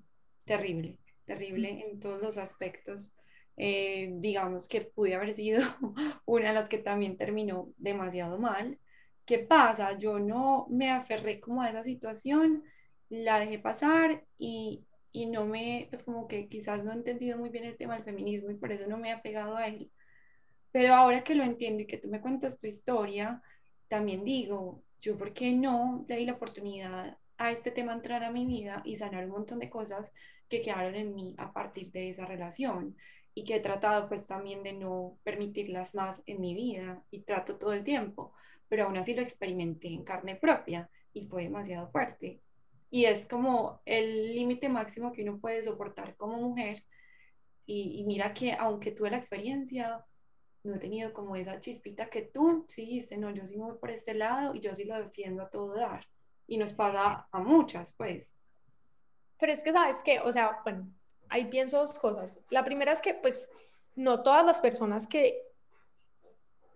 terrible, 0.45 0.99
terrible 1.25 1.85
en 1.89 1.99
todos 1.99 2.23
los 2.23 2.39
aspectos. 2.39 3.15
Eh, 3.59 4.11
digamos 4.15 4.69
que 4.69 4.83
pude 4.83 5.15
haber 5.17 5.35
sido 5.35 5.61
una 6.27 6.49
de 6.49 6.55
las 6.55 6.69
que 6.69 6.79
también 6.79 7.17
terminó 7.17 7.73
demasiado 7.77 8.39
mal. 8.39 8.79
¿Qué 9.27 9.39
pasa? 9.41 9.99
Yo 9.99 10.19
no 10.21 10.67
me 10.71 10.91
aferré 10.91 11.41
como 11.41 11.63
a 11.63 11.69
esa 11.71 11.83
situación, 11.83 12.63
la 13.09 13.41
dejé 13.41 13.59
pasar 13.59 14.25
y, 14.39 14.87
y 15.13 15.27
no 15.27 15.45
me, 15.47 15.89
pues 15.91 16.03
como 16.05 16.29
que 16.29 16.49
quizás 16.49 16.85
no 16.85 16.93
he 16.93 16.95
entendido 16.95 17.39
muy 17.39 17.51
bien 17.51 17.65
el 17.65 17.77
tema 17.77 17.95
del 17.95 18.05
feminismo 18.05 18.51
y 18.51 18.55
por 18.57 18.73
eso 18.73 18.87
no 18.87 18.97
me 18.99 19.11
he 19.11 19.13
apegado 19.13 19.57
a 19.57 19.67
él. 19.67 19.91
Pero 20.73 20.95
ahora 20.95 21.25
que 21.25 21.35
lo 21.35 21.45
entiendo 21.45 21.83
y 21.83 21.87
que 21.87 21.99
tú 21.99 22.09
me 22.09 22.21
cuentas 22.21 22.59
tu 22.59 22.67
historia, 22.67 23.43
también 23.89 24.25
digo, 24.25 24.85
yo 25.01 25.17
por 25.19 25.33
qué 25.33 25.53
no 25.53 26.05
le 26.09 26.17
di 26.17 26.27
la 26.27 26.35
oportunidad 26.35 27.19
a 27.39 27.51
este 27.51 27.71
tema 27.71 27.93
entrar 27.93 28.25
a 28.25 28.31
mi 28.33 28.47
vida 28.47 28.83
y 28.85 28.97
sanar 28.97 29.25
un 29.25 29.31
montón 29.33 29.59
de 29.59 29.71
cosas 29.71 30.13
que 30.49 30.61
quedaron 30.63 30.95
en 30.95 31.15
mí 31.15 31.35
a 31.39 31.53
partir 31.53 31.91
de 31.93 32.09
esa 32.09 32.27
relación 32.27 32.97
y 33.39 33.45
que 33.45 33.57
he 33.57 33.61
tratado 33.61 34.09
pues 34.09 34.27
también 34.27 34.63
de 34.63 34.73
no 34.73 35.19
permitirlas 35.23 35.95
más 35.95 36.23
en 36.27 36.41
mi 36.41 36.55
vida 36.55 37.03
y 37.11 37.21
trato 37.23 37.57
todo 37.57 37.73
el 37.73 37.85
tiempo, 37.85 38.33
pero 38.69 38.85
aún 38.85 38.97
así 38.97 39.15
lo 39.15 39.23
experimenté 39.23 39.89
en 39.89 40.05
carne 40.05 40.37
propia 40.37 40.91
y 41.13 41.27
fue 41.27 41.45
demasiado 41.45 41.89
fuerte 41.91 42.41
y 42.91 43.05
es 43.05 43.27
como 43.27 43.83
el 43.85 44.35
límite 44.35 44.69
máximo 44.69 45.13
que 45.13 45.23
uno 45.23 45.39
puede 45.39 45.63
soportar 45.63 46.17
como 46.17 46.39
mujer. 46.41 46.85
Y, 47.67 48.03
mira 48.07 48.33
que 48.33 48.55
aunque 48.55 48.93
tuve 48.93 49.11
la 49.11 49.19
experiencia, 49.19 50.05
no 50.65 50.77
he 50.77 50.79
tenido 50.79 51.13
como 51.13 51.37
esa 51.37 51.61
chispita 51.61 52.09
que 52.09 52.23
tú 52.23 52.65
sí 52.67 52.83
dijiste, 52.83 53.19
no, 53.19 53.31
yo 53.31 53.45
sí 53.45 53.59
me 53.59 53.65
voy 53.65 53.77
por 53.79 53.91
este 53.91 54.15
lado 54.15 54.55
y 54.55 54.61
yo 54.61 54.75
sí 54.75 54.85
lo 54.85 54.97
defiendo 54.97 55.43
a 55.43 55.51
todo 55.51 55.75
dar. 55.75 56.07
Y 56.47 56.57
nos 56.57 56.73
pasa 56.73 57.29
a 57.31 57.41
muchas, 57.41 57.93
pues. 57.93 58.39
Pero 59.39 59.53
es 59.53 59.63
que, 59.63 59.73
¿sabes 59.73 60.03
qué? 60.03 60.21
O 60.21 60.33
sea, 60.33 60.61
bueno, 60.65 60.91
ahí 61.31 61.47
pienso 61.47 61.79
dos 61.79 61.99
cosas. 61.99 62.41
La 62.51 62.65
primera 62.65 62.93
es 62.93 63.01
que, 63.01 63.15
pues, 63.15 63.51
no 63.97 64.23
todas 64.23 64.45
las 64.45 64.61
personas 64.61 65.07
que 65.07 65.43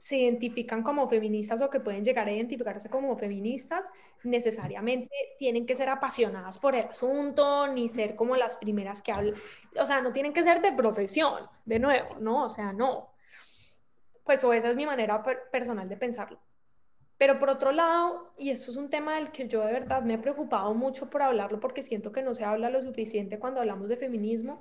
se 0.02 0.16
identifican 0.16 0.82
como 0.82 1.08
feministas 1.08 1.62
o 1.62 1.70
que 1.70 1.78
pueden 1.78 2.04
llegar 2.04 2.26
a 2.26 2.32
identificarse 2.32 2.90
como 2.90 3.16
feministas, 3.16 3.92
necesariamente 4.24 5.14
tienen 5.38 5.64
que 5.64 5.76
ser 5.76 5.88
apasionadas 5.88 6.58
por 6.58 6.74
el 6.74 6.86
asunto, 6.86 7.68
ni 7.68 7.88
ser 7.88 8.16
como 8.16 8.34
las 8.34 8.56
primeras 8.56 9.00
que 9.00 9.12
hablan, 9.12 9.34
o 9.80 9.86
sea, 9.86 10.00
no 10.00 10.12
tienen 10.12 10.32
que 10.32 10.42
ser 10.42 10.60
de 10.60 10.72
profesión, 10.72 11.48
de 11.64 11.78
nuevo, 11.78 12.16
¿no? 12.18 12.46
O 12.46 12.50
sea, 12.50 12.72
no. 12.72 13.12
Pues 14.24 14.42
o 14.42 14.52
esa 14.52 14.70
es 14.70 14.76
mi 14.76 14.86
manera 14.86 15.22
personal 15.52 15.88
de 15.88 15.96
pensarlo. 15.96 16.40
Pero 17.22 17.38
por 17.38 17.50
otro 17.50 17.70
lado, 17.70 18.32
y 18.36 18.50
esto 18.50 18.72
es 18.72 18.76
un 18.76 18.90
tema 18.90 19.14
del 19.14 19.30
que 19.30 19.46
yo 19.46 19.64
de 19.64 19.72
verdad 19.72 20.02
me 20.02 20.14
he 20.14 20.18
preocupado 20.18 20.74
mucho 20.74 21.08
por 21.08 21.22
hablarlo 21.22 21.60
porque 21.60 21.84
siento 21.84 22.10
que 22.10 22.20
no 22.20 22.34
se 22.34 22.42
habla 22.42 22.68
lo 22.68 22.82
suficiente 22.82 23.38
cuando 23.38 23.60
hablamos 23.60 23.88
de 23.88 23.96
feminismo, 23.96 24.60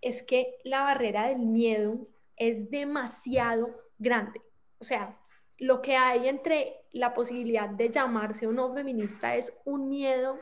es 0.00 0.22
que 0.22 0.54
la 0.62 0.82
barrera 0.82 1.26
del 1.26 1.40
miedo 1.40 2.06
es 2.36 2.70
demasiado 2.70 3.74
grande. 3.98 4.40
O 4.78 4.84
sea, 4.84 5.18
lo 5.56 5.82
que 5.82 5.96
hay 5.96 6.28
entre 6.28 6.76
la 6.92 7.12
posibilidad 7.12 7.68
de 7.68 7.90
llamarse 7.90 8.46
o 8.46 8.52
no 8.52 8.72
feminista 8.72 9.34
es 9.34 9.60
un 9.64 9.88
miedo 9.88 10.38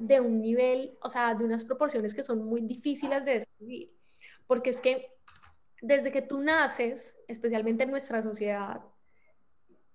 de 0.00 0.20
un 0.20 0.40
nivel, 0.40 0.98
o 1.00 1.08
sea, 1.08 1.32
de 1.36 1.44
unas 1.44 1.62
proporciones 1.62 2.12
que 2.12 2.24
son 2.24 2.44
muy 2.44 2.60
difíciles 2.62 3.24
de 3.24 3.34
describir. 3.34 3.96
Porque 4.48 4.70
es 4.70 4.80
que 4.80 5.12
desde 5.80 6.10
que 6.10 6.22
tú 6.22 6.40
naces, 6.40 7.16
especialmente 7.28 7.84
en 7.84 7.92
nuestra 7.92 8.20
sociedad, 8.20 8.80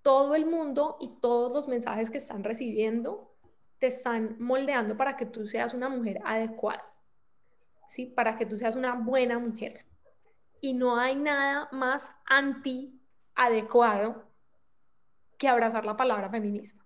todo 0.01 0.35
el 0.35 0.45
mundo 0.45 0.97
y 0.99 1.19
todos 1.19 1.51
los 1.51 1.67
mensajes 1.67 2.09
que 2.09 2.17
están 2.17 2.43
recibiendo 2.43 3.35
te 3.79 3.87
están 3.87 4.35
moldeando 4.39 4.97
para 4.97 5.15
que 5.15 5.25
tú 5.25 5.47
seas 5.47 5.73
una 5.73 5.89
mujer 5.89 6.19
adecuada, 6.25 6.85
¿sí? 7.87 8.05
Para 8.05 8.37
que 8.37 8.45
tú 8.45 8.57
seas 8.57 8.75
una 8.75 8.93
buena 8.95 9.39
mujer 9.39 9.85
y 10.61 10.73
no 10.73 10.97
hay 10.97 11.15
nada 11.15 11.69
más 11.71 12.11
anti 12.25 12.99
adecuado 13.35 14.23
que 15.37 15.47
abrazar 15.47 15.85
la 15.85 15.95
palabra 15.95 16.29
feminista. 16.29 16.83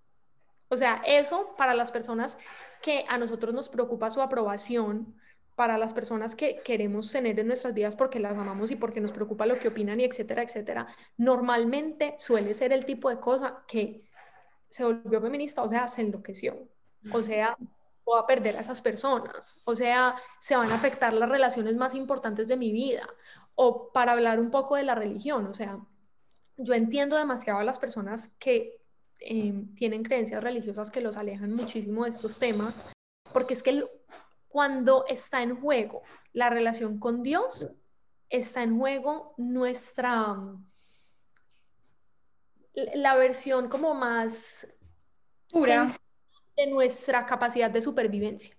O 0.69 0.77
sea, 0.77 1.01
eso 1.05 1.55
para 1.57 1.73
las 1.73 1.91
personas 1.91 2.37
que 2.81 3.05
a 3.07 3.17
nosotros 3.17 3.53
nos 3.53 3.69
preocupa 3.69 4.09
su 4.09 4.21
aprobación, 4.21 5.15
para 5.55 5.77
las 5.77 5.93
personas 5.93 6.35
que 6.35 6.61
queremos 6.63 7.11
tener 7.11 7.39
en 7.39 7.47
nuestras 7.47 7.73
vidas 7.73 7.95
porque 7.95 8.19
las 8.19 8.37
amamos 8.37 8.71
y 8.71 8.75
porque 8.75 9.01
nos 9.01 9.11
preocupa 9.11 9.45
lo 9.45 9.59
que 9.59 9.67
opinan 9.67 9.99
y 9.99 10.05
etcétera, 10.05 10.43
etcétera, 10.43 10.87
normalmente 11.17 12.15
suele 12.17 12.53
ser 12.53 12.73
el 12.73 12.85
tipo 12.85 13.09
de 13.09 13.19
cosa 13.19 13.63
que 13.67 14.03
se 14.69 14.83
volvió 14.83 15.21
feminista, 15.21 15.61
o 15.61 15.69
sea, 15.69 15.87
se 15.87 16.01
enloqueció. 16.01 16.67
O 17.11 17.21
sea, 17.21 17.55
voy 18.05 18.19
a 18.19 18.25
perder 18.25 18.57
a 18.57 18.61
esas 18.61 18.81
personas. 18.81 19.61
O 19.65 19.75
sea, 19.75 20.15
se 20.39 20.55
van 20.55 20.71
a 20.71 20.75
afectar 20.75 21.13
las 21.13 21.29
relaciones 21.29 21.75
más 21.75 21.93
importantes 21.93 22.47
de 22.47 22.57
mi 22.57 22.71
vida. 22.71 23.07
O 23.55 23.91
para 23.91 24.13
hablar 24.13 24.39
un 24.39 24.49
poco 24.49 24.75
de 24.75 24.83
la 24.83 24.95
religión, 24.95 25.45
o 25.45 25.53
sea, 25.53 25.79
yo 26.57 26.73
entiendo 26.73 27.17
demasiado 27.17 27.59
a 27.59 27.63
las 27.63 27.77
personas 27.77 28.29
que 28.39 28.79
em, 29.19 29.73
tienen 29.75 30.03
creencias 30.03 30.43
religiosas 30.43 30.89
que 30.89 31.01
los 31.01 31.17
alejan 31.17 31.53
muchísimo 31.53 32.03
de 32.03 32.09
estos 32.09 32.39
temas, 32.39 32.91
porque 33.31 33.53
es 33.53 33.61
que 33.61 33.85
cuando 34.53 35.03
está 35.07 35.41
en 35.41 35.59
juego 35.59 36.03
la 36.31 36.51
relación 36.51 36.99
con 36.99 37.23
Dios, 37.23 37.71
está 38.29 38.61
en 38.61 38.77
juego 38.77 39.33
nuestra, 39.37 40.37
la 42.75 43.15
versión 43.15 43.67
como 43.67 43.95
más 43.95 44.67
pura 45.49 45.87
de 46.55 46.67
nuestra 46.67 47.25
capacidad 47.25 47.71
de 47.71 47.81
supervivencia. 47.81 48.55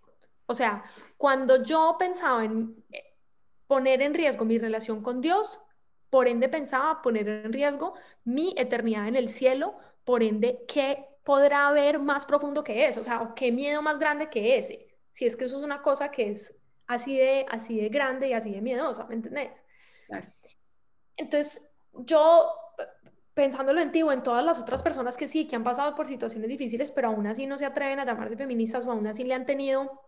O 0.46 0.54
sea, 0.56 0.82
cuando 1.16 1.62
yo 1.62 1.94
pensaba 1.96 2.44
en 2.44 2.74
eh, 2.90 3.14
poner 3.68 4.02
en 4.02 4.14
riesgo 4.14 4.44
mi 4.44 4.58
relación 4.58 5.00
con 5.00 5.20
Dios, 5.20 5.60
por 6.10 6.26
ende 6.26 6.48
pensaba 6.48 7.02
poner 7.02 7.28
en 7.28 7.52
riesgo 7.52 7.94
mi 8.24 8.52
eternidad 8.56 9.06
en 9.06 9.14
el 9.14 9.28
cielo, 9.28 9.76
por 10.02 10.24
ende, 10.24 10.64
¿qué 10.66 11.06
podrá 11.22 11.68
haber 11.68 12.00
más 12.00 12.26
profundo 12.26 12.64
que 12.64 12.88
eso? 12.88 13.00
O 13.00 13.04
sea, 13.04 13.32
¿qué 13.36 13.52
miedo 13.52 13.80
más 13.80 14.00
grande 14.00 14.28
que 14.28 14.58
ese? 14.58 14.93
Si 15.14 15.24
es 15.24 15.36
que 15.36 15.44
eso 15.44 15.58
es 15.58 15.64
una 15.64 15.80
cosa 15.80 16.10
que 16.10 16.30
es 16.30 16.60
así 16.86 17.16
de, 17.16 17.46
así 17.48 17.80
de 17.80 17.88
grande 17.88 18.28
y 18.28 18.32
así 18.32 18.50
de 18.50 18.60
miedosa, 18.60 19.06
¿me 19.06 19.14
entendés? 19.14 19.52
Entonces, 21.16 21.72
yo 21.92 22.50
pensándolo 23.32 23.80
en 23.80 23.92
ti 23.92 24.02
o 24.02 24.10
en 24.12 24.24
todas 24.24 24.44
las 24.44 24.58
otras 24.58 24.82
personas 24.82 25.16
que 25.16 25.28
sí, 25.28 25.46
que 25.46 25.56
han 25.56 25.64
pasado 25.64 25.94
por 25.94 26.08
situaciones 26.08 26.48
difíciles, 26.48 26.90
pero 26.90 27.08
aún 27.08 27.26
así 27.28 27.46
no 27.46 27.56
se 27.56 27.64
atreven 27.64 28.00
a 28.00 28.04
llamarse 28.04 28.36
feministas 28.36 28.84
o 28.84 28.90
aún 28.90 29.06
así 29.06 29.22
le 29.22 29.34
han 29.34 29.46
tenido 29.46 30.02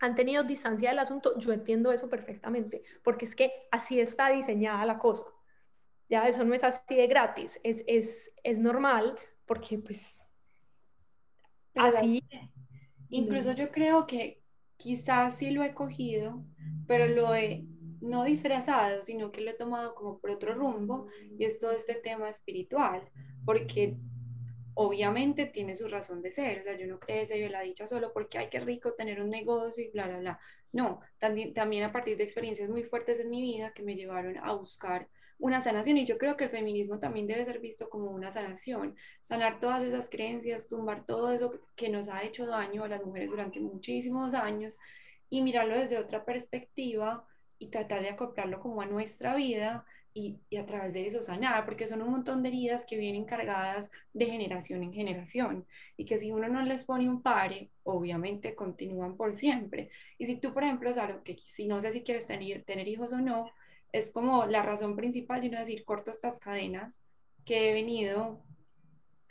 han 0.00 0.16
tenido 0.16 0.42
distancia 0.42 0.90
del 0.90 0.98
asunto, 0.98 1.38
yo 1.38 1.52
entiendo 1.52 1.92
eso 1.92 2.08
perfectamente, 2.08 2.82
porque 3.04 3.24
es 3.24 3.36
que 3.36 3.52
así 3.70 4.00
está 4.00 4.30
diseñada 4.30 4.84
la 4.84 4.98
cosa. 4.98 5.24
Ya 6.08 6.26
eso 6.26 6.44
no 6.44 6.54
es 6.54 6.64
así 6.64 6.96
de 6.96 7.06
gratis, 7.06 7.60
es, 7.62 7.84
es, 7.86 8.34
es 8.42 8.58
normal 8.58 9.16
porque 9.46 9.78
pues 9.78 10.22
así... 11.76 12.22
Incluso 13.10 13.52
yo 13.52 13.70
creo 13.70 14.06
que 14.06 14.41
quizás 14.82 15.38
sí 15.38 15.50
lo 15.52 15.62
he 15.62 15.74
cogido, 15.74 16.44
pero 16.88 17.06
lo 17.06 17.34
he 17.34 17.64
no 18.00 18.24
disfrazado, 18.24 19.04
sino 19.04 19.30
que 19.30 19.40
lo 19.40 19.50
he 19.52 19.54
tomado 19.54 19.94
como 19.94 20.18
por 20.18 20.30
otro 20.30 20.54
rumbo 20.54 21.06
y 21.38 21.44
es 21.44 21.60
todo 21.60 21.70
este 21.70 21.94
tema 21.94 22.28
espiritual, 22.28 23.08
porque 23.44 23.96
obviamente 24.74 25.46
tiene 25.46 25.76
su 25.76 25.86
razón 25.86 26.20
de 26.20 26.32
ser, 26.32 26.60
o 26.60 26.64
sea, 26.64 26.76
yo 26.76 26.88
no 26.88 26.98
creo 26.98 27.24
yo 27.24 27.48
la 27.48 27.60
dicha 27.60 27.86
solo 27.86 28.12
porque 28.12 28.38
hay 28.38 28.48
que 28.48 28.58
rico 28.58 28.94
tener 28.94 29.22
un 29.22 29.28
negocio 29.28 29.84
y 29.84 29.90
bla, 29.90 30.08
bla, 30.08 30.18
bla. 30.18 30.40
No, 30.72 31.00
también, 31.18 31.54
también 31.54 31.84
a 31.84 31.92
partir 31.92 32.16
de 32.16 32.24
experiencias 32.24 32.68
muy 32.68 32.82
fuertes 32.82 33.20
en 33.20 33.30
mi 33.30 33.40
vida 33.40 33.72
que 33.72 33.84
me 33.84 33.94
llevaron 33.94 34.36
a 34.38 34.52
buscar 34.52 35.08
una 35.42 35.60
sanación 35.60 35.98
y 35.98 36.06
yo 36.06 36.18
creo 36.18 36.36
que 36.36 36.44
el 36.44 36.50
feminismo 36.50 37.00
también 37.00 37.26
debe 37.26 37.44
ser 37.44 37.58
visto 37.58 37.90
como 37.90 38.12
una 38.12 38.30
sanación, 38.30 38.94
sanar 39.22 39.58
todas 39.58 39.82
esas 39.82 40.08
creencias, 40.08 40.68
tumbar 40.68 41.04
todo 41.04 41.32
eso 41.32 41.52
que 41.74 41.88
nos 41.88 42.08
ha 42.08 42.22
hecho 42.22 42.46
daño 42.46 42.84
a 42.84 42.88
las 42.88 43.04
mujeres 43.04 43.28
durante 43.28 43.58
muchísimos 43.58 44.34
años 44.34 44.78
y 45.30 45.42
mirarlo 45.42 45.76
desde 45.76 45.98
otra 45.98 46.24
perspectiva 46.24 47.26
y 47.58 47.70
tratar 47.70 48.02
de 48.02 48.10
acoplarlo 48.10 48.60
como 48.60 48.82
a 48.82 48.86
nuestra 48.86 49.34
vida 49.34 49.84
y, 50.14 50.38
y, 50.48 50.58
a 50.58 50.66
través 50.66 50.94
de 50.94 51.06
eso 51.06 51.22
sanar, 51.22 51.64
porque 51.64 51.88
son 51.88 52.02
un 52.02 52.10
montón 52.10 52.44
de 52.44 52.50
heridas 52.50 52.86
que 52.86 52.96
vienen 52.96 53.24
cargadas 53.24 53.90
de 54.12 54.26
generación 54.26 54.84
en 54.84 54.92
generación 54.92 55.66
y 55.96 56.04
que 56.04 56.18
si 56.20 56.30
uno 56.30 56.48
no 56.48 56.62
les 56.62 56.84
pone 56.84 57.08
un 57.08 57.20
pare, 57.20 57.72
obviamente 57.82 58.54
continúan 58.54 59.16
por 59.16 59.34
siempre. 59.34 59.90
Y 60.18 60.26
si 60.26 60.36
tú, 60.36 60.52
por 60.54 60.62
ejemplo, 60.62 60.90
algo 61.00 61.24
que 61.24 61.36
si 61.44 61.66
no 61.66 61.80
sé 61.80 61.90
si 61.90 62.02
quieres 62.02 62.26
tener, 62.26 62.62
tener 62.62 62.86
hijos 62.86 63.12
o 63.12 63.18
no, 63.20 63.50
es 63.92 64.10
como 64.10 64.46
la 64.46 64.62
razón 64.62 64.96
principal 64.96 65.40
de 65.40 65.48
uno 65.48 65.58
decir, 65.58 65.84
corto 65.84 66.10
estas 66.10 66.40
cadenas 66.40 67.02
que 67.44 67.70
he 67.70 67.74
venido 67.74 68.42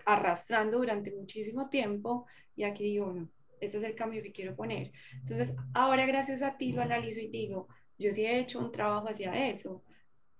arrastrando 0.05 0.78
durante 0.78 1.12
muchísimo 1.12 1.70
tiempo 1.70 2.26
y 2.55 2.64
aquí 2.64 2.84
digo, 2.84 3.12
no, 3.12 3.30
este 3.59 3.78
es 3.78 3.84
el 3.84 3.95
cambio 3.95 4.22
que 4.22 4.32
quiero 4.32 4.55
poner. 4.55 4.91
Entonces, 5.14 5.55
ahora 5.74 6.05
gracias 6.05 6.41
a 6.41 6.57
ti 6.57 6.72
lo 6.72 6.82
analizo 6.82 7.20
y 7.20 7.28
digo, 7.28 7.68
yo 7.97 8.12
sí 8.12 8.26
he 8.26 8.39
hecho 8.39 8.59
un 8.59 8.72
trabajo 8.72 9.07
hacia 9.07 9.49
eso. 9.49 9.84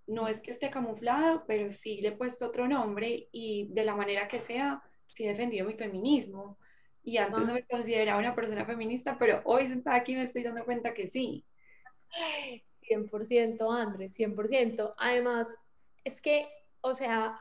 No 0.07 0.28
es 0.28 0.41
que 0.41 0.51
esté 0.51 0.69
camuflado, 0.69 1.45
pero 1.47 1.69
sí 1.69 2.01
le 2.01 2.09
he 2.09 2.11
puesto 2.11 2.47
otro 2.47 2.67
nombre 2.67 3.30
y 3.32 3.67
de 3.72 3.86
la 3.86 3.95
manera 3.95 4.28
que 4.28 4.39
sea, 4.39 4.82
sí 5.07 5.26
he 5.26 5.30
defendido 5.30 5.65
mi 5.65 5.76
feminismo. 5.76 6.57
Y 7.03 7.17
antes 7.17 7.45
no 7.45 7.53
me 7.53 7.63
consideraba 7.65 8.19
una 8.19 8.36
persona 8.36 8.65
feminista, 8.65 9.17
pero 9.17 9.41
hoy 9.45 9.67
sentada 9.67 9.95
aquí 9.97 10.15
me 10.15 10.24
estoy 10.24 10.43
dando 10.43 10.65
cuenta 10.65 10.93
que 10.93 11.07
sí. 11.07 11.45
100%, 12.82 13.72
Andrés, 13.72 14.14
100%. 14.14 14.94
Además, 14.98 15.48
es 16.04 16.22
que, 16.22 16.50
o 16.82 16.94
sea, 16.94 17.40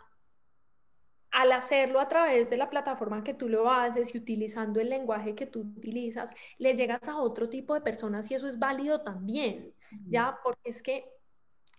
al 1.31 1.53
hacerlo 1.53 2.01
a 2.01 2.09
través 2.09 2.51
de 2.51 2.57
la 2.57 2.71
plataforma 2.71 3.23
que 3.23 3.35
tú 3.35 3.49
lo 3.49 3.71
haces 3.71 4.15
y 4.15 4.19
utilizando 4.19 4.81
el 4.81 4.91
lenguaje 4.91 5.35
que 5.35 5.47
tú 5.47 5.61
utilizas, 5.61 6.35
le 6.59 6.75
llegas 6.75 7.09
a 7.09 7.19
otro 7.19 7.49
tipo 7.49 7.75
de 7.75 7.81
personas 7.81 8.31
y 8.31 8.35
eso 8.35 8.49
es 8.49 8.59
válido 8.59 9.03
también, 9.03 9.73
¿ya? 10.09 10.39
Porque 10.43 10.71
es 10.71 10.83
que 10.83 11.05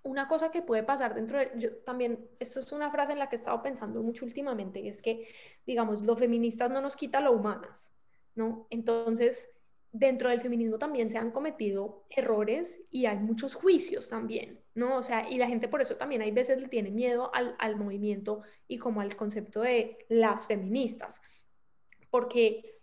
una 0.04 0.28
cosa 0.28 0.50
que 0.52 0.62
puede 0.62 0.84
pasar 0.84 1.14
dentro 1.14 1.38
de, 1.38 1.52
yo 1.58 1.76
también, 1.84 2.28
esto 2.40 2.60
es 2.60 2.72
una 2.72 2.90
frase 2.90 3.12
en 3.12 3.20
la 3.20 3.30
que 3.30 3.36
he 3.36 3.40
estado 3.40 3.62
pensando 3.62 4.02
mucho 4.02 4.26
últimamente, 4.26 4.80
y 4.80 4.88
es 4.88 5.02
que, 5.02 5.28
digamos, 5.66 6.02
los 6.02 6.18
feministas 6.18 6.72
no 6.72 6.82
nos 6.82 6.96
quita 6.96 7.20
lo 7.20 7.34
humanas, 7.34 7.94
¿no? 8.34 8.68
Entonces, 8.70 9.61
dentro 9.92 10.30
del 10.30 10.42
feminismo 10.42 10.78
también 10.78 11.10
se 11.10 11.18
han 11.18 11.32
cometido 11.32 12.06
errores 12.10 12.82
y 12.92 13.06
hay 13.06 13.18
muchos 13.18 13.56
juicios 13.56 14.10
también, 14.10 14.62
¿no? 14.74 14.98
O 14.98 15.04
sea, 15.04 15.30
y 15.30 15.38
la 15.38 15.48
gente 15.48 15.68
por 15.68 15.82
eso 15.82 15.98
también 15.98 16.22
hay 16.22 16.32
veces 16.32 16.60
le 16.62 16.70
tiene 16.70 16.92
miedo 16.92 17.34
al, 17.34 17.56
al 17.60 17.76
movimiento 17.76 18.42
y 18.68 18.78
como 18.78 19.02
al 19.02 19.16
concepto 19.16 19.62
de 19.62 20.06
las 20.10 20.48
feministas, 20.48 21.22
porque 22.10 22.80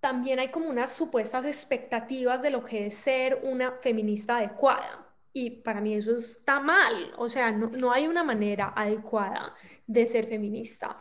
también 0.00 0.38
hay 0.38 0.50
como 0.50 0.68
unas 0.68 0.92
supuestas 0.92 1.44
expectativas 1.44 2.42
de 2.42 2.50
lo 2.50 2.64
que 2.64 2.86
es 2.86 2.94
ser 2.94 3.40
una 3.44 3.72
feminista 3.80 4.38
adecuada. 4.38 5.08
Y 5.32 5.62
para 5.62 5.80
mí 5.80 5.94
eso 5.94 6.14
está 6.14 6.60
mal, 6.60 7.14
o 7.16 7.28
sea, 7.30 7.52
no, 7.52 7.68
no 7.68 7.90
hay 7.90 8.06
una 8.06 8.22
manera 8.22 8.72
adecuada 8.76 9.54
de 9.86 10.06
ser 10.06 10.26
feminista. 10.26 10.96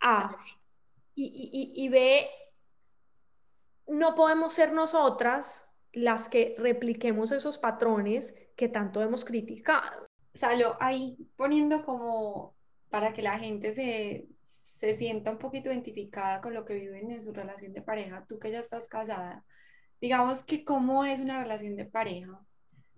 A, 0.00 0.36
y, 1.14 1.72
y, 1.76 1.84
y 1.84 1.88
B, 1.88 2.28
no 3.86 4.14
podemos 4.14 4.52
ser 4.52 4.72
nosotras 4.72 5.68
las 5.92 6.28
que 6.28 6.54
repliquemos 6.58 7.32
esos 7.32 7.58
patrones 7.58 8.34
que 8.56 8.68
tanto 8.68 9.02
hemos 9.02 9.24
criticado. 9.24 10.08
Salo, 10.34 10.76
ahí 10.80 11.16
poniendo 11.36 11.84
como 11.84 12.54
para 12.90 13.12
que 13.12 13.22
la 13.22 13.38
gente 13.38 13.72
se, 13.74 14.26
se 14.44 14.94
sienta 14.94 15.30
un 15.30 15.38
poquito 15.38 15.70
identificada 15.70 16.40
con 16.40 16.54
lo 16.54 16.64
que 16.64 16.74
viven 16.74 17.10
en 17.10 17.22
su 17.22 17.32
relación 17.32 17.72
de 17.72 17.82
pareja, 17.82 18.24
tú 18.28 18.38
que 18.38 18.50
ya 18.50 18.58
estás 18.58 18.88
casada, 18.88 19.44
digamos 20.00 20.42
que 20.42 20.64
cómo 20.64 21.04
es 21.04 21.20
una 21.20 21.42
relación 21.42 21.76
de 21.76 21.84
pareja 21.84 22.40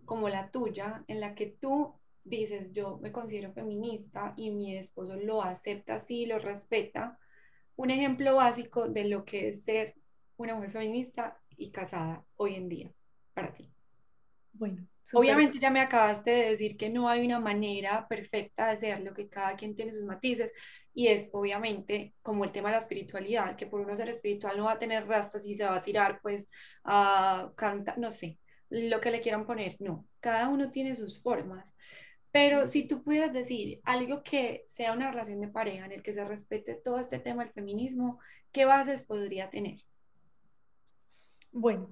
como 0.05 0.28
la 0.28 0.51
tuya, 0.51 1.05
en 1.09 1.20
la 1.20 1.34
que 1.34 1.47
tú 1.47 1.95
dices, 2.24 2.72
yo 2.72 2.99
me 2.99 3.12
considero 3.12 3.53
feminista 3.53 4.34
y 4.37 4.51
mi 4.51 4.76
esposo 4.76 5.16
lo 5.16 5.43
acepta 5.43 5.97
así, 5.97 6.26
lo 6.26 6.39
respeta. 6.39 7.18
Un 7.76 7.91
ejemplo 7.91 8.37
básico 8.37 8.89
de 8.89 9.05
lo 9.05 9.24
que 9.24 9.49
es 9.49 9.64
ser 9.64 9.95
una 10.37 10.55
mujer 10.55 10.72
feminista 10.72 11.39
y 11.57 11.70
casada 11.70 12.24
hoy 12.37 12.55
en 12.55 12.68
día 12.68 12.93
para 13.34 13.53
ti? 13.53 13.70
Bueno, 14.53 14.87
obviamente 15.12 15.59
ya 15.59 15.70
me 15.70 15.80
acabaste 15.80 16.30
de 16.30 16.51
decir 16.51 16.76
que 16.76 16.89
no 16.89 17.09
hay 17.09 17.24
una 17.24 17.41
manera 17.41 18.09
perfecta 18.09 18.66
de 18.66 18.72
hacerlo, 18.72 19.12
que 19.12 19.28
cada 19.28 19.55
quien 19.55 19.74
tiene 19.74 19.93
sus 19.93 20.05
matices 20.05 20.55
y 20.95 21.09
es 21.09 21.28
obviamente 21.32 22.14
como 22.22 22.45
el 22.45 22.53
tema 22.53 22.70
de 22.70 22.72
la 22.72 22.78
espiritualidad, 22.78 23.57
que 23.57 23.66
por 23.66 23.80
uno 23.80 23.95
ser 23.95 24.09
espiritual 24.09 24.57
no 24.57 24.64
va 24.64 24.72
a 24.72 24.78
tener 24.78 25.07
rastas 25.07 25.47
y 25.47 25.55
se 25.55 25.64
va 25.64 25.76
a 25.76 25.82
tirar 25.82 26.20
pues 26.22 26.51
a 26.84 27.53
cantar, 27.55 27.99
no 27.99 28.11
sé, 28.11 28.39
lo 28.70 29.01
que 29.01 29.11
le 29.11 29.20
quieran 29.20 29.47
poner, 29.47 29.76
no, 29.78 30.07
cada 30.20 30.49
uno 30.49 30.70
tiene 30.70 30.95
sus 30.95 31.22
formas. 31.22 31.76
Pero 32.30 32.66
si 32.66 32.87
tú 32.87 33.03
pudieras 33.03 33.32
decir 33.32 33.80
algo 33.84 34.22
que 34.22 34.64
sea 34.66 34.93
una 34.93 35.11
relación 35.11 35.41
de 35.41 35.49
pareja 35.49 35.87
en 35.87 35.93
el 35.93 36.03
que 36.03 36.12
se 36.12 36.24
respete 36.24 36.74
todo 36.74 36.99
este 36.99 37.18
tema 37.18 37.45
del 37.45 37.53
feminismo, 37.53 38.18
¿qué 38.53 38.64
bases 38.64 39.05
podría 39.05 39.49
tener? 39.49 39.78
Bueno. 41.53 41.88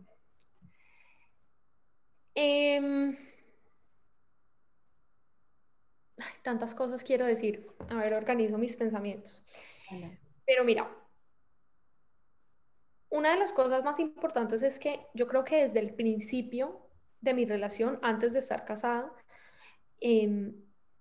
Em, 2.34 3.16
tantas 6.42 6.74
cosas 6.74 7.02
quiero 7.04 7.24
decir. 7.26 7.66
A 7.88 7.96
ver, 7.96 8.14
organizo 8.14 8.58
mis 8.58 8.76
pensamientos. 8.76 9.46
Pero 10.46 10.64
mira, 10.64 10.90
una 13.10 13.32
de 13.32 13.38
las 13.38 13.52
cosas 13.52 13.84
más 13.84 13.98
importantes 13.98 14.62
es 14.62 14.78
que 14.78 15.06
yo 15.14 15.26
creo 15.26 15.44
que 15.44 15.62
desde 15.62 15.80
el 15.80 15.94
principio 15.94 16.88
de 17.20 17.34
mi 17.34 17.44
relación, 17.44 17.98
antes 18.02 18.32
de 18.32 18.40
estar 18.40 18.64
casada, 18.64 19.12
em, 20.00 20.54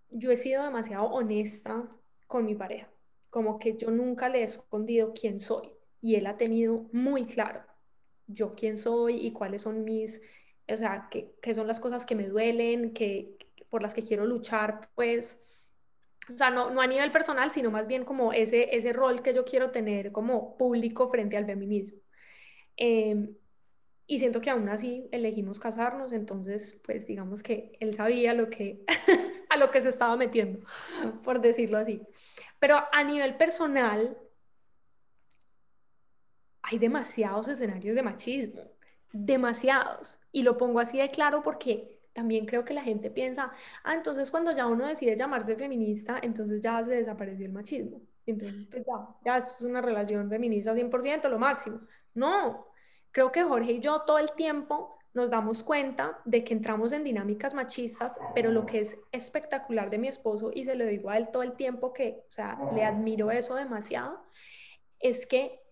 yo 0.10 0.32
he 0.32 0.38
sido 0.38 0.64
demasiado 0.64 1.06
honesta 1.06 1.90
con 2.28 2.46
mi 2.46 2.56
pareja. 2.56 2.90
Como 3.30 3.60
que 3.60 3.78
yo 3.78 3.90
nunca 3.92 4.30
le 4.30 4.42
he 4.42 4.44
escondido 4.44 5.14
quién 5.14 5.40
soy. 5.40 5.72
y 6.06 6.16
él 6.16 6.28
ha 6.28 6.36
tenido 6.36 6.90
muy 6.92 7.26
claro 7.26 7.64
yo 8.28 8.56
quién 8.56 8.78
soy 8.78 9.26
y 9.26 9.32
cuáles 9.32 9.64
son 9.64 9.84
mis, 9.84 10.22
o 10.68 10.78
sea, 10.78 11.08
qué, 11.12 11.34
qué 11.42 11.54
son 11.54 11.68
las 11.68 11.80
cosas 11.80 12.06
que 12.06 12.16
me 12.16 12.28
duelen, 12.28 12.94
que, 12.94 13.38
por 13.70 13.82
las 13.82 13.94
que 13.94 14.04
quiero 14.04 14.26
luchar, 14.26 14.90
pues, 14.96 15.40
o 16.30 16.38
sea, 16.38 16.50
no, 16.50 16.70
no 16.70 16.82
a 16.82 16.88
nivel 16.88 17.12
personal, 17.12 17.52
sino 17.52 17.72
más 17.72 17.88
bien 17.88 18.06
como 18.06 18.34
ese, 18.34 18.76
ese 18.76 18.94
rol 18.94 19.22
que 19.22 19.34
yo 19.34 19.46
quiero 19.46 19.72
tener 19.72 20.12
como 20.12 20.58
público 20.58 21.08
frente 21.08 21.38
al 21.38 21.46
feminismo. 21.46 22.00
Eh, 22.78 23.30
y 24.06 24.20
siento 24.20 24.42
que 24.42 24.50
aún 24.50 24.68
así 24.70 25.08
elegimos 25.12 25.60
casarnos, 25.60 26.12
entonces, 26.12 26.80
pues 26.86 27.08
digamos 27.08 27.42
que 27.42 27.78
él 27.80 27.96
sabía 27.96 28.34
lo 28.34 28.50
que, 28.50 28.84
a 29.50 29.58
lo 29.58 29.72
que 29.72 29.82
se 29.82 29.90
estaba 29.90 30.16
metiendo, 30.18 30.60
por 31.24 31.42
decirlo 31.42 31.78
así. 31.78 32.02
Pero 32.60 32.78
a 32.92 33.04
nivel 33.04 33.38
personal, 33.38 34.18
hay 36.64 36.80
demasiados 36.80 37.48
escenarios 37.48 37.96
de 37.96 38.04
machismo, 38.04 38.62
demasiados. 39.12 40.18
Y 40.32 40.42
lo 40.44 40.58
pongo 40.58 40.80
así 40.80 40.98
de 40.98 41.12
claro 41.12 41.44
porque 41.44 42.00
también 42.14 42.46
creo 42.46 42.64
que 42.64 42.74
la 42.74 42.84
gente 42.84 43.12
piensa, 43.12 43.52
ah, 43.84 43.94
entonces 43.94 44.32
cuando 44.32 44.52
ya 44.52 44.68
uno 44.68 44.88
decide 44.88 45.16
llamarse 45.16 45.56
feminista, 45.56 46.20
entonces 46.22 46.62
ya 46.62 46.84
se 46.84 46.92
desapareció 46.96 47.46
el 47.46 47.52
machismo. 47.52 48.02
Entonces, 48.26 48.66
pues 48.68 48.86
ya, 48.86 49.08
ya 49.26 49.38
es 49.38 49.62
una 49.62 49.82
relación 49.82 50.30
feminista 50.30 50.74
100%, 50.74 51.28
lo 51.30 51.40
máximo. 51.40 51.82
No, 52.14 52.68
creo 53.12 53.32
que 53.32 53.44
Jorge 53.44 53.74
y 53.74 53.80
yo 53.82 54.04
todo 54.04 54.20
el 54.20 54.32
tiempo 54.32 54.98
nos 55.14 55.30
damos 55.30 55.64
cuenta 55.64 56.20
de 56.24 56.44
que 56.44 56.54
entramos 56.54 56.92
en 56.92 57.04
dinámicas 57.04 57.54
machistas, 57.54 58.20
pero 58.34 58.52
lo 58.52 58.66
que 58.66 58.80
es 58.80 58.98
espectacular 59.12 59.90
de 59.90 59.98
mi 59.98 60.08
esposo, 60.08 60.52
y 60.54 60.64
se 60.66 60.76
lo 60.76 60.86
digo 60.86 61.10
a 61.10 61.18
él 61.18 61.30
todo 61.32 61.44
el 61.44 61.54
tiempo 61.54 61.94
que, 61.94 62.24
o 62.28 62.32
sea, 62.32 62.58
le 62.74 62.84
admiro 62.84 63.30
eso 63.30 63.56
demasiado, 63.56 64.24
es 65.00 65.26
que 65.26 65.63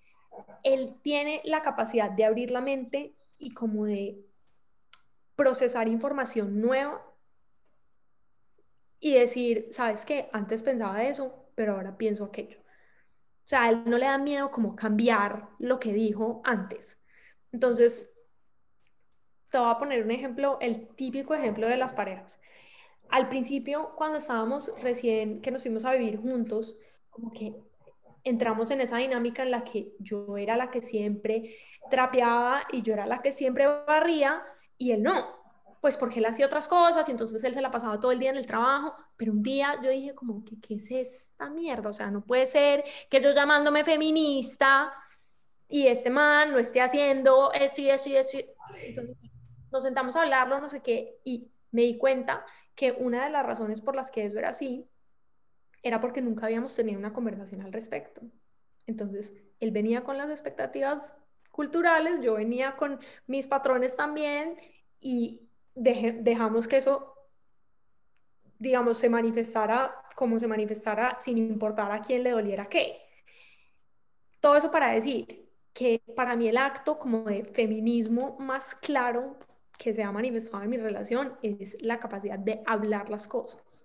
él 0.64 0.96
tiene 1.02 1.42
la 1.44 1.62
capacidad 1.62 2.12
de 2.12 2.26
abrir 2.26 2.52
la 2.52 2.62
mente 2.62 3.14
y 3.38 3.54
como 3.54 3.86
de 3.86 4.20
procesar 5.36 5.88
información 5.88 6.62
nueva 6.62 7.04
y 9.00 9.14
decir, 9.14 9.68
sabes 9.72 10.06
qué, 10.06 10.30
antes 10.32 10.62
pensaba 10.62 11.04
eso, 11.04 11.48
pero 11.56 11.74
ahora 11.74 11.98
pienso 11.98 12.24
aquello. 12.24 12.60
O 12.60 13.48
sea, 13.52 13.70
él 13.70 13.84
no 13.86 13.98
le 13.98 14.06
da 14.06 14.18
miedo 14.18 14.52
como 14.52 14.76
cambiar 14.76 15.50
lo 15.58 15.80
que 15.80 15.92
dijo 15.92 16.42
antes. 16.46 17.02
Entonces, 17.52 18.18
te 19.50 19.58
voy 19.58 19.72
a 19.72 19.80
poner 19.80 20.04
un 20.04 20.12
ejemplo, 20.12 20.58
el 20.62 20.88
típico 20.90 21.34
ejemplo 21.34 21.68
de 21.68 21.78
las 21.78 21.94
parejas. 21.94 22.40
Al 23.10 23.28
principio, 23.28 23.94
cuando 23.98 24.20
estábamos 24.20 24.72
recién, 24.82 25.42
que 25.42 25.52
nos 25.52 25.64
fuimos 25.64 25.84
a 25.84 25.94
vivir 25.94 26.18
juntos, 26.18 26.78
como 27.10 27.34
que 27.34 27.56
entramos 28.24 28.72
en 28.72 28.82
esa 28.82 28.98
dinámica 28.98 29.44
en 29.44 29.52
la 29.52 29.64
que 29.64 29.94
yo 30.00 30.38
era 30.38 30.56
la 30.56 30.70
que 30.70 30.82
siempre 30.82 31.56
trapeaba 31.90 32.64
y 32.72 32.82
yo 32.82 32.94
era 32.94 33.06
la 33.06 33.22
que 33.22 33.32
siempre 33.32 33.68
barría 33.68 34.44
y 34.78 34.92
él 34.92 35.04
no, 35.04 35.42
pues 35.82 35.98
porque 35.98 36.20
él 36.20 36.26
hacía 36.26 36.46
otras 36.46 36.68
cosas 36.68 37.08
y 37.08 37.12
entonces 37.12 37.44
él 37.44 37.54
se 37.54 37.62
la 37.62 37.72
pasaba 37.72 38.00
todo 38.00 38.12
el 38.12 38.20
día 38.20 38.30
en 38.30 38.38
el 38.38 38.46
trabajo, 38.46 38.96
pero 39.18 39.32
un 39.32 39.42
día 39.42 39.80
yo 39.84 39.90
dije 39.90 40.14
como, 40.14 40.46
¿qué, 40.46 40.60
qué 40.62 40.76
es 40.76 40.92
esta 40.92 41.50
mierda? 41.50 41.90
O 41.90 41.94
sea, 41.94 42.12
no 42.12 42.22
puede 42.22 42.46
ser 42.46 42.84
que 43.10 43.22
yo 43.22 43.34
llamándome 43.34 43.84
feminista 43.84 44.94
y 45.68 45.88
este 45.88 46.10
man 46.10 46.52
lo 46.52 46.60
esté 46.60 46.82
haciendo 46.82 47.52
eso 47.54 47.82
y 47.82 47.90
eso 47.90 48.10
y 48.10 48.16
eso. 48.16 48.38
Entonces 48.84 49.18
nos 49.72 49.84
sentamos 49.84 50.16
a 50.16 50.22
hablarlo, 50.22 50.60
no 50.60 50.70
sé 50.70 50.82
qué, 50.82 51.20
y 51.24 51.50
me 51.72 51.84
di 51.84 51.98
cuenta 51.98 52.46
que 52.76 52.92
una 52.92 53.24
de 53.26 53.32
las 53.32 53.46
razones 53.46 53.82
por 53.82 53.96
las 53.96 54.12
que 54.12 54.26
eso 54.26 54.38
era 54.38 54.50
así 54.50 54.88
era 55.82 56.00
porque 56.00 56.22
nunca 56.22 56.46
habíamos 56.46 56.76
tenido 56.76 57.00
una 57.00 57.14
conversación 57.14 57.62
al 57.62 57.74
respecto. 57.74 58.22
Entonces, 58.88 59.34
él 59.60 59.72
venía 59.72 60.04
con 60.04 60.18
las 60.18 60.30
expectativas 60.30 61.18
culturales, 61.52 62.22
yo 62.22 62.36
venía 62.36 62.76
con 62.76 63.00
mis 63.28 63.48
patrones 63.48 63.96
también 63.96 64.58
y 65.00 65.42
dejamos 65.76 66.68
que 66.68 66.78
eso, 66.78 67.16
digamos, 68.60 68.98
se 68.98 69.10
manifestara 69.10 69.96
como 70.16 70.38
se 70.38 70.48
manifestara 70.48 71.18
sin 71.20 71.38
importar 71.38 71.92
a 71.92 72.02
quién 72.02 72.24
le 72.24 72.32
doliera 72.32 72.66
qué. 72.68 73.02
Todo 74.40 74.56
eso 74.56 74.70
para 74.70 74.92
decir 74.92 75.50
que 75.74 76.02
para 76.16 76.36
mí 76.36 76.48
el 76.48 76.58
acto 76.58 77.00
como 77.00 77.24
de 77.24 77.44
feminismo 77.44 78.38
más 78.40 78.76
claro 78.76 79.38
que 79.78 79.94
se 79.94 80.04
ha 80.04 80.12
manifestado 80.12 80.64
en 80.64 80.70
mi 80.70 80.78
relación 80.78 81.38
es 81.42 81.82
la 81.82 82.00
capacidad 82.00 82.38
de 82.38 82.62
hablar 82.66 83.10
las 83.10 83.28
cosas 83.28 83.81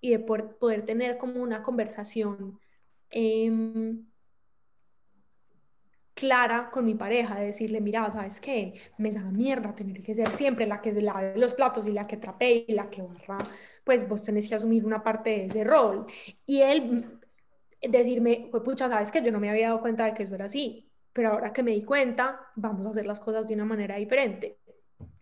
y 0.00 0.10
de 0.10 0.18
poder, 0.18 0.84
tener 0.84 1.18
como 1.18 1.42
una 1.42 1.62
conversación 1.62 2.58
em, 3.10 4.06
clara 6.14 6.70
con 6.70 6.84
mi 6.84 6.94
pareja, 6.94 7.38
de 7.38 7.46
decirle, 7.46 7.80
mira, 7.80 8.10
¿sabes 8.10 8.40
qué? 8.40 8.74
Me 8.98 9.12
da 9.12 9.22
mierda 9.22 9.74
tener 9.74 10.02
que 10.02 10.14
ser 10.14 10.28
siempre 10.30 10.66
la 10.66 10.80
que 10.80 10.92
lave 10.92 11.36
los 11.36 11.54
platos 11.54 11.86
y 11.86 11.92
la 11.92 12.06
que 12.06 12.16
trapee 12.16 12.64
y 12.68 12.72
la 12.72 12.90
que 12.90 13.02
barra, 13.02 13.38
pues 13.84 14.08
vos 14.08 14.22
tenés 14.22 14.48
que 14.48 14.54
asumir 14.54 14.84
una 14.84 15.02
parte 15.02 15.30
de 15.30 15.44
ese 15.46 15.64
rol. 15.64 16.06
Y 16.44 16.60
él 16.60 17.20
decirme, 17.80 18.48
pues 18.50 18.62
pucha, 18.62 18.88
¿sabes 18.88 19.12
que 19.12 19.22
Yo 19.22 19.30
no 19.30 19.40
me 19.40 19.50
había 19.50 19.68
dado 19.68 19.80
cuenta 19.80 20.04
de 20.04 20.14
que 20.14 20.24
eso 20.24 20.34
era 20.34 20.46
así, 20.46 20.90
pero 21.12 21.30
ahora 21.30 21.52
que 21.52 21.62
me 21.62 21.72
di 21.72 21.84
cuenta, 21.84 22.40
vamos 22.56 22.86
a 22.86 22.90
hacer 22.90 23.06
las 23.06 23.20
cosas 23.20 23.48
de 23.48 23.54
una 23.54 23.64
manera 23.64 23.96
diferente. 23.96 24.58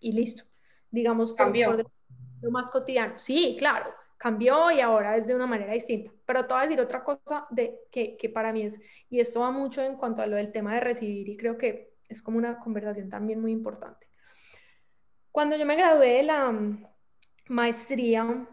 Y 0.01 0.13
listo. 0.13 0.45
Digamos, 0.91 1.33
por, 1.33 1.53
por 1.53 1.87
lo 2.41 2.51
más 2.51 2.71
cotidiano. 2.71 3.19
Sí, 3.19 3.57
claro 3.59 3.91
cambió 4.17 4.71
y 4.71 4.81
ahora 4.81 5.17
es 5.17 5.27
de 5.27 5.35
una 5.35 5.47
manera 5.47 5.73
distinta. 5.73 6.13
Pero 6.25 6.47
te 6.47 6.55
voy 6.55 6.61
a 6.61 6.67
decir 6.67 6.81
otra 6.81 7.05
cosa 7.05 7.47
de, 7.51 7.81
que, 7.91 8.17
que 8.17 8.29
para 8.29 8.53
mí 8.53 8.63
es, 8.63 8.81
y 9.09 9.21
esto 9.21 9.41
va 9.41 9.51
mucho 9.51 9.83
en 9.83 9.97
cuanto 9.97 10.23
a 10.23 10.27
lo 10.27 10.37
del 10.37 10.53
tema 10.53 10.75
de 10.75 10.81
recibir 10.81 11.29
y 11.29 11.37
creo 11.37 11.59
que 11.59 11.97
es 12.09 12.23
como 12.23 12.39
una 12.39 12.59
conversación 12.59 13.09
también 13.11 13.41
muy 13.41 13.53
importante. 13.53 14.07
Cuando 15.31 15.57
yo 15.57 15.67
me 15.67 15.77
gradué 15.77 16.15
de 16.15 16.23
la 16.23 16.51
mm, 16.51 16.87
maestría, 17.49 18.49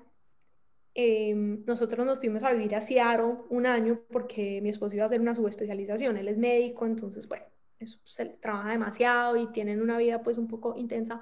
em, 0.93 1.63
nosotros 1.65 2.05
nos 2.05 2.19
fuimos 2.19 2.43
a 2.43 2.51
vivir 2.51 2.75
a 2.75 2.81
Seattle 2.81 3.35
un 3.49 3.65
año 3.65 4.01
porque 4.11 4.59
mi 4.61 4.69
esposo 4.69 4.95
iba 4.95 5.03
a 5.03 5.07
hacer 5.07 5.21
una 5.21 5.35
subespecialización, 5.35 6.17
él 6.17 6.27
es 6.27 6.37
médico, 6.37 6.85
entonces, 6.85 7.27
bueno, 7.27 7.45
eso 7.79 7.99
se 8.03 8.25
trabaja 8.25 8.71
demasiado 8.71 9.37
y 9.37 9.47
tienen 9.51 9.81
una 9.81 9.97
vida 9.97 10.23
pues 10.23 10.37
un 10.37 10.47
poco 10.47 10.75
intensa. 10.75 11.21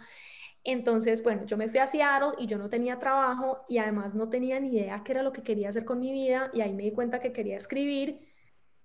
Entonces, 0.64 1.24
bueno, 1.24 1.46
yo 1.46 1.58
me 1.58 1.70
fui 1.70 1.80
a 1.80 1.88
Seattle 1.88 2.34
y 2.38 2.46
yo 2.46 2.58
no 2.58 2.70
tenía 2.70 3.00
trabajo 3.00 3.66
y 3.68 3.80
además 3.80 4.14
no 4.14 4.30
tenía 4.30 4.60
ni 4.60 4.70
idea 4.70 5.02
qué 5.04 5.14
era 5.14 5.24
lo 5.24 5.32
que 5.32 5.42
quería 5.42 5.70
hacer 5.70 5.86
con 5.86 6.00
mi 6.00 6.12
vida 6.12 6.52
y 6.54 6.62
ahí 6.62 6.74
me 6.74 6.84
di 6.84 6.92
cuenta 6.92 7.20
que 7.20 7.34
quería 7.34 7.58
escribir. 7.58 8.28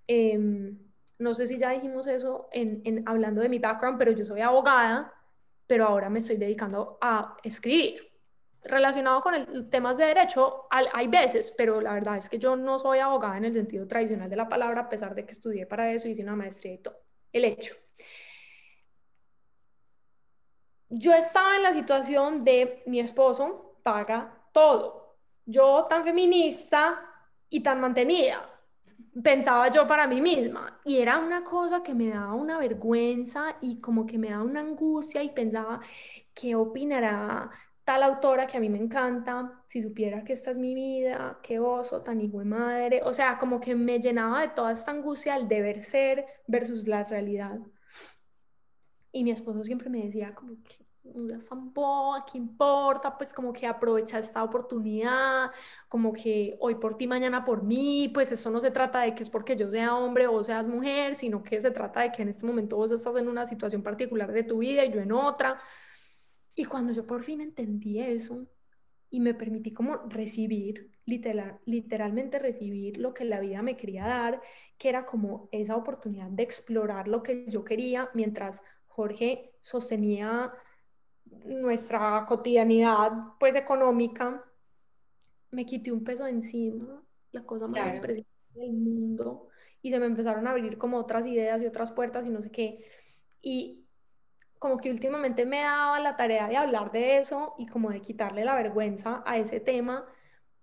Em, 0.07 0.79
no 1.19 1.35
sé 1.35 1.47
si 1.47 1.59
ya 1.59 1.71
dijimos 1.71 2.07
eso 2.07 2.49
en, 2.53 3.03
hablando 3.07 3.43
de 3.43 3.49
mi 3.49 3.59
background, 3.59 3.99
pero 3.99 4.13
yo 4.13 4.25
soy 4.25 4.41
abogada, 4.41 5.13
pero 5.67 5.87
ahora 5.87 6.09
me 6.09 6.21
estoy 6.21 6.37
dedicando 6.37 6.99
a 7.01 7.37
escribir. 7.43 8.01
Relacionado 8.63 9.21
con 9.21 9.35
el, 9.35 9.69
temas 9.71 9.99
de 9.99 10.07
derecho, 10.07 10.67
hay 10.71 11.07
veces, 11.09 11.53
pero 11.57 11.81
la 11.81 11.95
verdad 11.95 12.17
es 12.17 12.29
que 12.29 12.39
yo 12.39 12.57
no 12.57 12.79
soy 12.79 12.99
abogada 12.99 13.37
en 13.37 13.45
el 13.45 13.53
sentido 13.53 13.87
tradicional 13.87 14.29
de 14.31 14.37
la 14.37 14.49
palabra, 14.49 14.83
a 14.83 14.89
pesar 14.89 15.15
de 15.15 15.25
que 15.25 15.33
estudié 15.33 15.67
para 15.67 15.93
eso, 15.93 16.09
hice 16.09 16.23
una 16.23 16.37
maestría 16.37 16.75
y 16.75 16.79
todo. 16.79 16.99
El 17.33 17.45
hecho 17.45 17.77
yo 20.89 21.13
estaba 21.13 21.57
en 21.57 21.63
la 21.63 21.75
situación 21.75 22.45
de 22.45 22.83
mi 22.87 23.01
esposo 23.01 23.77
paga 23.83 24.33
todo. 24.53 25.17
Yo 25.45 25.85
tan 25.89 26.05
feminista 26.05 26.99
y 27.49 27.63
tan 27.63 27.81
mantenida, 27.81 28.39
pensaba 29.23 29.71
yo 29.71 29.87
para 29.87 30.07
mí 30.07 30.21
misma. 30.21 30.81
Y 30.85 30.99
era 30.99 31.19
una 31.19 31.45
cosa 31.45 31.83
que 31.83 31.95
me 31.95 32.09
daba 32.09 32.35
una 32.35 32.59
vergüenza 32.59 33.57
y 33.61 33.81
como 33.81 34.07
que 34.07 34.19
me 34.19 34.31
daba 34.31 34.45
una 34.45 34.61
angustia 34.61 35.23
y 35.23 35.31
pensaba, 35.31 35.81
¿qué 36.35 36.55
opinará 36.55 37.51
tal 37.85 38.03
autora 38.03 38.47
que 38.47 38.57
a 38.57 38.61
mí 38.61 38.69
me 38.69 38.79
encanta? 38.79 39.63
Si 39.69 39.81
supiera 39.83 40.25
que 40.25 40.33
esta 40.33 40.51
es 40.51 40.59
mi 40.59 40.75
vida, 40.75 41.39
qué 41.43 41.59
oso, 41.61 42.03
tan 42.03 42.21
hijo 42.21 42.39
de 42.41 42.45
madre. 42.47 43.03
O 43.05 43.13
sea, 43.13 43.39
como 43.39 43.61
que 43.61 43.75
me 43.75 44.01
llenaba 44.01 44.43
de 44.43 44.49
toda 44.49 44.73
esta 44.73 44.91
angustia 44.91 45.35
al 45.35 45.49
deber 45.49 45.83
ser 45.83 46.27
versus 46.47 46.87
la 46.89 47.05
realidad. 47.05 47.59
Y 49.17 49.25
mi 49.25 49.31
esposo 49.31 49.65
siempre 49.65 49.89
me 49.89 50.03
decía 50.03 50.35
como 50.35 50.63
que, 50.63 50.77
¿qué 52.31 52.37
importa? 52.37 53.17
Pues 53.17 53.33
como 53.33 53.51
que 53.51 53.67
aprovecha 53.67 54.19
esta 54.19 54.45
oportunidad, 54.45 55.53
como 55.89 56.13
que 56.13 56.59
hoy 56.61 56.75
por 56.75 56.99
ti, 56.99 57.07
mañana 57.07 57.43
por 57.43 57.63
mí, 57.63 58.11
pues 58.13 58.31
eso 58.33 58.51
no 58.51 58.61
se 58.61 58.71
trata 58.71 59.01
de 59.01 59.15
que 59.15 59.23
es 59.23 59.31
porque 59.31 59.57
yo 59.57 59.71
sea 59.71 59.97
hombre 59.97 60.27
o 60.27 60.45
seas 60.45 60.69
mujer, 60.69 61.17
sino 61.17 61.43
que 61.43 61.59
se 61.63 61.71
trata 61.71 62.03
de 62.03 62.13
que 62.13 62.21
en 62.21 62.29
este 62.29 62.45
momento 62.45 62.77
vos 62.77 62.93
estás 62.93 63.17
en 63.17 63.27
una 63.27 63.47
situación 63.47 63.83
particular 63.83 64.31
de 64.33 64.43
tu 64.43 64.59
vida 64.59 64.85
y 64.85 64.93
yo 64.93 65.01
en 65.01 65.13
otra. 65.13 65.59
Y 66.55 66.67
cuando 66.67 66.93
yo 66.93 67.07
por 67.07 67.23
fin 67.23 67.41
entendí 67.41 68.01
eso 68.01 68.47
y 69.09 69.21
me 69.21 69.33
permití 69.33 69.73
como 69.73 69.97
recibir, 70.09 70.91
literal, 71.07 71.59
literalmente 71.65 72.39
recibir 72.39 72.99
lo 72.99 73.15
que 73.15 73.25
la 73.25 73.41
vida 73.41 73.63
me 73.63 73.79
quería 73.79 74.07
dar, 74.07 74.43
que 74.77 74.91
era 74.91 75.07
como 75.07 75.49
esa 75.53 75.75
oportunidad 75.75 76.29
de 76.29 76.43
explorar 76.43 77.09
lo 77.09 77.23
que 77.23 77.47
yo 77.49 77.65
quería 77.65 78.11
mientras 78.13 78.63
Jorge 78.97 79.53
sostenía 79.61 80.51
nuestra 81.45 82.25
cotidianidad 82.27 83.13
pues 83.39 83.55
económica, 83.55 84.43
me 85.51 85.67
quité 85.67 85.93
un 85.93 86.03
peso 86.03 86.27
encima, 86.27 87.03
la 87.33 87.45
cosa 87.45 87.69
más 87.69 87.95
impresionante 87.95 88.31
del 88.55 88.73
mundo, 88.73 89.49
y 89.83 89.91
se 89.91 89.99
me 89.99 90.07
empezaron 90.07 90.47
a 90.47 90.53
abrir 90.53 90.79
como 90.79 90.97
otras 90.97 91.27
ideas 91.27 91.61
y 91.61 91.67
otras 91.67 91.93
puertas 91.93 92.27
y 92.27 92.31
no 92.31 92.41
sé 92.41 92.51
qué. 92.51 92.87
Y 93.43 93.85
como 94.59 94.79
que 94.79 94.91
últimamente 94.91 95.45
me 95.45 95.61
daba 95.61 96.01
la 96.01 96.17
tarea 96.17 96.49
de 96.49 96.57
hablar 96.57 96.91
de 96.91 97.19
eso 97.19 97.55
y 97.59 97.67
como 97.67 97.91
de 97.91 98.01
quitarle 98.01 98.47
la 98.47 98.55
vergüenza 98.55 99.23
a 99.27 99.37
ese 99.37 99.61
tema, 99.61 100.07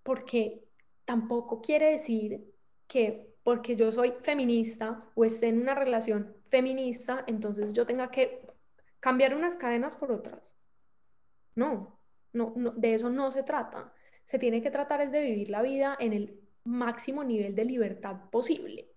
porque 0.01 0.63
tampoco 1.05 1.61
quiere 1.61 1.91
decir 1.91 2.51
que 2.87 3.31
porque 3.43 3.75
yo 3.75 3.91
soy 3.91 4.13
feminista 4.23 5.05
o 5.13 5.23
esté 5.23 5.49
en 5.49 5.61
una 5.61 5.75
relación 5.75 6.35
feminista, 6.53 7.23
entonces 7.25 7.73
yo 7.73 7.83
tenga 7.83 8.11
que 8.11 8.45
cambiar 8.99 9.33
unas 9.33 9.57
cadenas 9.57 9.95
por 9.95 10.11
otras. 10.11 10.55
No, 11.55 11.99
no, 12.31 12.53
no, 12.55 12.69
de 12.73 12.93
eso 12.93 13.09
no 13.09 13.31
se 13.31 13.41
trata. 13.41 13.91
Se 14.23 14.37
tiene 14.37 14.61
que 14.61 14.69
tratar 14.69 15.01
es 15.01 15.11
de 15.11 15.21
vivir 15.21 15.49
la 15.49 15.63
vida 15.63 15.97
en 15.99 16.13
el 16.13 16.39
máximo 16.63 17.23
nivel 17.23 17.55
de 17.55 17.65
libertad 17.65 18.29
posible. 18.29 18.87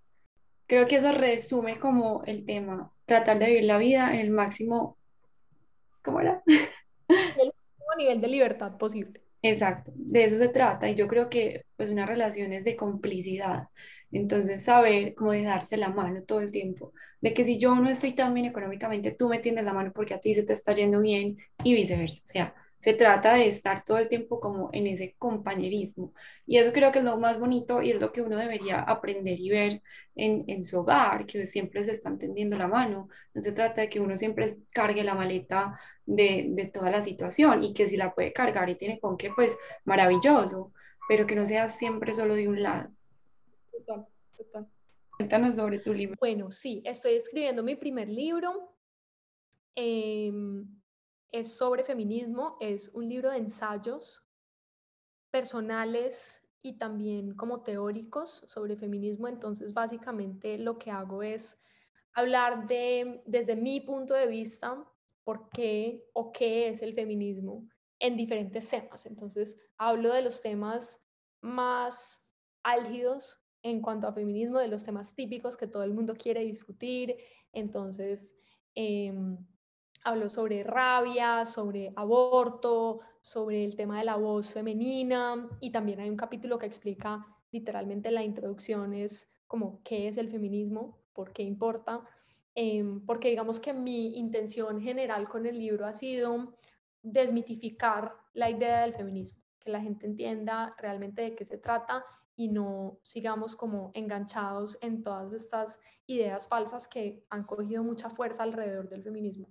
Creo 0.67 0.87
que 0.87 0.97
eso 0.97 1.13
resume 1.13 1.81
como 1.81 2.23
el 2.27 2.45
tema, 2.45 2.93
tratar 3.07 3.39
de 3.39 3.47
vivir 3.47 3.65
la 3.65 3.79
vida 3.79 4.13
en 4.13 4.21
el 4.21 4.31
máximo, 4.31 4.99
¿cómo 6.03 6.21
era? 6.21 6.43
el 7.09 7.47
máximo 7.47 7.93
nivel 7.97 8.21
de 8.21 8.29
libertad 8.29 8.77
posible. 8.77 9.23
Exacto, 9.49 9.93
de 9.95 10.25
eso 10.25 10.39
se 10.39 10.49
trata 10.49 10.89
y 10.89 10.95
yo 10.95 11.07
creo 11.07 11.29
que 11.29 11.67
pues 11.77 11.91
una 11.91 12.07
relación 12.07 12.53
es 12.55 12.65
de 12.65 12.75
complicidad, 12.75 13.69
entonces 14.11 14.65
saber 14.65 15.15
cómo 15.15 15.33
de 15.33 15.43
darse 15.43 15.77
la 15.77 15.91
mano 15.91 16.23
todo 16.25 16.41
el 16.41 16.51
tiempo, 16.51 16.95
de 17.21 17.35
que 17.35 17.45
si 17.45 17.59
yo 17.59 17.75
no 17.77 17.89
estoy 17.91 18.13
tan 18.13 18.33
bien 18.33 18.47
económicamente, 18.47 19.13
tú 19.13 19.29
me 19.29 19.39
tienes 19.39 19.65
la 19.65 19.75
mano 19.75 19.93
porque 19.95 20.15
a 20.15 20.21
ti 20.21 20.33
se 20.35 20.43
te 20.43 20.55
está 20.55 20.75
yendo 20.75 21.01
bien 21.01 21.37
y 21.63 21.75
viceversa, 21.75 22.23
o 22.25 22.27
sea, 22.29 22.55
se 22.77 22.93
trata 22.93 23.35
de 23.35 23.47
estar 23.47 23.85
todo 23.85 23.99
el 23.99 24.09
tiempo 24.09 24.39
como 24.41 24.69
en 24.73 24.87
ese 24.87 25.15
compañerismo. 25.19 26.13
Y 26.47 26.59
eso 26.59 26.73
creo 26.73 26.93
que 26.93 26.99
es 26.99 27.05
lo 27.05 27.17
más 27.17 27.39
bonito 27.39 27.83
y 27.83 27.91
es 27.91 28.01
lo 28.01 28.13
que 28.13 28.23
uno 28.23 28.37
debería 28.37 28.81
aprender 28.81 29.41
y 29.41 29.51
ver 29.51 29.83
en, 30.15 30.45
en 30.47 30.63
su 30.63 30.81
hogar, 30.81 31.27
que 31.27 31.47
siempre 31.47 31.83
se 31.85 31.93
están 31.93 32.19
tendiendo 32.19 32.57
la 32.57 32.69
mano. 32.69 33.09
No 33.35 33.43
se 33.43 33.53
trata 33.53 33.81
de 33.81 33.89
que 33.89 34.01
uno 34.01 34.17
siempre 34.17 34.47
cargue 34.71 35.05
la 35.05 35.15
maleta 35.15 35.79
de, 36.05 36.47
de 36.51 36.67
toda 36.67 36.91
la 36.91 37.03
situación 37.03 37.65
y 37.65 37.73
que 37.73 37.89
si 37.89 37.97
la 37.97 38.15
puede 38.15 38.33
cargar 38.33 38.69
y 38.69 38.75
tiene 38.75 39.01
con 39.01 39.17
qué, 39.17 39.31
pues 39.35 39.59
maravilloso, 39.85 40.73
pero 41.09 41.27
que 41.27 41.35
no 41.35 41.47
sea 41.47 41.69
siempre 41.69 42.13
solo 42.13 42.35
de 42.35 42.49
un 42.49 42.63
lado. 42.63 42.91
Total, 43.73 44.07
total. 44.37 44.69
Cuéntanos 45.17 45.57
sobre 45.57 45.79
tu 45.79 45.95
libro. 45.95 46.17
Bueno, 46.21 46.51
sí, 46.51 46.83
estoy 46.85 47.15
escribiendo 47.15 47.63
mi 47.63 47.75
primer 47.75 48.09
libro. 48.09 48.75
Eh, 49.75 50.33
es 51.33 51.57
sobre 51.57 51.85
feminismo, 51.85 52.57
es 52.61 52.89
un 52.95 53.09
libro 53.09 53.31
de 53.31 53.39
ensayos 53.39 54.23
personales 55.31 56.43
y 56.63 56.79
también 56.79 57.35
como 57.35 57.63
teóricos 57.63 58.45
sobre 58.47 58.77
feminismo. 58.77 59.29
Entonces, 59.29 59.75
básicamente 59.75 60.59
lo 60.59 60.79
que 60.79 60.91
hago 60.91 61.23
es 61.23 61.61
hablar 62.15 62.67
de, 62.67 63.23
desde 63.27 63.57
mi 63.57 63.81
punto 63.81 64.15
de 64.15 64.27
vista, 64.27 64.85
por 65.25 65.49
qué 65.51 66.09
o 66.13 66.33
qué 66.33 66.69
es 66.69 66.83
el 66.83 66.95
feminismo 66.95 67.69
en 67.99 68.17
diferentes 68.17 68.71
temas. 68.71 69.07
Entonces, 69.07 69.61
hablo 69.77 70.13
de 70.13 70.23
los 70.23 70.41
temas 70.41 71.05
más 71.41 72.31
álgidos 72.63 73.43
en 73.63 73.81
cuanto 73.81 74.07
a 74.07 74.13
feminismo, 74.13 74.59
de 74.59 74.69
los 74.69 74.85
temas 74.85 75.15
típicos 75.15 75.57
que 75.57 75.67
todo 75.67 75.83
el 75.83 75.93
mundo 75.93 76.15
quiere 76.15 76.41
discutir. 76.43 77.17
Entonces, 77.53 78.39
eh, 78.77 79.13
Hablo 80.07 80.29
sobre 80.29 80.63
rabia, 80.63 81.45
sobre 81.45 81.93
aborto, 81.97 83.01
sobre 83.21 83.65
el 83.65 83.75
tema 83.75 83.99
de 83.99 84.05
la 84.05 84.15
voz 84.15 84.53
femenina 84.53 85.49
y 85.59 85.73
también 85.73 85.99
hay 85.99 86.09
un 86.09 86.17
capítulo 86.17 86.61
que 86.61 86.67
explica 86.67 87.27
literalmente 87.51 88.13
la 88.13 88.23
introducción 88.23 88.95
es 88.95 89.35
como 89.49 89.83
qué 89.83 90.07
es 90.07 90.17
el 90.17 90.31
feminismo, 90.31 91.03
por 91.13 91.33
qué 91.33 91.43
importa, 91.43 92.05
em, 92.55 93.05
porque 93.05 93.31
digamos 93.31 93.59
que 93.59 93.73
mi 93.73 94.17
intención 94.17 94.81
general 94.81 95.29
con 95.29 95.45
el 95.45 95.59
libro 95.59 95.85
ha 95.85 95.93
sido 95.93 96.55
desmitificar 97.03 98.15
la 98.33 98.49
idea 98.49 98.83
del 98.83 98.95
feminismo, 98.95 99.43
que 99.59 99.73
la 99.73 99.81
gente 99.81 100.07
entienda 100.07 100.73
realmente 100.79 101.23
de 101.23 101.35
qué 101.35 101.45
se 101.45 101.59
trata 101.59 102.05
y 102.37 102.47
no 102.47 103.01
sigamos 103.03 103.57
como 103.57 103.91
enganchados 103.93 104.79
en 104.83 105.03
todas 105.03 105.33
estas 105.33 105.81
ideas 106.07 106.47
falsas 106.47 106.87
que 106.87 107.25
han 107.29 107.43
cogido 107.43 107.83
mucha 107.83 108.09
fuerza 108.09 108.45
alrededor 108.45 108.89
del 108.89 109.03
feminismo. 109.03 109.49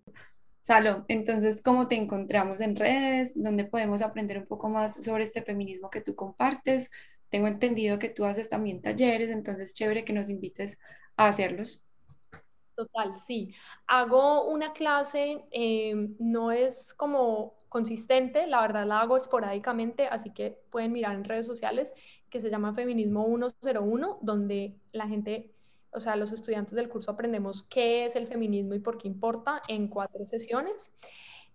Salo, 0.65 1.05
entonces, 1.09 1.61
¿cómo 1.61 1.87
te 1.87 1.93
encontramos 1.93 2.59
en 2.59 2.75
redes? 2.75 3.33
¿Dónde 3.35 3.65
podemos 3.65 4.01
aprender 4.01 4.39
un 4.39 4.47
poco 4.47 4.67
más 4.67 4.95
sobre 5.05 5.23
este 5.23 5.43
feminismo 5.43 5.91
que 5.91 6.01
tú 6.01 6.15
compartes? 6.15 6.89
Tengo 7.29 7.45
entendido 7.45 7.99
que 7.99 8.09
tú 8.09 8.25
haces 8.25 8.49
también 8.49 8.81
talleres, 8.81 9.29
entonces 9.29 9.75
chévere 9.75 10.03
que 10.03 10.13
nos 10.13 10.27
invites 10.27 10.79
a 11.17 11.27
hacerlos. 11.27 11.83
Total, 12.75 13.15
sí. 13.15 13.53
Hago 13.85 14.49
una 14.49 14.73
clase, 14.73 15.45
em, 15.51 16.15
no 16.17 16.51
es 16.51 16.95
como 16.95 17.53
consistente, 17.69 18.47
la 18.47 18.61
verdad 18.61 18.87
la 18.87 19.01
hago 19.01 19.17
esporádicamente, 19.17 20.07
así 20.07 20.31
que 20.31 20.57
pueden 20.71 20.91
mirar 20.91 21.13
en 21.13 21.25
redes 21.25 21.45
sociales 21.45 21.93
que 22.31 22.41
se 22.41 22.49
llama 22.49 22.73
Feminismo 22.73 23.27
101, 23.27 24.17
donde 24.23 24.79
la 24.93 25.07
gente 25.07 25.54
o 25.95 25.99
sea, 25.99 26.15
los 26.15 26.31
estudiantes 26.31 26.75
del 26.75 26.89
curso 26.89 27.11
aprendemos 27.11 27.63
qué 27.63 28.05
es 28.05 28.15
el 28.15 28.27
feminismo 28.27 28.75
y 28.75 28.79
por 28.79 28.97
qué 28.97 29.07
importa 29.07 29.61
en 29.67 29.87
cuatro 29.87 30.27
sesiones. 30.27 30.93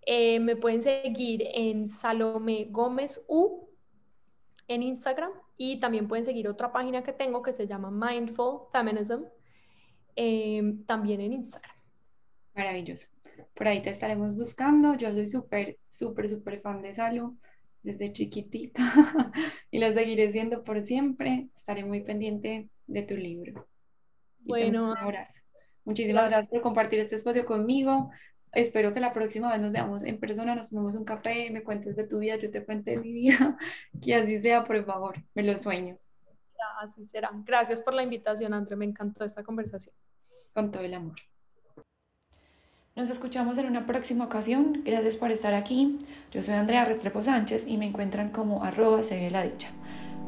Eh, 0.02 0.40
me 0.40 0.56
pueden 0.56 0.82
seguir 0.82 1.42
en 1.54 1.86
Salome 1.86 2.66
Gómez 2.70 3.22
U 3.28 3.68
en 4.66 4.82
Instagram 4.82 5.30
y 5.56 5.78
también 5.80 6.08
pueden 6.08 6.24
seguir 6.24 6.48
otra 6.48 6.72
página 6.72 7.02
que 7.02 7.12
tengo 7.12 7.42
que 7.42 7.52
se 7.52 7.66
llama 7.66 7.90
Mindful 7.90 8.68
Feminism, 8.72 9.24
em, 10.16 10.84
también 10.84 11.20
en 11.20 11.34
Instagram. 11.34 11.76
Maravilloso. 12.54 13.08
Por 13.54 13.68
ahí 13.68 13.82
te 13.82 13.90
estaremos 13.90 14.36
buscando. 14.36 14.94
Yo 14.94 15.12
soy 15.12 15.26
súper, 15.26 15.78
súper, 15.88 16.28
súper 16.28 16.60
fan 16.60 16.82
de 16.82 16.92
Salo 16.92 17.36
desde 17.82 18.12
chiquitita 18.12 18.82
y 19.70 19.78
lo 19.78 19.92
seguiré 19.92 20.32
siendo 20.32 20.62
por 20.62 20.82
siempre. 20.82 21.48
Estaré 21.54 21.84
muy 21.84 22.00
pendiente 22.02 22.68
de 22.86 23.02
tu 23.02 23.16
libro. 23.16 23.66
Bueno, 24.40 24.90
un 24.90 24.98
abrazo. 24.98 25.40
Muchísimas 25.84 26.28
gracias 26.28 26.48
por 26.48 26.60
compartir 26.60 27.00
este 27.00 27.16
espacio 27.16 27.44
conmigo. 27.44 28.10
Espero 28.52 28.92
que 28.92 29.00
la 29.00 29.12
próxima 29.12 29.50
vez 29.50 29.62
nos 29.62 29.70
veamos 29.70 30.02
en 30.02 30.18
persona, 30.18 30.54
nos 30.54 30.70
tomemos 30.70 30.94
un 30.96 31.04
café, 31.04 31.50
me 31.50 31.62
cuentes 31.62 31.96
de 31.96 32.04
tu 32.04 32.18
vida, 32.18 32.36
yo 32.36 32.50
te 32.50 32.64
cuente 32.64 32.92
de 32.92 32.96
mi 32.98 33.12
vida. 33.12 33.56
Que 34.02 34.14
así 34.14 34.40
sea, 34.40 34.64
por 34.64 34.84
favor, 34.84 35.22
me 35.34 35.42
lo 35.42 35.56
sueño. 35.56 35.98
Así 36.80 37.06
será. 37.06 37.30
Gracias 37.44 37.80
por 37.80 37.94
la 37.94 38.02
invitación, 38.02 38.54
André. 38.54 38.76
Me 38.76 38.86
encantó 38.86 39.24
esta 39.24 39.42
conversación. 39.42 39.94
Con 40.54 40.70
todo 40.70 40.82
el 40.82 40.94
amor. 40.94 41.16
Nos 42.96 43.08
escuchamos 43.08 43.56
en 43.58 43.66
una 43.66 43.86
próxima 43.86 44.24
ocasión. 44.24 44.82
Gracias 44.84 45.16
por 45.16 45.30
estar 45.30 45.54
aquí. 45.54 45.98
Yo 46.32 46.42
soy 46.42 46.54
Andrea 46.54 46.84
Restrepo 46.84 47.22
Sánchez 47.22 47.66
y 47.66 47.78
me 47.78 47.86
encuentran 47.86 48.30
como 48.30 48.64
arroba 48.64 49.02
se 49.02 49.20
ve 49.20 49.30
la 49.30 49.42
dicha. 49.42 49.68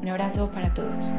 Un 0.01 0.09
abrazo 0.09 0.49
para 0.51 0.73
todos. 0.73 1.11